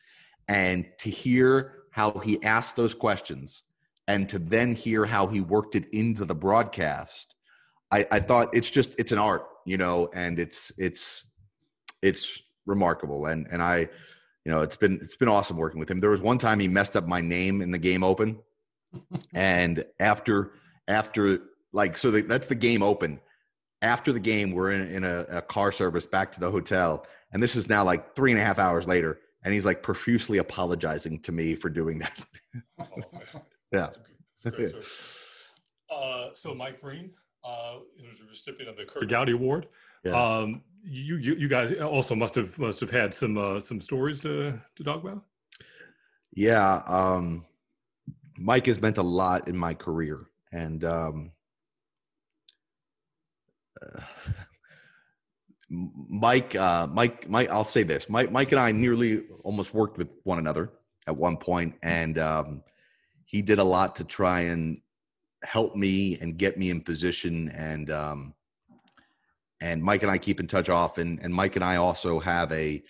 and 0.48 0.86
to 1.00 1.10
hear 1.10 1.74
how 1.92 2.12
he 2.20 2.42
asked 2.44 2.76
those 2.76 2.94
questions 2.94 3.64
and 4.08 4.30
to 4.30 4.38
then 4.38 4.72
hear 4.72 5.04
how 5.04 5.26
he 5.26 5.42
worked 5.42 5.76
it 5.76 5.90
into 5.92 6.26
the 6.26 6.36
broadcast 6.36 7.36
I, 7.92 8.06
I 8.12 8.20
thought 8.20 8.54
it's 8.54 8.70
just 8.70 8.98
it's 9.00 9.12
an 9.12 9.18
art 9.18 9.48
you 9.66 9.78
know 9.78 10.10
and 10.14 10.40
it's 10.40 10.72
it's 10.78 11.26
it's 12.04 12.40
remarkable 12.66 13.26
and 13.26 13.48
and 13.52 13.62
i 13.62 13.80
you 13.80 14.52
know 14.52 14.62
it's 14.62 14.76
been 14.76 15.00
it's 15.02 15.18
been 15.18 15.30
awesome 15.30 15.58
working 15.58 15.80
with 15.80 15.90
him 15.90 16.00
there 16.00 16.10
was 16.10 16.22
one 16.22 16.38
time 16.38 16.60
he 16.60 16.68
messed 16.68 16.96
up 16.96 17.08
my 17.08 17.22
name 17.22 17.62
in 17.62 17.72
the 17.72 17.78
game 17.78 18.04
open 18.04 18.38
and 19.34 19.84
after 20.00 20.52
after 20.88 21.42
like 21.76 21.98
so 21.98 22.10
the, 22.10 22.22
that's 22.22 22.48
the 22.48 22.56
game 22.56 22.82
open. 22.82 23.20
After 23.82 24.12
the 24.12 24.20
game, 24.20 24.52
we're 24.52 24.72
in, 24.72 24.88
in 24.88 25.04
a, 25.04 25.26
a 25.30 25.42
car 25.42 25.72
service 25.72 26.06
back 26.06 26.32
to 26.32 26.40
the 26.40 26.50
hotel, 26.50 27.06
and 27.32 27.44
this 27.44 27.56
is 27.56 27.70
now 27.70 27.84
like 27.84 28.16
three 28.16 28.32
and 28.32 28.40
a 28.40 28.44
half 28.44 28.58
hours 28.58 28.88
later, 28.88 29.20
and 29.44 29.54
he's 29.54 29.66
like 29.66 29.84
profusely 29.84 30.38
apologizing 30.40 31.20
to 31.20 31.32
me 31.32 31.54
for 31.54 31.70
doing 31.70 32.00
that. 32.00 32.20
Oh, 32.80 32.86
yeah. 33.74 33.90
That's 33.90 34.00
a 34.46 34.52
great. 34.52 34.74
Uh, 35.90 36.30
so 36.32 36.56
Mike 36.56 36.80
Breen 36.80 37.12
uh, 37.44 37.80
was 38.02 38.22
a 38.22 38.30
recipient 38.30 38.70
of 38.70 38.78
the 38.78 38.86
Curt 38.86 39.10
Gowdy 39.10 39.34
Award. 39.34 39.68
Yeah. 40.06 40.38
Um, 40.38 40.62
you, 40.88 41.18
you 41.18 41.36
you 41.36 41.48
guys 41.48 41.74
also 41.74 42.16
must 42.16 42.36
have 42.36 42.58
must 42.60 42.80
have 42.80 42.92
had 42.92 43.14
some 43.14 43.38
uh, 43.38 43.60
some 43.60 43.82
stories 43.82 44.22
to 44.22 44.60
to 44.76 44.84
talk 44.84 45.04
about. 45.04 45.24
Yeah, 46.36 46.84
um, 46.86 47.46
Mike 48.38 48.68
has 48.68 48.80
meant 48.80 48.98
a 48.98 49.04
lot 49.04 49.48
in 49.48 49.58
my 49.58 49.74
career, 49.74 50.28
and 50.52 50.84
um, 50.84 51.32
uh, 53.82 54.02
Mike, 55.70 56.56
uh, 56.56 56.88
Mike, 56.88 57.28
Mike. 57.28 57.50
I'll 57.50 57.64
say 57.64 57.82
this: 57.82 58.08
Mike, 58.08 58.32
Mike, 58.32 58.52
and 58.52 58.62
I 58.62 58.72
nearly 58.72 59.24
almost 59.44 59.74
worked 59.74 59.98
with 59.98 60.10
one 60.24 60.38
another 60.38 60.72
at 61.08 61.18
one 61.18 61.38
point, 61.38 61.76
and 61.82 62.20
um, 62.20 62.64
he 63.26 63.42
did 63.42 63.58
a 63.58 63.64
lot 63.64 63.96
to 63.96 64.04
try 64.04 64.42
and 64.42 64.82
help 65.44 65.76
me 65.76 66.20
and 66.20 66.38
get 66.38 66.60
me 66.60 66.70
in 66.70 66.82
position, 66.82 67.50
and 67.50 67.90
um, 67.90 68.36
and 69.66 69.82
Mike 69.82 70.04
and 70.04 70.12
I 70.12 70.20
keep 70.20 70.40
in 70.40 70.46
touch 70.46 70.70
often, 70.70 71.18
and 71.24 71.34
Mike 71.34 71.56
and 71.56 71.66
I 71.66 71.78
also 71.78 72.20
have 72.20 72.52
a 72.52 72.84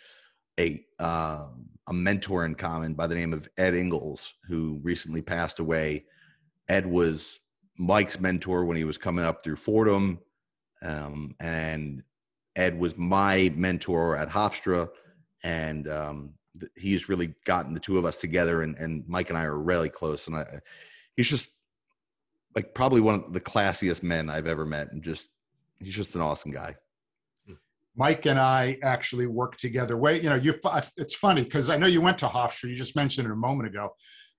a 0.60 0.86
uh, 1.00 1.46
a 1.88 1.94
mentor 1.94 2.44
in 2.44 2.56
common 2.56 2.96
by 2.96 3.08
the 3.08 3.16
name 3.16 3.32
of 3.32 3.48
Ed 3.58 3.76
Ingles, 3.76 4.34
who 4.50 4.82
recently 4.84 5.22
passed 5.22 5.60
away. 5.60 6.04
Ed 6.68 6.86
was 6.86 7.40
Mike's 7.78 8.20
mentor 8.20 8.66
when 8.66 8.76
he 8.76 8.84
was 8.84 8.98
coming 8.98 9.24
up 9.24 9.42
through 9.42 9.56
Fordham, 9.56 10.20
um, 10.82 11.36
and 11.40 12.04
Ed 12.58 12.78
was 12.78 12.98
my 12.98 13.54
mentor 13.56 14.18
at 14.18 14.30
Hofstra, 14.30 14.90
and 15.46 15.88
um, 15.88 16.34
he's 16.76 17.08
really 17.08 17.36
gotten 17.46 17.74
the 17.74 17.80
two 17.80 17.98
of 17.98 18.04
us 18.04 18.18
together. 18.18 18.64
And, 18.64 18.76
and 18.78 19.08
Mike 19.08 19.30
and 19.30 19.38
I 19.38 19.44
are 19.44 19.58
really 19.58 19.90
close, 19.90 20.28
and 20.28 20.36
I, 20.36 20.60
he's 21.16 21.30
just 21.30 21.52
like 22.54 22.74
probably 22.74 23.00
one 23.00 23.16
of 23.16 23.32
the 23.32 23.40
classiest 23.40 24.04
men 24.04 24.30
I've 24.30 24.48
ever 24.48 24.66
met, 24.66 24.92
and 24.92 25.02
just 25.02 25.30
he's 25.80 25.94
just 25.94 26.16
an 26.16 26.22
awesome 26.22 26.52
guy. 26.52 26.76
Mike 27.98 28.26
and 28.26 28.38
I 28.40 28.78
actually 28.84 29.26
work 29.26 29.58
together. 29.58 29.96
Wait, 29.96 30.22
you 30.22 30.30
know, 30.30 30.36
you. 30.36 30.54
It's 30.98 31.16
funny 31.16 31.44
because 31.44 31.70
I 31.70 31.78
know 31.78 31.88
you 31.88 32.02
went 32.02 32.18
to 32.20 32.28
Hofstra. 32.28 32.70
You 32.70 32.76
just 32.76 32.96
mentioned 32.96 33.28
it 33.28 33.32
a 33.32 33.36
moment 33.36 33.70
ago. 33.70 33.96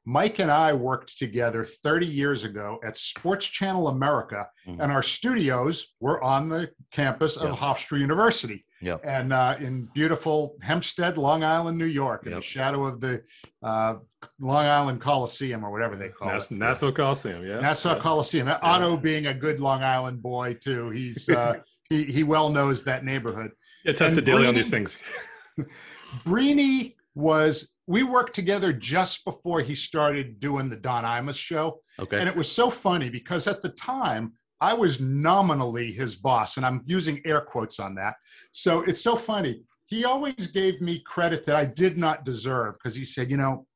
Mike 0.09 0.39
and 0.39 0.53
I 0.53 0.73
worked 0.73 1.19
together 1.19 1.65
30 1.65 2.07
years 2.07 2.45
ago 2.45 2.79
at 2.85 2.97
Sports 2.97 3.45
Channel 3.47 3.89
America, 3.89 4.47
Mhm. 4.67 4.81
and 4.81 4.93
our 4.93 5.03
studios 5.03 5.95
were 5.99 6.23
on 6.23 6.49
the 6.49 6.71
campus 6.93 7.37
of 7.37 7.51
Yep. 7.51 7.59
Hofstra 7.59 7.99
University, 7.99 8.65
Yep. 8.83 9.01
and 9.05 9.33
uh, 9.33 9.57
in 9.59 9.89
beautiful 9.95 10.57
Hempstead, 10.63 11.19
Long 11.19 11.43
Island, 11.43 11.77
New 11.77 11.87
York, 11.87 12.25
in 12.25 12.33
the 12.35 12.41
shadow 12.41 12.87
of 12.87 13.01
the 13.01 13.23
uh, 13.65 13.95
Long 14.39 14.65
Island 14.67 15.01
Coliseum 15.01 15.65
or 15.65 15.73
whatever 15.73 15.97
they 15.97 16.09
call 16.11 16.29
Nass- 16.29 16.53
it. 16.53 16.59
Nassau 16.59 16.93
Coliseum, 16.93 17.45
yeah. 17.45 17.59
Nassau 17.59 17.95
Yeah. 17.97 18.01
Coliseum. 18.01 18.49
Otto 18.63 18.97
being 18.97 19.27
a 19.27 19.35
good 19.35 19.59
Long 19.59 19.83
Island 19.83 20.23
boy 20.23 20.55
too. 20.55 20.91
He's 20.91 21.29
uh, 21.29 21.55
he 21.91 22.05
he 22.05 22.23
well 22.23 22.49
knows 22.51 22.85
that 22.85 23.05
neighborhood. 23.05 23.51
Yeah, 23.85 23.93
tested 23.95 24.19
and 24.19 24.27
daily 24.27 24.47
on 24.47 24.55
these 24.55 24.71
things. 24.71 24.99
Breeny 26.25 26.96
was 27.17 27.73
we 27.89 28.03
worked 28.03 28.35
together 28.35 28.73
just 28.73 29.25
before 29.25 29.61
he 29.61 29.75
started 29.75 30.39
doing 30.39 30.69
the 30.69 30.77
Don 30.77 31.03
Imus 31.03 31.37
show. 31.37 31.81
Okay. 31.99 32.21
And 32.21 32.29
it 32.29 32.37
was 32.37 32.51
so 32.51 32.71
funny 32.71 33.09
because 33.09 33.47
at 33.47 33.63
the 33.63 33.71
time 33.71 34.35
I 34.61 34.75
was 34.75 35.01
nominally 35.01 35.93
his 35.93 36.17
boss, 36.17 36.57
and 36.57 36.65
I'm 36.65 36.83
using 36.85 37.21
air 37.25 37.41
quotes 37.41 37.81
on 37.81 37.95
that. 37.97 38.15
So 38.53 38.83
it's 38.83 39.03
so 39.03 39.17
funny. 39.17 39.63
He 39.87 40.05
always 40.05 40.47
gave 40.49 40.81
me 40.81 41.01
credit 41.01 41.47
that 41.47 41.57
I 41.57 41.65
did 41.65 41.97
not 41.97 42.25
deserve 42.25 42.75
because 42.75 42.95
he 42.95 43.05
said, 43.05 43.31
you 43.31 43.37
know, 43.37 43.67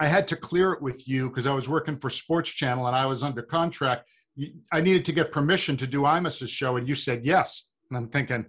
I 0.00 0.06
had 0.06 0.28
to 0.28 0.36
clear 0.36 0.72
it 0.72 0.82
with 0.82 1.08
you 1.08 1.28
because 1.28 1.46
I 1.46 1.54
was 1.54 1.68
working 1.68 1.98
for 1.98 2.10
Sports 2.10 2.50
Channel 2.50 2.86
and 2.86 2.96
I 2.96 3.06
was 3.06 3.22
under 3.22 3.42
contract. 3.42 4.08
I 4.72 4.80
needed 4.80 5.04
to 5.06 5.12
get 5.12 5.32
permission 5.32 5.76
to 5.78 5.86
do 5.86 6.02
Imus's 6.02 6.50
show, 6.50 6.76
and 6.76 6.88
you 6.88 6.94
said 6.94 7.24
yes. 7.24 7.70
And 7.90 7.96
I'm 7.96 8.08
thinking, 8.08 8.44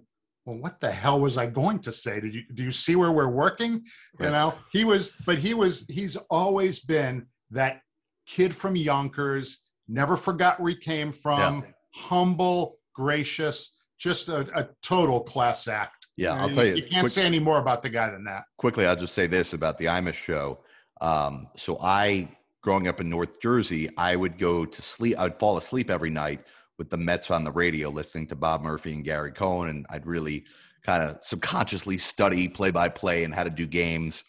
well, 0.48 0.58
what 0.58 0.80
the 0.80 0.90
hell 0.90 1.20
was 1.20 1.38
I 1.38 1.46
going 1.46 1.80
to 1.80 1.92
say? 1.92 2.22
Did 2.22 2.34
you 2.34 2.44
do 2.54 2.64
you 2.64 2.72
see 2.72 2.96
where 2.96 3.12
we're 3.12 3.28
working? 3.28 3.84
You 4.18 4.30
know, 4.30 4.54
he 4.72 4.86
was, 4.86 5.12
but 5.26 5.38
he 5.38 5.54
was, 5.54 5.86
he's 5.90 6.16
always 6.30 6.80
been 6.80 7.28
that 7.52 7.82
kid 8.26 8.56
from 8.56 8.78
Yonkers, 8.78 9.58
never 9.90 10.16
forgot 10.16 10.62
where 10.62 10.70
he 10.70 10.78
came 10.78 11.12
from, 11.12 11.66
humble, 11.94 12.78
gracious, 12.96 13.76
just 14.00 14.30
a, 14.30 14.48
a 14.58 14.70
total 14.82 15.20
class 15.20 15.68
act. 15.68 16.08
Yeah, 16.16 16.42
I'll 16.42 16.50
tell 16.50 16.66
you. 16.66 16.76
You 16.76 16.84
can't 16.84 17.02
quick- 17.02 17.12
say 17.12 17.26
any 17.26 17.40
more 17.40 17.60
about 17.60 17.84
the 17.84 17.90
guy 17.90 18.10
than 18.10 18.24
that. 18.24 18.46
quickly, 18.58 18.86
I'll 18.88 18.96
just 18.96 19.14
say 19.14 19.28
this 19.28 19.52
about 19.52 19.78
the 19.78 19.86
Imus 19.86 20.14
show. 20.14 20.60
Um, 21.02 21.50
so 21.58 21.78
I, 21.82 22.30
growing 22.64 22.88
up 22.88 23.02
in 23.02 23.10
North 23.10 23.42
Jersey, 23.42 23.90
I 23.98 24.16
would 24.16 24.38
go 24.38 24.66
to 24.66 24.82
sleep. 24.82 25.20
I 25.20 25.24
would 25.24 25.40
fall 25.40 25.58
asleep 25.58 25.92
every 25.92 26.10
night 26.10 26.40
with 26.78 26.90
the 26.90 26.98
Mets 26.98 27.32
on 27.32 27.44
the 27.44 27.52
radio, 27.52 27.90
listening 27.90 28.28
to 28.28 28.36
Bob 28.36 28.62
Murphy 28.62 28.94
and 28.94 29.04
Gary 29.04 29.32
Cohen, 29.32 29.70
and 29.70 29.86
I'd 29.90 30.06
really 30.06 30.46
kind 30.84 31.04
of 31.04 31.18
subconsciously 31.22 31.98
study 31.98 32.48
play 32.48 32.72
by 32.72 32.90
play 32.90 33.24
and 33.24 33.34
how 33.34 33.44
to 33.44 33.50
do 33.50 33.66
games. 33.66 34.24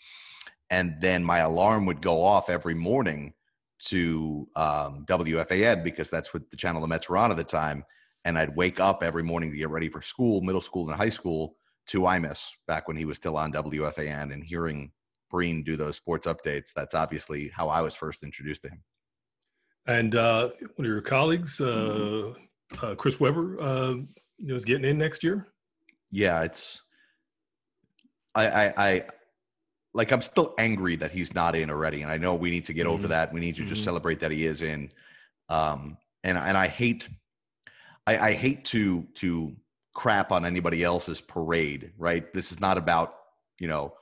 And 0.71 0.97
then 1.01 1.25
my 1.25 1.39
alarm 1.39 1.87
would 1.87 2.03
go 2.03 2.23
off 2.23 2.51
every 2.51 2.75
morning 2.75 3.35
to 3.87 4.49
um, 4.57 5.05
WFAN 5.09 5.85
because 5.85 6.11
that's 6.11 6.35
what 6.35 6.51
the 6.51 6.57
channel 6.57 6.81
the 6.81 6.89
Mets 6.89 7.09
were 7.09 7.17
on 7.17 7.31
at 7.31 7.37
the 7.37 7.45
time. 7.45 7.85
And 8.25 8.37
I'd 8.37 8.57
wake 8.57 8.81
up 8.81 9.03
every 9.03 9.23
morning 9.23 9.51
to 9.53 9.57
get 9.57 9.71
ready 9.71 9.89
for 9.89 10.03
school, 10.03 10.41
middle 10.41 10.61
school 10.61 10.89
and 10.89 10.99
high 10.99 11.09
school, 11.09 11.57
to 11.89 12.01
Imus 12.01 12.49
back 12.67 12.89
when 12.89 12.97
he 12.97 13.05
was 13.05 13.17
still 13.17 13.37
on 13.37 13.53
WFAN 13.53 14.33
and 14.33 14.45
hearing 14.45 14.91
Breen 15.31 15.63
do 15.63 15.77
those 15.77 15.97
sports 15.97 16.27
updates. 16.27 16.71
That's 16.75 16.95
obviously 16.95 17.49
how 17.49 17.69
I 17.69 17.81
was 17.81 17.95
first 17.95 18.23
introduced 18.23 18.63
to 18.63 18.71
him. 18.71 18.83
And 19.89 20.15
uh, 20.15 20.51
one 20.77 20.85
of 20.85 20.85
your 20.85 21.01
colleagues, 21.01 21.61
uh, 21.63 22.35
uh, 22.83 22.95
Chris 22.95 23.19
Webber, 23.19 23.61
uh, 23.61 23.93
you 24.37 24.47
know, 24.47 24.55
is 24.55 24.67
getting 24.67 24.85
in 24.85 24.99
next 24.99 25.25
year. 25.25 25.49
Yeah, 26.11 26.43
it's 26.43 26.83
I 28.35 28.47
I, 28.49 28.75
I 28.77 29.05
like 29.95 30.13
I'm 30.13 30.21
still 30.21 30.55
angry 30.59 30.95
that 30.97 31.11
he's 31.11 31.35
not 31.35 31.57
in 31.57 31.71
already. 31.71 32.03
And 32.03 32.11
I 32.11 32.19
know 32.19 32.35
we 32.35 32.51
need 32.51 32.67
to 32.67 32.75
get 32.75 32.87
over 32.87 33.07
Mhm. 33.07 33.11
that. 33.11 33.33
We 33.33 33.41
need 33.41 33.57
to 33.57 33.65
just 33.65 33.81
Mhm. 33.81 33.87
celebrate 33.87 34.21
that 34.21 34.31
he 34.31 34.45
is 34.45 34.61
in. 34.61 34.93
Um 35.49 35.97
and 36.23 36.37
and 36.37 36.57
I 36.57 36.69
hate 36.69 37.09
I, 38.07 38.19
I 38.19 38.33
hate 38.35 38.67
to 38.67 39.05
to 39.15 39.57
crap 39.95 40.33
on 40.33 40.45
anybody 40.45 40.85
else's 40.85 41.23
parade, 41.23 41.93
right? 41.97 42.31
This 42.35 42.53
is 42.53 42.61
not 42.61 42.77
about, 42.77 43.17
you 43.59 43.69
know, 43.69 43.95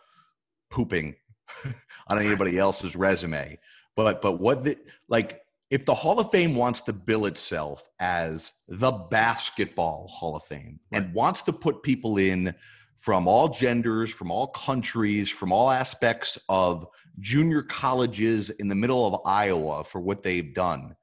pooping 0.70 1.14
on 2.08 2.18
anybody 2.18 2.58
else's 2.58 2.96
resume. 2.96 3.58
But 3.94 4.20
but 4.20 4.40
what 4.40 4.64
the 4.64 4.76
like 5.08 5.45
if 5.70 5.84
the 5.84 5.94
Hall 5.94 6.20
of 6.20 6.30
Fame 6.30 6.54
wants 6.54 6.82
to 6.82 6.92
bill 6.92 7.26
itself 7.26 7.82
as 7.98 8.52
the 8.68 8.92
basketball 8.92 10.06
Hall 10.08 10.36
of 10.36 10.44
Fame 10.44 10.78
and 10.92 11.12
wants 11.12 11.42
to 11.42 11.52
put 11.52 11.82
people 11.82 12.18
in 12.18 12.54
from 12.96 13.26
all 13.26 13.48
genders, 13.48 14.10
from 14.10 14.30
all 14.30 14.48
countries, 14.48 15.28
from 15.28 15.52
all 15.52 15.70
aspects 15.70 16.38
of 16.48 16.86
junior 17.18 17.62
colleges 17.62 18.50
in 18.50 18.68
the 18.68 18.74
middle 18.74 19.06
of 19.06 19.20
Iowa 19.26 19.84
for 19.84 20.00
what 20.00 20.22
they've 20.22 20.54
done, 20.54 20.94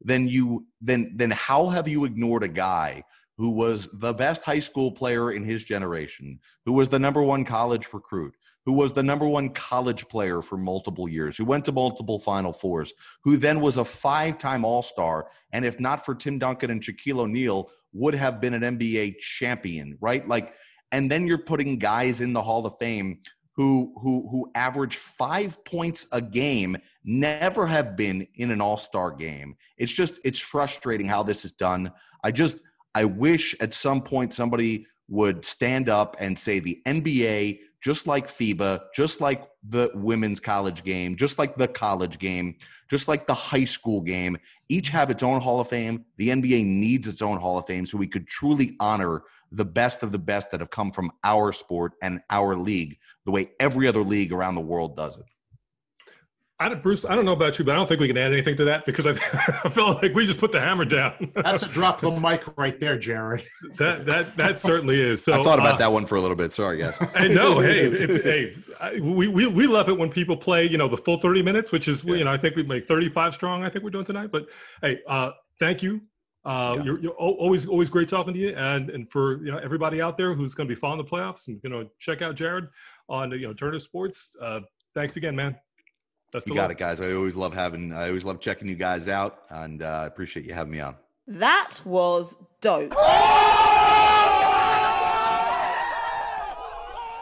then 0.00 0.28
you 0.28 0.66
then 0.80 1.12
then 1.16 1.30
how 1.30 1.68
have 1.68 1.88
you 1.88 2.04
ignored 2.04 2.42
a 2.42 2.48
guy 2.48 3.02
who 3.36 3.50
was 3.50 3.88
the 3.94 4.12
best 4.12 4.42
high 4.42 4.58
school 4.58 4.90
player 4.90 5.30
in 5.30 5.44
his 5.44 5.62
generation, 5.62 6.40
who 6.66 6.72
was 6.72 6.88
the 6.88 6.98
number 6.98 7.22
one 7.22 7.44
college 7.44 7.86
recruit, 7.92 8.34
who 8.68 8.74
was 8.74 8.92
the 8.92 9.02
number 9.02 9.26
one 9.26 9.48
college 9.48 10.06
player 10.08 10.42
for 10.42 10.58
multiple 10.58 11.08
years, 11.08 11.38
who 11.38 11.44
went 11.46 11.64
to 11.64 11.72
multiple 11.72 12.20
Final 12.20 12.52
Fours, 12.52 12.92
who 13.24 13.38
then 13.38 13.62
was 13.62 13.78
a 13.78 13.84
five 13.84 14.36
time 14.36 14.62
All 14.62 14.82
Star, 14.82 15.30
and 15.54 15.64
if 15.64 15.80
not 15.80 16.04
for 16.04 16.14
Tim 16.14 16.38
Duncan 16.38 16.70
and 16.70 16.82
Shaquille 16.82 17.20
O'Neal, 17.20 17.70
would 17.94 18.14
have 18.14 18.42
been 18.42 18.52
an 18.52 18.78
NBA 18.78 19.20
champion, 19.20 19.96
right? 20.02 20.28
Like, 20.28 20.52
and 20.92 21.10
then 21.10 21.26
you're 21.26 21.38
putting 21.38 21.78
guys 21.78 22.20
in 22.20 22.34
the 22.34 22.42
Hall 22.42 22.66
of 22.66 22.76
Fame 22.78 23.20
who 23.56 23.94
who 24.02 24.28
who 24.30 24.50
average 24.54 24.96
five 24.96 25.64
points 25.64 26.06
a 26.12 26.20
game, 26.20 26.76
never 27.04 27.66
have 27.66 27.96
been 27.96 28.26
in 28.34 28.50
an 28.50 28.60
All 28.60 28.76
Star 28.76 29.10
game. 29.10 29.56
It's 29.78 29.92
just 29.92 30.20
it's 30.24 30.38
frustrating 30.38 31.06
how 31.06 31.22
this 31.22 31.46
is 31.46 31.52
done. 31.52 31.90
I 32.22 32.32
just 32.32 32.58
I 32.94 33.06
wish 33.06 33.56
at 33.60 33.72
some 33.72 34.02
point 34.02 34.34
somebody 34.34 34.86
would 35.08 35.42
stand 35.42 35.88
up 35.88 36.16
and 36.20 36.38
say 36.38 36.60
the 36.60 36.82
NBA, 36.86 37.60
just 37.80 38.06
like 38.06 38.26
FIBA, 38.26 38.80
just 38.94 39.20
like 39.20 39.44
the 39.68 39.90
women's 39.94 40.40
college 40.40 40.82
game, 40.84 41.16
just 41.16 41.38
like 41.38 41.56
the 41.56 41.68
college 41.68 42.18
game, 42.18 42.56
just 42.90 43.08
like 43.08 43.26
the 43.26 43.34
high 43.34 43.64
school 43.64 44.00
game, 44.00 44.36
each 44.68 44.88
have 44.88 45.10
its 45.10 45.22
own 45.22 45.40
Hall 45.40 45.60
of 45.60 45.68
Fame. 45.68 46.04
The 46.16 46.28
NBA 46.30 46.64
needs 46.64 47.06
its 47.06 47.22
own 47.22 47.38
Hall 47.38 47.58
of 47.58 47.66
Fame 47.66 47.86
so 47.86 47.98
we 47.98 48.08
could 48.08 48.26
truly 48.26 48.76
honor 48.80 49.22
the 49.52 49.64
best 49.64 50.02
of 50.02 50.12
the 50.12 50.18
best 50.18 50.50
that 50.50 50.60
have 50.60 50.70
come 50.70 50.92
from 50.92 51.10
our 51.24 51.52
sport 51.52 51.92
and 52.02 52.20
our 52.30 52.54
league 52.56 52.98
the 53.24 53.30
way 53.30 53.50
every 53.60 53.88
other 53.88 54.02
league 54.02 54.32
around 54.32 54.54
the 54.54 54.60
world 54.60 54.96
does 54.96 55.16
it. 55.16 55.24
I, 56.60 56.74
Bruce, 56.74 57.04
I 57.04 57.14
don't 57.14 57.24
know 57.24 57.32
about 57.32 57.56
you, 57.58 57.64
but 57.64 57.72
I 57.72 57.76
don't 57.76 57.86
think 57.86 58.00
we 58.00 58.08
can 58.08 58.18
add 58.18 58.32
anything 58.32 58.56
to 58.56 58.64
that 58.64 58.84
because 58.84 59.06
I, 59.06 59.10
I 59.64 59.68
feel 59.68 59.94
like 59.94 60.12
we 60.12 60.26
just 60.26 60.40
put 60.40 60.50
the 60.50 60.58
hammer 60.60 60.84
down. 60.84 61.30
That's 61.34 61.62
a 61.62 61.68
drop 61.68 62.00
the 62.00 62.10
mic 62.10 62.42
right 62.58 62.78
there, 62.80 62.98
Jared. 62.98 63.44
that 63.76 64.06
that 64.06 64.36
that 64.36 64.58
certainly 64.58 65.00
is. 65.00 65.24
So 65.24 65.40
I 65.40 65.44
thought 65.44 65.60
about 65.60 65.76
uh, 65.76 65.78
that 65.78 65.92
one 65.92 66.04
for 66.04 66.16
a 66.16 66.20
little 66.20 66.36
bit. 66.36 66.50
Sorry, 66.52 66.78
guys. 66.78 66.96
I 67.14 67.28
know. 67.28 67.60
Hey, 67.60 67.82
it's, 67.86 68.24
hey, 68.24 68.56
I, 68.80 68.98
we, 69.00 69.28
we 69.28 69.46
we 69.46 69.66
love 69.68 69.88
it 69.88 69.96
when 69.96 70.10
people 70.10 70.36
play, 70.36 70.68
you 70.68 70.78
know, 70.78 70.88
the 70.88 70.96
full 70.96 71.18
thirty 71.18 71.42
minutes, 71.42 71.70
which 71.70 71.86
is, 71.86 72.02
you 72.04 72.24
know, 72.24 72.32
I 72.32 72.36
think 72.36 72.56
we 72.56 72.64
make 72.64 72.88
thirty-five 72.88 73.34
strong. 73.34 73.62
I 73.62 73.68
think 73.68 73.84
we're 73.84 73.90
doing 73.90 74.04
tonight. 74.04 74.30
But 74.32 74.46
hey, 74.82 74.98
uh, 75.08 75.30
thank 75.60 75.80
you. 75.82 76.00
Uh, 76.44 76.74
Yeah. 76.78 76.82
You're, 76.84 76.98
you're 77.00 77.20
al- 77.20 77.36
always 77.38 77.66
always 77.68 77.88
great 77.88 78.08
talking 78.08 78.34
to 78.34 78.40
you, 78.40 78.50
and 78.56 78.90
and 78.90 79.08
for 79.08 79.44
you 79.44 79.52
know 79.52 79.58
everybody 79.58 80.02
out 80.02 80.16
there 80.16 80.34
who's 80.34 80.54
going 80.54 80.68
to 80.68 80.74
be 80.74 80.78
following 80.80 80.98
the 81.04 81.08
playoffs 81.08 81.46
and 81.46 81.60
you 81.62 81.70
know 81.70 81.88
check 82.00 82.20
out 82.20 82.34
Jared 82.34 82.66
on 83.08 83.30
you 83.30 83.46
know 83.46 83.54
Turner 83.54 83.78
Sports. 83.78 84.34
Uh, 84.42 84.60
thanks 84.94 85.16
again, 85.16 85.36
man. 85.36 85.54
Best 86.32 86.46
You 86.46 86.54
got 86.54 86.62
luck. 86.64 86.72
it, 86.72 86.78
guys. 86.78 87.00
I 87.00 87.12
always 87.12 87.34
love 87.36 87.54
having. 87.54 87.92
I 87.92 88.08
always 88.08 88.24
love 88.24 88.40
checking 88.40 88.68
you 88.68 88.74
guys 88.76 89.08
out, 89.08 89.42
and 89.50 89.82
uh, 89.82 90.00
I 90.02 90.06
appreciate 90.06 90.44
you 90.46 90.52
having 90.52 90.72
me 90.72 90.80
on. 90.80 90.96
That 91.26 91.80
was 91.84 92.36
dope. 92.60 92.94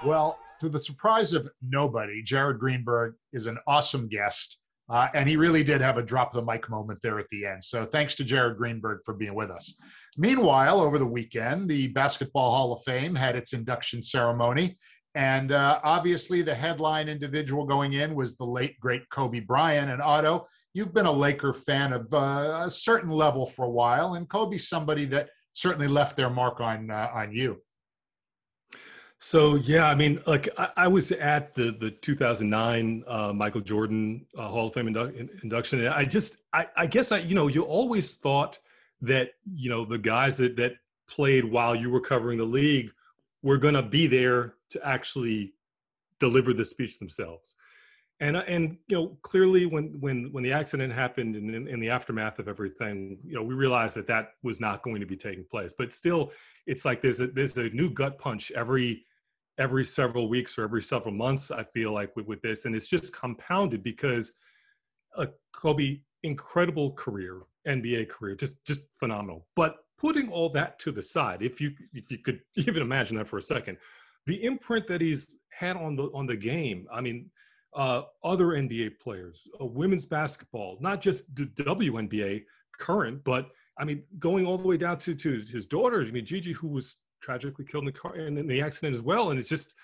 Well, 0.05 0.39
to 0.61 0.69
the 0.69 0.81
surprise 0.81 1.33
of 1.33 1.49
nobody, 1.63 2.23
Jared 2.23 2.59
Greenberg 2.61 3.15
is 3.33 3.47
an 3.47 3.59
awesome 3.67 4.09
guest. 4.09 4.59
Uh, 4.89 5.09
and 5.15 5.29
he 5.29 5.35
really 5.37 5.65
did 5.65 5.81
have 5.81 5.97
a 5.99 6.03
drop 6.03 6.33
the 6.33 6.41
mic 6.43 6.71
moment 6.71 7.01
there 7.03 7.19
at 7.19 7.27
the 7.33 7.45
end. 7.45 7.65
So 7.65 7.85
thanks 7.85 8.15
to 8.17 8.25
Jared 8.25 8.57
Greenberg 8.57 9.01
for 9.05 9.15
being 9.15 9.35
with 9.35 9.51
us. 9.51 9.75
Meanwhile, 10.17 10.81
over 10.81 10.99
the 10.99 11.07
weekend, 11.07 11.69
the 11.69 11.89
Basketball 11.89 12.53
Hall 12.53 12.73
of 12.73 12.83
Fame 12.85 13.17
had 13.17 13.35
its 13.35 13.53
induction 13.53 14.01
ceremony. 14.01 14.77
And 15.17 15.51
uh, 15.51 15.81
obviously, 15.83 16.43
the 16.43 16.55
headline 16.55 17.09
individual 17.09 17.65
going 17.65 17.95
in 17.95 18.15
was 18.15 18.37
the 18.37 18.45
late, 18.45 18.79
great 18.79 19.09
Kobe 19.09 19.41
Bryant. 19.41 19.91
And 19.91 20.03
Otto, 20.03 20.47
you've 20.75 20.93
been 20.93 21.07
a 21.07 21.13
Laker 21.13 21.55
fan 21.55 21.95
of 21.95 22.13
uh, 22.13 22.65
a 22.67 22.71
certain 22.71 23.09
level 23.09 23.47
for 23.47 23.65
a 23.65 23.71
while. 23.71 24.15
And 24.15 24.29
Kobe's 24.29 24.69
somebody 24.69 25.07
that 25.07 25.31
certainly 25.55 25.89
left 25.89 26.19
their 26.19 26.29
mark 26.29 26.61
on, 26.61 26.91
uh, 26.91 27.11
on 27.15 27.33
you. 27.33 27.63
So 29.19 29.55
yeah, 29.55 29.87
I 29.87 29.95
mean, 29.95 30.21
like 30.27 30.51
I, 30.59 30.69
I 30.77 30.89
was 30.89 31.11
at 31.11 31.55
the 31.55 31.75
the 31.81 31.91
2009 31.91 33.03
uh, 33.09 33.33
Michael 33.33 33.63
Jordan 33.63 34.27
uh, 34.37 34.47
Hall 34.49 34.69
of 34.69 34.75
Fame 34.75 34.93
indu- 34.93 35.43
induction, 35.43 35.81
and 35.81 35.89
I 35.89 36.05
just, 36.05 36.37
I, 36.53 36.67
I 36.77 36.87
guess 36.87 37.11
I, 37.11 37.19
you 37.19 37.35
know, 37.35 37.47
you 37.47 37.63
always 37.63 38.13
thought 38.13 38.61
that 39.01 39.31
you 39.51 39.71
know 39.71 39.87
the 39.87 39.97
guys 39.97 40.37
that 40.37 40.57
that 40.57 40.75
played 41.09 41.47
while 41.47 41.75
you 41.75 41.89
were 41.91 42.03
covering 42.03 42.37
the 42.37 42.45
league 42.45 42.91
were 43.43 43.57
going 43.57 43.75
to 43.75 43.83
be 43.83 44.07
there 44.07 44.56
to 44.71 44.87
actually 44.87 45.55
deliver 46.21 46.53
the 46.53 46.65
speech 46.65 46.99
themselves, 46.99 47.55
and 48.21 48.37
uh, 48.37 48.43
and 48.47 48.79
you 48.89 48.97
know 48.97 49.19
clearly 49.23 49.67
when 49.67 50.01
when 50.01 50.33
when 50.33 50.43
the 50.43 50.53
accident 50.53 50.93
happened 50.93 51.37
and 51.37 51.55
in, 51.55 51.69
in 51.69 51.81
the 51.81 51.91
aftermath 51.91 52.39
of 52.39 52.49
everything, 52.49 53.19
you 53.25 53.35
know, 53.35 53.43
we 53.43 53.55
realized 53.55 53.95
that 53.97 54.07
that 54.07 54.31
was 54.43 54.61
not 54.61 54.83
going 54.83 55.01
to 55.01 55.07
be 55.07 55.17
taking 55.17 55.45
place, 55.51 55.75
but 55.77 55.93
still 55.93 56.33
it's 56.67 56.85
like 56.85 57.03
there's 57.03 57.21
a 57.21 57.27
there's 57.29 57.57
a 57.59 57.69
new 57.71 57.91
gut 57.91 58.19
punch 58.19 58.51
every 58.53 59.05
every 59.59 59.85
several 59.85 60.29
weeks 60.29 60.59
or 60.59 60.65
every 60.65 60.83
several 60.83 61.15
months 61.15 61.51
i 61.51 61.65
feel 61.65 61.93
like 61.93 62.15
with, 62.17 62.27
with 62.27 62.43
this. 62.43 62.65
And 62.65 62.75
it's 62.75 62.89
just 62.89 63.15
compounded 63.17 63.83
because 63.83 64.33
uh, 65.17 65.27
kobe 65.55 66.01
incredible 66.23 66.93
career 66.93 67.43
nba 67.67 68.09
career 68.09 68.35
just 68.35 68.65
just 68.65 68.81
phenomenal. 68.93 69.47
But 69.57 69.77
putting 69.99 70.31
all 70.31 70.51
that 70.51 70.79
to 70.81 70.93
the 70.93 71.03
side 71.03 71.43
if 71.43 71.61
you 71.61 71.73
if 71.93 72.11
you 72.11 72.19
could 72.19 72.41
even 72.57 72.83
imagine 72.83 73.17
that 73.19 73.29
for 73.29 73.39
a 73.39 73.43
second 73.43 73.79
the 74.27 74.43
imprint 74.45 74.87
that 74.87 75.01
he's 75.01 75.41
had 75.51 75.77
on 75.77 75.97
the 75.97 76.05
on 76.15 76.27
the 76.27 76.37
game 76.37 76.87
i 76.93 77.01
mean 77.01 77.31
uh, 77.75 78.03
other 78.25 78.47
nba 78.47 78.91
players 78.99 79.47
uh, 79.61 79.65
women's 79.65 80.07
basketball 80.07 80.79
not 80.81 81.01
just 81.01 81.35
the 81.35 81.47
WNBA 81.47 82.43
current 82.79 83.23
but 83.25 83.51
I 83.79 83.85
mean, 83.85 84.05
going 84.19 84.47
all 84.47 84.59
the 84.59 84.67
way 84.67 84.77
down 84.77 84.99
to 84.99 85.15
to 85.15 85.33
his, 85.33 85.51
his 85.51 85.67
daughter. 85.67 86.01
I 86.01 86.11
mean, 86.11 86.25
Gigi, 86.25 86.53
who 86.53 86.69
was 86.69 86.97
tragically 87.21 87.65
killed 87.65 87.83
in 87.83 87.87
the 87.87 87.93
car 87.93 88.15
and 88.15 88.39
in 88.39 88.47
the 88.47 88.61
accident 88.61 88.95
as 88.95 89.03
well. 89.03 89.31
And 89.31 89.39
it's 89.39 89.49
just 89.49 89.75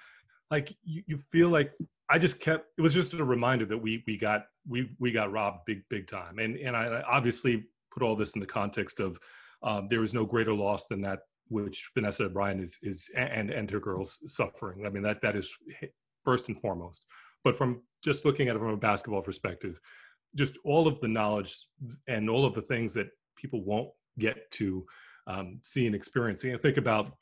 like 0.51 0.75
you, 0.85 1.03
you 1.07 1.19
feel 1.31 1.49
like 1.49 1.73
I 2.09 2.19
just 2.19 2.41
kept. 2.41 2.67
It 2.79 2.83
was 2.83 2.95
just 2.95 3.15
a 3.15 3.25
reminder 3.25 3.67
that 3.67 3.79
we 3.79 4.03
we 4.07 4.17
got 4.17 4.47
we 4.67 4.91
we 4.99 5.13
got 5.13 5.33
robbed 5.33 5.61
big 5.67 5.83
big 5.91 6.07
time. 6.07 6.39
And 6.39 6.57
and 6.57 6.77
I, 6.77 6.85
I 6.87 7.03
obviously 7.03 7.67
put 7.93 8.03
all 8.03 8.17
this 8.17 8.35
in 8.35 8.41
the 8.41 8.47
context 8.47 9.01
of 9.01 9.19
um, 9.63 9.89
there 9.89 10.03
is 10.03 10.15
no 10.15 10.25
greater 10.25 10.55
loss 10.55 10.87
than 10.87 11.03
that 11.03 11.21
which 11.49 11.91
Vanessa 11.95 12.29
Bryant 12.29 12.61
is 12.61 12.79
is 12.83 13.11
and 13.17 13.51
and 13.51 13.71
her 13.71 13.81
girls 13.81 14.19
suffering. 14.27 14.87
I 14.87 14.91
mean 14.91 15.03
that 15.03 15.21
that 15.23 15.37
is 15.37 15.53
first 16.25 16.49
and 16.49 16.61
foremost. 16.61 17.05
But 17.45 17.57
from 17.57 17.83
just 18.03 18.25
looking 18.25 18.49
at 18.49 18.57
it 18.57 18.59
from 18.59 18.69
a 18.69 18.77
basketball 18.77 19.23
perspective, 19.23 19.81
just 20.37 20.59
all 20.65 20.87
of 20.87 21.01
the 21.01 21.09
knowledge 21.09 21.57
and 22.09 22.31
all 22.31 22.47
of 22.47 22.55
the 22.55 22.63
things 22.63 22.95
that 22.95 23.09
people 23.37 23.63
won't 23.65 23.91
get 24.19 24.51
to 24.53 24.87
um, 25.27 25.59
see 25.63 25.87
and 25.87 25.95
experience. 25.95 26.45
And 26.45 26.61
think 26.61 26.77
about 26.77 27.13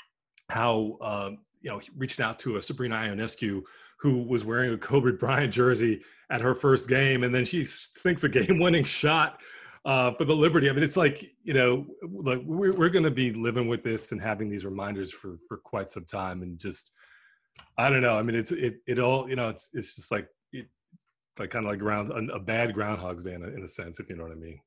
how 0.50 0.98
um, 1.00 1.38
you 1.60 1.70
know 1.70 1.80
reaching 1.96 2.24
out 2.24 2.38
to 2.40 2.56
a 2.56 2.62
Sabrina 2.62 2.96
Ionescu 2.96 3.62
who 3.98 4.22
was 4.22 4.44
wearing 4.44 4.72
a 4.72 4.78
Kobe 4.78 5.12
Bryant 5.12 5.52
jersey 5.52 6.00
at 6.30 6.40
her 6.40 6.54
first 6.54 6.88
game, 6.88 7.22
and 7.22 7.34
then 7.34 7.44
she 7.44 7.64
sinks 7.64 8.24
a 8.24 8.28
game-winning 8.28 8.84
shot 8.84 9.40
uh, 9.84 10.12
for 10.12 10.24
the 10.24 10.34
Liberty. 10.34 10.68
I 10.68 10.72
mean, 10.72 10.82
it's 10.82 10.96
like 10.96 11.30
you 11.42 11.54
know, 11.54 11.86
like 12.02 12.40
we're 12.44 12.74
we're 12.74 12.90
going 12.90 13.04
to 13.04 13.10
be 13.10 13.32
living 13.32 13.68
with 13.68 13.82
this 13.82 14.12
and 14.12 14.20
having 14.20 14.50
these 14.50 14.64
reminders 14.64 15.12
for 15.12 15.38
for 15.48 15.58
quite 15.58 15.90
some 15.90 16.04
time, 16.04 16.42
and 16.42 16.58
just 16.58 16.92
I 17.78 17.90
don't 17.90 18.02
know. 18.02 18.18
I 18.18 18.22
mean, 18.22 18.36
it's 18.36 18.52
it 18.52 18.76
it 18.86 18.98
all 18.98 19.28
you 19.28 19.36
know. 19.36 19.48
It's 19.48 19.68
it's 19.72 19.96
just 19.96 20.10
like 20.10 20.28
it, 20.52 20.66
it's 21.32 21.40
like 21.40 21.50
kind 21.50 21.64
of 21.64 21.70
like 21.70 21.78
ground 21.78 22.10
a, 22.10 22.34
a 22.34 22.40
bad 22.40 22.74
Groundhog's 22.74 23.24
Day 23.24 23.34
in 23.34 23.42
a, 23.42 23.48
in 23.48 23.62
a 23.62 23.68
sense, 23.68 24.00
if 24.00 24.08
you 24.08 24.16
know 24.16 24.24
what 24.24 24.32
I 24.32 24.36
mean. 24.36 24.60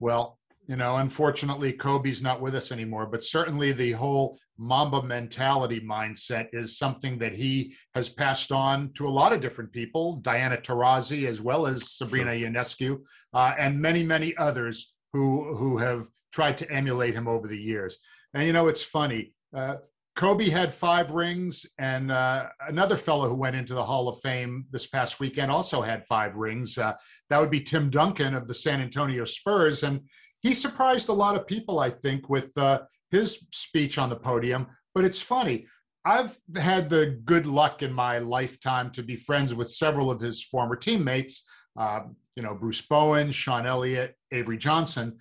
Well, 0.00 0.38
you 0.66 0.76
know, 0.76 0.96
unfortunately, 0.96 1.72
Kobe's 1.72 2.22
not 2.22 2.40
with 2.40 2.54
us 2.54 2.72
anymore, 2.72 3.06
but 3.06 3.22
certainly 3.22 3.72
the 3.72 3.92
whole 3.92 4.38
Mamba 4.56 5.02
mentality 5.02 5.80
mindset 5.80 6.48
is 6.52 6.78
something 6.78 7.18
that 7.18 7.34
he 7.34 7.74
has 7.94 8.08
passed 8.08 8.52
on 8.52 8.92
to 8.94 9.08
a 9.08 9.10
lot 9.10 9.32
of 9.32 9.40
different 9.40 9.72
people, 9.72 10.16
Diana 10.18 10.56
Taurasi, 10.56 11.26
as 11.26 11.40
well 11.40 11.66
as 11.66 11.90
Sabrina 11.90 12.30
Ionescu, 12.30 12.98
uh, 13.34 13.54
and 13.58 13.80
many, 13.80 14.02
many 14.02 14.36
others 14.36 14.94
who 15.12 15.54
who 15.54 15.76
have 15.78 16.06
tried 16.32 16.56
to 16.58 16.70
emulate 16.70 17.14
him 17.14 17.28
over 17.28 17.48
the 17.48 17.58
years. 17.58 17.98
And 18.32 18.46
you 18.46 18.52
know, 18.52 18.68
it's 18.68 18.82
funny. 18.82 19.34
Uh, 19.56 19.76
Kobe 20.16 20.48
had 20.48 20.72
five 20.72 21.10
rings, 21.10 21.66
and 21.78 22.12
uh, 22.12 22.46
another 22.68 22.96
fellow 22.96 23.28
who 23.28 23.34
went 23.34 23.56
into 23.56 23.74
the 23.74 23.84
Hall 23.84 24.08
of 24.08 24.20
Fame 24.20 24.66
this 24.70 24.86
past 24.86 25.18
weekend 25.18 25.50
also 25.50 25.82
had 25.82 26.06
five 26.06 26.36
rings. 26.36 26.78
Uh, 26.78 26.92
that 27.30 27.40
would 27.40 27.50
be 27.50 27.60
Tim 27.60 27.90
Duncan 27.90 28.34
of 28.34 28.46
the 28.46 28.54
San 28.54 28.80
Antonio 28.80 29.24
Spurs, 29.24 29.82
and 29.82 30.00
he 30.44 30.52
surprised 30.52 31.08
a 31.08 31.12
lot 31.12 31.34
of 31.34 31.46
people, 31.46 31.80
I 31.80 31.88
think, 31.88 32.28
with 32.28 32.56
uh, 32.58 32.82
his 33.10 33.46
speech 33.50 33.96
on 33.96 34.10
the 34.10 34.16
podium. 34.16 34.66
But 34.94 35.04
it's 35.04 35.20
funny. 35.20 35.66
I've 36.04 36.38
had 36.54 36.90
the 36.90 37.18
good 37.24 37.46
luck 37.46 37.82
in 37.82 37.92
my 37.92 38.18
lifetime 38.18 38.92
to 38.92 39.02
be 39.02 39.16
friends 39.16 39.54
with 39.54 39.70
several 39.70 40.10
of 40.10 40.20
his 40.20 40.44
former 40.44 40.76
teammates. 40.76 41.44
Um, 41.78 42.16
you 42.36 42.42
know, 42.42 42.54
Bruce 42.54 42.82
Bowen, 42.82 43.30
Sean 43.30 43.64
Elliott, 43.66 44.14
Avery 44.32 44.58
Johnson, 44.58 45.16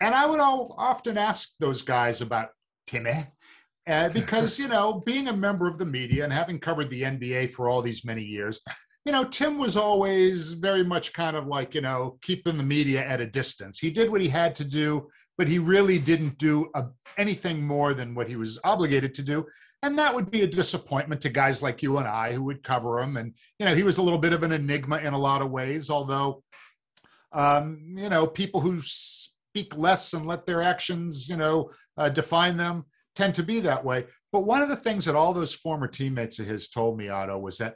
and 0.00 0.14
I 0.14 0.24
would 0.24 0.40
all, 0.40 0.74
often 0.78 1.18
ask 1.18 1.50
those 1.60 1.82
guys 1.82 2.22
about 2.22 2.48
Timmy. 2.86 3.26
Uh, 3.86 4.08
because 4.08 4.58
you 4.58 4.68
know, 4.68 5.02
being 5.04 5.28
a 5.28 5.36
member 5.36 5.68
of 5.68 5.78
the 5.78 5.84
media 5.84 6.24
and 6.24 6.32
having 6.32 6.58
covered 6.58 6.88
the 6.88 7.02
NBA 7.02 7.50
for 7.50 7.68
all 7.68 7.82
these 7.82 8.06
many 8.06 8.22
years, 8.22 8.62
you 9.04 9.10
know, 9.10 9.24
Tim 9.24 9.58
was 9.58 9.76
always 9.76 10.52
very 10.52 10.84
much 10.84 11.12
kind 11.12 11.36
of 11.36 11.46
like, 11.46 11.74
you 11.74 11.80
know, 11.80 12.18
keeping 12.22 12.56
the 12.56 12.62
media 12.62 13.04
at 13.04 13.20
a 13.20 13.26
distance. 13.26 13.78
He 13.78 13.90
did 13.90 14.10
what 14.10 14.20
he 14.20 14.28
had 14.28 14.54
to 14.56 14.64
do, 14.64 15.08
but 15.36 15.48
he 15.48 15.58
really 15.58 15.98
didn't 15.98 16.38
do 16.38 16.70
a, 16.74 16.84
anything 17.18 17.66
more 17.66 17.94
than 17.94 18.14
what 18.14 18.28
he 18.28 18.36
was 18.36 18.60
obligated 18.62 19.12
to 19.14 19.22
do. 19.22 19.44
And 19.82 19.98
that 19.98 20.14
would 20.14 20.30
be 20.30 20.42
a 20.42 20.46
disappointment 20.46 21.20
to 21.22 21.30
guys 21.30 21.62
like 21.62 21.82
you 21.82 21.98
and 21.98 22.06
I 22.06 22.32
who 22.32 22.44
would 22.44 22.62
cover 22.62 23.00
him. 23.00 23.16
And, 23.16 23.34
you 23.58 23.66
know, 23.66 23.74
he 23.74 23.82
was 23.82 23.98
a 23.98 24.02
little 24.02 24.20
bit 24.20 24.32
of 24.32 24.44
an 24.44 24.52
enigma 24.52 24.98
in 24.98 25.14
a 25.14 25.18
lot 25.18 25.42
of 25.42 25.50
ways, 25.50 25.90
although, 25.90 26.44
um, 27.32 27.94
you 27.96 28.08
know, 28.08 28.26
people 28.26 28.60
who 28.60 28.80
speak 28.82 29.76
less 29.76 30.12
and 30.12 30.26
let 30.26 30.46
their 30.46 30.62
actions, 30.62 31.28
you 31.28 31.36
know, 31.36 31.70
uh, 31.96 32.08
define 32.08 32.56
them 32.56 32.84
tend 33.14 33.34
to 33.34 33.42
be 33.42 33.60
that 33.60 33.84
way. 33.84 34.06
But 34.30 34.44
one 34.44 34.62
of 34.62 34.68
the 34.68 34.76
things 34.76 35.04
that 35.06 35.16
all 35.16 35.34
those 35.34 35.52
former 35.52 35.88
teammates 35.88 36.38
of 36.38 36.46
his 36.46 36.68
told 36.68 36.96
me, 36.96 37.08
Otto, 37.08 37.36
was 37.38 37.58
that 37.58 37.74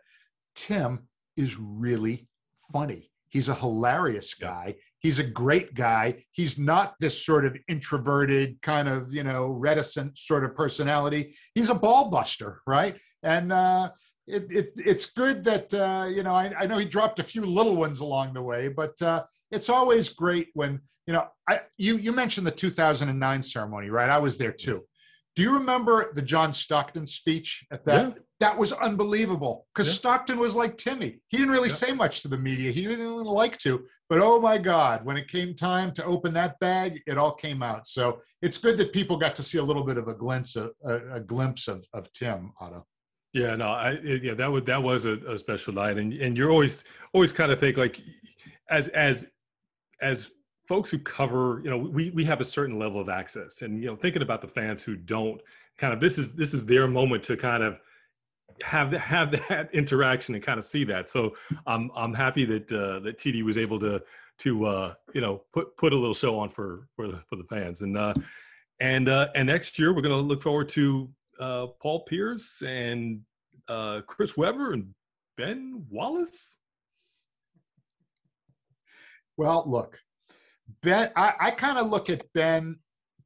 Tim 0.54 1.08
is 1.36 1.58
really 1.58 2.28
funny. 2.72 3.10
He's 3.28 3.48
a 3.48 3.54
hilarious 3.54 4.34
guy. 4.34 4.76
He's 5.00 5.18
a 5.18 5.24
great 5.24 5.74
guy. 5.74 6.24
He's 6.32 6.58
not 6.58 6.94
this 7.00 7.24
sort 7.24 7.44
of 7.44 7.56
introverted, 7.68 8.60
kind 8.62 8.88
of, 8.88 9.12
you 9.12 9.24
know, 9.24 9.48
reticent 9.48 10.16
sort 10.16 10.44
of 10.44 10.54
personality. 10.54 11.36
He's 11.54 11.70
a 11.70 11.74
ball 11.74 12.10
buster, 12.10 12.62
right? 12.66 12.96
And 13.22 13.52
uh, 13.52 13.90
it, 14.26 14.50
it, 14.50 14.72
it's 14.76 15.06
good 15.06 15.44
that, 15.44 15.72
uh, 15.74 16.06
you 16.08 16.22
know, 16.22 16.34
I, 16.34 16.52
I 16.58 16.66
know 16.66 16.78
he 16.78 16.86
dropped 16.86 17.20
a 17.20 17.24
few 17.24 17.44
little 17.44 17.76
ones 17.76 18.00
along 18.00 18.34
the 18.34 18.42
way, 18.42 18.68
but 18.68 19.00
uh, 19.02 19.24
it's 19.50 19.68
always 19.68 20.08
great 20.08 20.48
when, 20.54 20.80
you 21.06 21.12
know, 21.12 21.26
I, 21.48 21.60
you, 21.76 21.98
you 21.98 22.12
mentioned 22.12 22.46
the 22.46 22.52
2009 22.52 23.42
ceremony, 23.42 23.90
right? 23.90 24.08
I 24.08 24.18
was 24.18 24.38
there 24.38 24.52
too. 24.52 24.82
Do 25.36 25.42
you 25.42 25.52
remember 25.52 26.12
the 26.14 26.22
John 26.22 26.52
Stockton 26.52 27.06
speech 27.06 27.64
at 27.70 27.84
that? 27.84 28.08
Yeah. 28.08 28.22
That 28.40 28.58
was 28.58 28.72
unbelievable 28.72 29.66
because 29.74 29.88
Yeah. 29.88 29.94
Stockton 29.94 30.38
was 30.38 30.56
like 30.56 30.76
Timmy. 30.76 31.20
He 31.28 31.36
didn't 31.36 31.52
really 31.52 31.68
Yeah. 31.68 31.74
say 31.74 31.92
much 31.92 32.22
to 32.22 32.28
the 32.28 32.38
media. 32.38 32.70
He 32.72 32.82
didn't 32.82 33.06
really 33.06 33.24
like 33.24 33.58
to, 33.58 33.84
but 34.08 34.18
oh 34.20 34.40
my 34.40 34.56
God, 34.58 35.04
when 35.04 35.16
it 35.18 35.28
came 35.28 35.54
time 35.54 35.92
to 35.92 36.04
open 36.04 36.32
that 36.34 36.58
bag, 36.58 37.02
it 37.06 37.16
all 37.18 37.32
came 37.32 37.62
out. 37.62 37.86
So 37.86 38.20
it's 38.42 38.58
good 38.58 38.76
that 38.78 38.92
people 38.92 39.16
got 39.18 39.34
to 39.36 39.42
see 39.42 39.58
a 39.58 39.62
little 39.62 39.84
bit 39.84 39.98
of 39.98 40.08
a 40.08 40.14
glimpse 40.14 40.56
of 40.56 40.72
a, 40.84 41.14
a 41.14 41.20
glimpse 41.20 41.68
of, 41.68 41.84
of 41.92 42.10
Tim 42.12 42.52
Otto. 42.60 42.86
Yeah, 43.32 43.54
no, 43.56 43.68
I 43.68 43.90
it, 44.02 44.22
yeah 44.24 44.34
that 44.34 44.50
was 44.50 44.64
that 44.64 44.82
was 44.82 45.04
a, 45.04 45.16
a 45.30 45.36
special 45.36 45.74
night, 45.74 45.98
and 45.98 46.12
and 46.14 46.36
you're 46.38 46.50
always 46.50 46.84
always 47.12 47.32
kind 47.34 47.52
of 47.52 47.58
think 47.60 47.76
like 47.76 48.00
as 48.70 48.88
as 48.88 49.26
as 50.00 50.30
folks 50.66 50.90
who 50.90 50.98
cover, 50.98 51.60
you 51.64 51.70
know, 51.70 51.78
we 51.78 52.10
we 52.10 52.24
have 52.24 52.40
a 52.40 52.44
certain 52.44 52.78
level 52.78 53.00
of 53.00 53.08
access, 53.08 53.62
and 53.62 53.80
you 53.80 53.86
know, 53.86 53.96
thinking 53.96 54.22
about 54.22 54.40
the 54.40 54.48
fans 54.48 54.82
who 54.82 54.96
don't, 54.96 55.40
kind 55.78 55.92
of 55.92 56.00
this 56.00 56.18
is 56.18 56.32
this 56.32 56.52
is 56.52 56.66
their 56.66 56.86
moment 56.86 57.22
to 57.24 57.36
kind 57.36 57.62
of 57.62 57.78
have 58.62 58.92
have 58.92 59.30
that 59.48 59.70
interaction 59.74 60.34
and 60.34 60.44
kind 60.44 60.58
of 60.58 60.64
see 60.64 60.84
that. 60.84 61.08
So 61.08 61.34
I'm 61.66 61.90
I'm 61.94 62.14
happy 62.14 62.44
that 62.46 62.72
uh, 62.72 63.00
that 63.00 63.18
TD 63.18 63.42
was 63.42 63.58
able 63.58 63.78
to 63.80 64.02
to 64.38 64.66
uh, 64.66 64.94
you 65.14 65.20
know 65.20 65.42
put 65.52 65.76
put 65.76 65.92
a 65.92 65.96
little 65.96 66.14
show 66.14 66.38
on 66.38 66.48
for 66.48 66.88
for 66.96 67.06
the 67.06 67.20
for 67.28 67.36
the 67.36 67.44
fans, 67.44 67.82
and 67.82 67.96
uh, 67.96 68.14
and 68.80 69.08
uh, 69.08 69.28
and 69.34 69.46
next 69.46 69.78
year 69.78 69.94
we're 69.94 70.02
going 70.02 70.16
to 70.16 70.26
look 70.26 70.42
forward 70.42 70.68
to 70.70 71.08
uh, 71.40 71.66
Paul 71.80 72.00
Pierce 72.04 72.62
and 72.62 73.20
uh, 73.68 74.00
Chris 74.06 74.36
Webber 74.36 74.72
and 74.72 74.94
Ben 75.36 75.84
Wallace. 75.90 76.58
Well, 79.36 79.64
look, 79.66 80.00
Ben, 80.82 81.10
I, 81.16 81.34
I 81.38 81.50
kind 81.50 81.78
of 81.78 81.88
look 81.88 82.10
at 82.10 82.32
Ben 82.32 82.76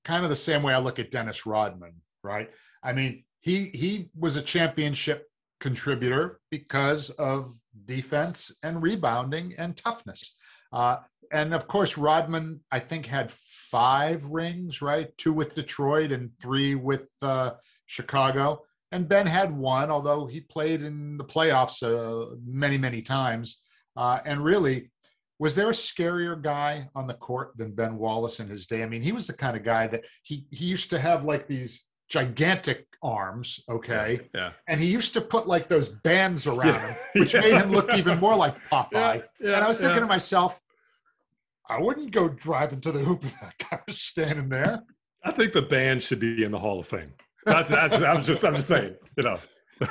kind 0.04 0.24
of 0.24 0.30
the 0.30 0.36
same 0.36 0.62
way 0.62 0.74
I 0.74 0.78
look 0.78 0.98
at 0.98 1.10
Dennis 1.10 1.46
Rodman, 1.46 1.94
right? 2.22 2.50
I 2.82 2.92
mean, 2.92 3.24
he 3.40 3.70
he 3.72 4.10
was 4.18 4.36
a 4.36 4.42
championship 4.42 5.26
contributor 5.60 6.40
because 6.50 7.10
of 7.10 7.54
defense 7.84 8.50
and 8.62 8.82
rebounding 8.82 9.54
and 9.58 9.76
toughness. 9.76 10.34
Uh, 10.72 10.96
and 11.32 11.54
of 11.54 11.68
course, 11.68 11.96
Rodman, 11.96 12.60
I 12.72 12.80
think, 12.80 13.06
had 13.06 13.30
five 13.30 14.24
rings, 14.24 14.82
right? 14.82 15.16
Two 15.16 15.32
with 15.32 15.54
Detroit 15.54 16.12
and 16.12 16.30
three 16.40 16.74
with 16.74 17.08
uh, 17.22 17.52
Chicago. 17.86 18.62
And 18.92 19.08
Ben 19.08 19.26
had 19.26 19.56
one, 19.56 19.90
although 19.90 20.26
he 20.26 20.40
played 20.40 20.82
in 20.82 21.16
the 21.16 21.24
playoffs 21.24 21.82
uh, 21.82 22.34
many, 22.44 22.76
many 22.78 23.02
times. 23.02 23.60
Uh, 23.96 24.18
and 24.24 24.42
really, 24.42 24.90
was 25.40 25.54
there 25.54 25.70
a 25.70 25.72
scarier 25.72 26.40
guy 26.40 26.86
on 26.94 27.06
the 27.06 27.14
court 27.14 27.52
than 27.56 27.72
Ben 27.72 27.96
Wallace 27.96 28.38
in 28.40 28.48
his 28.48 28.66
day? 28.66 28.82
I 28.82 28.86
mean, 28.86 29.00
he 29.02 29.10
was 29.10 29.26
the 29.26 29.32
kind 29.32 29.56
of 29.56 29.64
guy 29.64 29.86
that 29.88 30.04
he 30.22 30.44
he 30.50 30.66
used 30.66 30.90
to 30.90 31.00
have 31.00 31.24
like 31.24 31.48
these 31.48 31.84
gigantic 32.10 32.86
arms, 33.02 33.60
okay, 33.70 34.20
Yeah, 34.34 34.52
and 34.68 34.78
he 34.78 34.88
used 34.90 35.14
to 35.14 35.20
put 35.22 35.48
like 35.48 35.68
those 35.68 35.88
bands 35.88 36.46
around 36.46 36.74
Yeah. 36.74 36.88
him, 36.88 36.96
which 37.16 37.34
Yeah. 37.34 37.40
made 37.40 37.54
him 37.54 37.70
look 37.70 37.94
even 37.94 38.18
more 38.18 38.36
like 38.36 38.54
Popeye. 38.70 39.22
yeah, 39.40 39.54
and 39.56 39.64
I 39.64 39.68
was 39.68 39.80
thinking 39.80 40.00
to 40.02 40.06
myself, 40.06 40.60
I 41.68 41.80
wouldn't 41.80 42.10
go 42.10 42.28
driving 42.28 42.80
to 42.82 42.92
the 42.92 42.98
hoop 42.98 43.24
if 43.24 43.40
that 43.40 43.54
guy 43.70 43.80
was 43.86 43.98
standing 43.98 44.48
there. 44.50 44.82
I 45.24 45.30
think 45.30 45.52
the 45.54 45.62
band 45.62 46.02
should 46.02 46.20
be 46.20 46.44
in 46.44 46.50
the 46.50 46.58
Hall 46.58 46.78
of 46.80 46.86
Fame. 46.86 47.12
That's, 47.46 47.70
that's 47.70 47.94
I'm 48.02 48.22
just 48.24 48.44
I'm 48.44 48.54
just 48.56 48.68
saying, 48.68 48.94
you 49.16 49.22
know. 49.22 49.38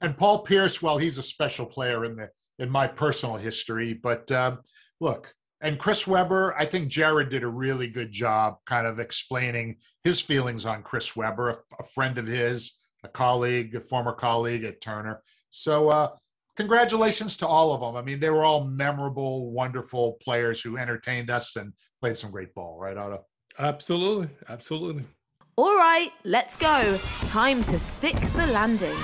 And 0.00 0.16
Paul 0.16 0.40
Pierce, 0.40 0.80
well, 0.80 0.98
he's 0.98 1.18
a 1.18 1.22
special 1.22 1.66
player 1.66 2.04
in 2.04 2.16
the 2.16 2.28
in 2.58 2.70
my 2.70 2.86
personal 2.86 3.36
history. 3.36 3.94
But 3.94 4.30
um, 4.32 4.60
look, 5.00 5.34
and 5.60 5.78
Chris 5.78 6.06
Webber, 6.06 6.54
I 6.58 6.64
think 6.66 6.88
Jared 6.88 7.28
did 7.28 7.42
a 7.42 7.48
really 7.48 7.88
good 7.88 8.10
job, 8.10 8.56
kind 8.66 8.86
of 8.86 8.98
explaining 8.98 9.76
his 10.04 10.20
feelings 10.20 10.64
on 10.64 10.82
Chris 10.82 11.14
Webber, 11.16 11.50
a, 11.50 11.56
a 11.80 11.82
friend 11.82 12.16
of 12.18 12.26
his, 12.26 12.72
a 13.04 13.08
colleague, 13.08 13.74
a 13.74 13.80
former 13.80 14.12
colleague 14.12 14.64
at 14.64 14.80
Turner. 14.80 15.22
So, 15.50 15.88
uh, 15.88 16.10
congratulations 16.56 17.36
to 17.38 17.46
all 17.46 17.72
of 17.72 17.80
them. 17.80 17.96
I 17.96 18.02
mean, 18.02 18.20
they 18.20 18.30
were 18.30 18.44
all 18.44 18.64
memorable, 18.64 19.50
wonderful 19.50 20.18
players 20.22 20.60
who 20.60 20.76
entertained 20.76 21.30
us 21.30 21.56
and 21.56 21.72
played 22.00 22.16
some 22.16 22.30
great 22.30 22.54
ball, 22.54 22.78
right, 22.78 22.96
Otto? 22.96 23.24
Absolutely, 23.58 24.28
absolutely. 24.48 25.04
All 25.56 25.76
right, 25.76 26.10
let's 26.24 26.56
go. 26.56 26.98
Time 27.26 27.64
to 27.64 27.78
stick 27.78 28.16
the 28.34 28.46
landing. 28.46 28.96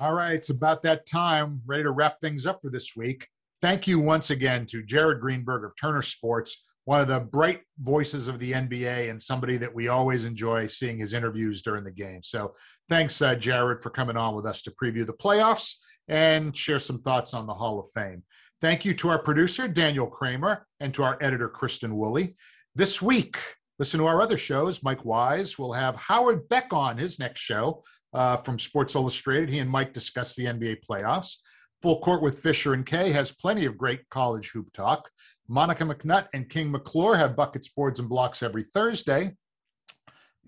All 0.00 0.12
right, 0.12 0.34
it's 0.34 0.50
about 0.50 0.82
that 0.82 1.06
time. 1.06 1.62
Ready 1.66 1.84
to 1.84 1.92
wrap 1.92 2.20
things 2.20 2.46
up 2.46 2.60
for 2.60 2.68
this 2.68 2.96
week. 2.96 3.28
Thank 3.60 3.86
you 3.86 4.00
once 4.00 4.30
again 4.30 4.66
to 4.66 4.82
Jared 4.82 5.20
Greenberg 5.20 5.64
of 5.64 5.70
Turner 5.76 6.02
Sports, 6.02 6.64
one 6.84 7.00
of 7.00 7.06
the 7.06 7.20
bright 7.20 7.60
voices 7.78 8.26
of 8.26 8.40
the 8.40 8.50
NBA 8.50 9.08
and 9.08 9.22
somebody 9.22 9.56
that 9.56 9.72
we 9.72 9.86
always 9.86 10.24
enjoy 10.24 10.66
seeing 10.66 10.98
his 10.98 11.14
interviews 11.14 11.62
during 11.62 11.84
the 11.84 11.92
game. 11.92 12.24
So 12.24 12.54
thanks, 12.88 13.22
uh, 13.22 13.36
Jared, 13.36 13.80
for 13.80 13.90
coming 13.90 14.16
on 14.16 14.34
with 14.34 14.46
us 14.46 14.62
to 14.62 14.72
preview 14.72 15.06
the 15.06 15.12
playoffs 15.12 15.76
and 16.08 16.56
share 16.56 16.80
some 16.80 17.00
thoughts 17.00 17.32
on 17.32 17.46
the 17.46 17.54
Hall 17.54 17.78
of 17.78 17.86
Fame. 17.94 18.24
Thank 18.60 18.84
you 18.84 18.94
to 18.94 19.10
our 19.10 19.20
producer, 19.20 19.68
Daniel 19.68 20.08
Kramer, 20.08 20.66
and 20.80 20.92
to 20.94 21.04
our 21.04 21.18
editor, 21.20 21.48
Kristen 21.48 21.96
Woolley. 21.96 22.34
This 22.74 23.00
week, 23.00 23.38
listen 23.78 24.00
to 24.00 24.06
our 24.06 24.20
other 24.20 24.38
shows. 24.38 24.82
Mike 24.82 25.04
Wise 25.04 25.56
will 25.56 25.72
have 25.72 25.94
Howard 25.94 26.48
Beck 26.48 26.72
on 26.72 26.98
his 26.98 27.20
next 27.20 27.42
show 27.42 27.84
uh, 28.14 28.36
from 28.38 28.58
Sports 28.58 28.94
Illustrated. 28.94 29.50
He 29.50 29.58
and 29.58 29.68
Mike 29.68 29.92
discuss 29.92 30.34
the 30.34 30.46
NBA 30.46 30.78
playoffs. 30.88 31.36
Full 31.82 32.00
Court 32.00 32.22
with 32.22 32.38
Fisher 32.38 32.72
and 32.72 32.86
Kay 32.86 33.10
has 33.12 33.32
plenty 33.32 33.66
of 33.66 33.76
great 33.76 34.08
college 34.08 34.50
hoop 34.50 34.72
talk. 34.72 35.10
Monica 35.48 35.84
McNutt 35.84 36.28
and 36.32 36.48
King 36.48 36.70
McClure 36.70 37.16
have 37.16 37.36
buckets, 37.36 37.68
boards, 37.68 38.00
and 38.00 38.08
blocks 38.08 38.42
every 38.42 38.62
Thursday. 38.62 39.36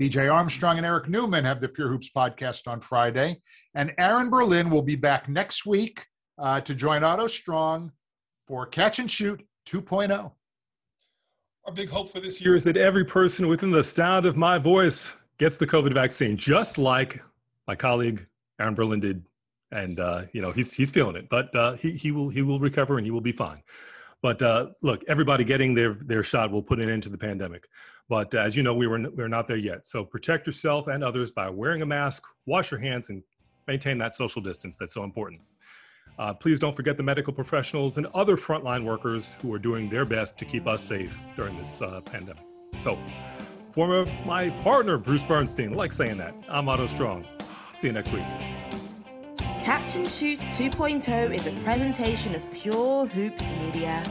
BJ 0.01 0.33
Armstrong 0.33 0.77
and 0.77 0.87
Eric 0.87 1.09
Newman 1.09 1.45
have 1.45 1.61
the 1.61 1.69
Pure 1.69 1.89
Hoops 1.89 2.11
podcast 2.15 2.69
on 2.69 2.81
Friday. 2.81 3.41
And 3.75 3.93
Aaron 3.99 4.31
Berlin 4.31 4.71
will 4.71 4.83
be 4.83 4.97
back 4.97 5.29
next 5.29 5.67
week 5.67 6.05
uh, 6.39 6.61
to 6.63 6.75
join 6.75 7.03
Otto 7.03 7.27
Strong 7.27 7.93
for 8.47 8.67
Catch 8.67 8.99
and 8.99 9.11
Shoot 9.11 9.43
oh. 9.43 9.79
2.0. 9.79 10.33
Our 11.65 11.73
big 11.73 11.91
hope 11.91 12.11
for 12.11 12.21
this 12.21 12.41
year 12.41 12.55
is 12.55 12.65
that 12.65 12.77
every 12.77 13.05
person 13.05 13.49
within 13.49 13.73
the 13.73 13.83
sound 13.83 14.25
of 14.25 14.37
my 14.37 14.57
voice 14.57 15.17
gets 15.39 15.57
the 15.57 15.67
COVID 15.67 15.93
vaccine, 15.93 16.37
just 16.37 16.79
like 16.79 17.21
my 17.67 17.75
colleague 17.75 18.27
Aaron 18.61 18.75
Berlin 18.75 19.01
did, 19.01 19.25
and 19.73 20.01
uh, 20.01 20.23
you 20.33 20.41
know 20.41 20.53
he's 20.53 20.73
he's 20.73 20.91
feeling 20.91 21.17
it, 21.17 21.29
but 21.29 21.55
uh, 21.55 21.73
he 21.75 21.93
he 21.93 22.13
will 22.13 22.29
he 22.29 22.43
will 22.43 22.59
recover 22.59 22.99
and 22.99 23.07
he 23.07 23.11
will 23.11 23.21
be 23.21 23.33
fine. 23.33 23.63
But 24.23 24.43
uh, 24.43 24.69
look, 24.83 25.03
everybody 25.09 25.45
getting 25.45 25.75
their 25.75 25.95
their 25.95 26.23
shot 26.23 26.51
will 26.51 26.63
put 26.63 26.81
an 26.81 26.89
end 26.89 27.03
to 27.05 27.09
the 27.09 27.19
pandemic. 27.19 27.69
But 28.09 28.35
uh, 28.35 28.39
as 28.39 28.57
you 28.57 28.63
know, 28.63 28.75
we 28.75 28.87
were 28.87 29.05
we're 29.11 29.29
not 29.29 29.49
there 29.49 29.57
yet. 29.57 29.87
So 29.87 30.05
protect 30.05 30.47
yourself 30.47 30.87
and 30.89 31.03
others 31.05 31.33
by 31.33 31.49
wearing 31.51 31.83
a 31.83 31.87
mask, 31.87 32.25
wash 32.47 32.71
your 32.71 32.81
hands, 32.81 33.11
and 33.11 33.23
maintain 33.67 33.99
that 33.99 34.15
social 34.15 34.41
distance 34.41 34.77
that's 34.77 34.95
so 34.95 35.05
important. 35.05 35.41
Uh, 36.19 36.33
please 36.33 36.59
don't 36.59 36.75
forget 36.75 36.97
the 36.97 37.03
medical 37.03 37.33
professionals 37.33 37.99
and 37.99 38.07
other 38.15 38.37
frontline 38.37 38.85
workers 38.85 39.37
who 39.43 39.53
are 39.53 39.59
doing 39.59 39.91
their 39.91 40.07
best 40.07 40.39
to 40.39 40.45
keep 40.45 40.67
us 40.67 40.83
safe 40.83 41.21
during 41.37 41.57
this 41.59 41.83
uh, 41.83 42.01
pandemic. 42.01 42.43
So, 42.79 42.99
for 43.73 44.07
my 44.25 44.49
partner, 44.63 44.97
Bruce 44.97 45.23
Bernstein, 45.23 45.75
like 45.75 45.93
saying 45.93 46.17
that. 46.17 46.35
I'm 46.49 46.69
Otto 46.69 46.87
Strong. 46.87 47.27
See 47.77 47.89
you 47.89 47.93
next 47.93 48.11
week. 48.11 48.25
Catch 49.61 49.97
and 49.97 50.09
Shoot 50.09 50.39
2.0 50.39 51.35
is 51.35 51.47
a 51.47 51.53
presentation 51.63 52.35
of 52.35 52.51
Pure 52.51 53.07
Hoops 53.09 53.51
Media. 53.51 54.03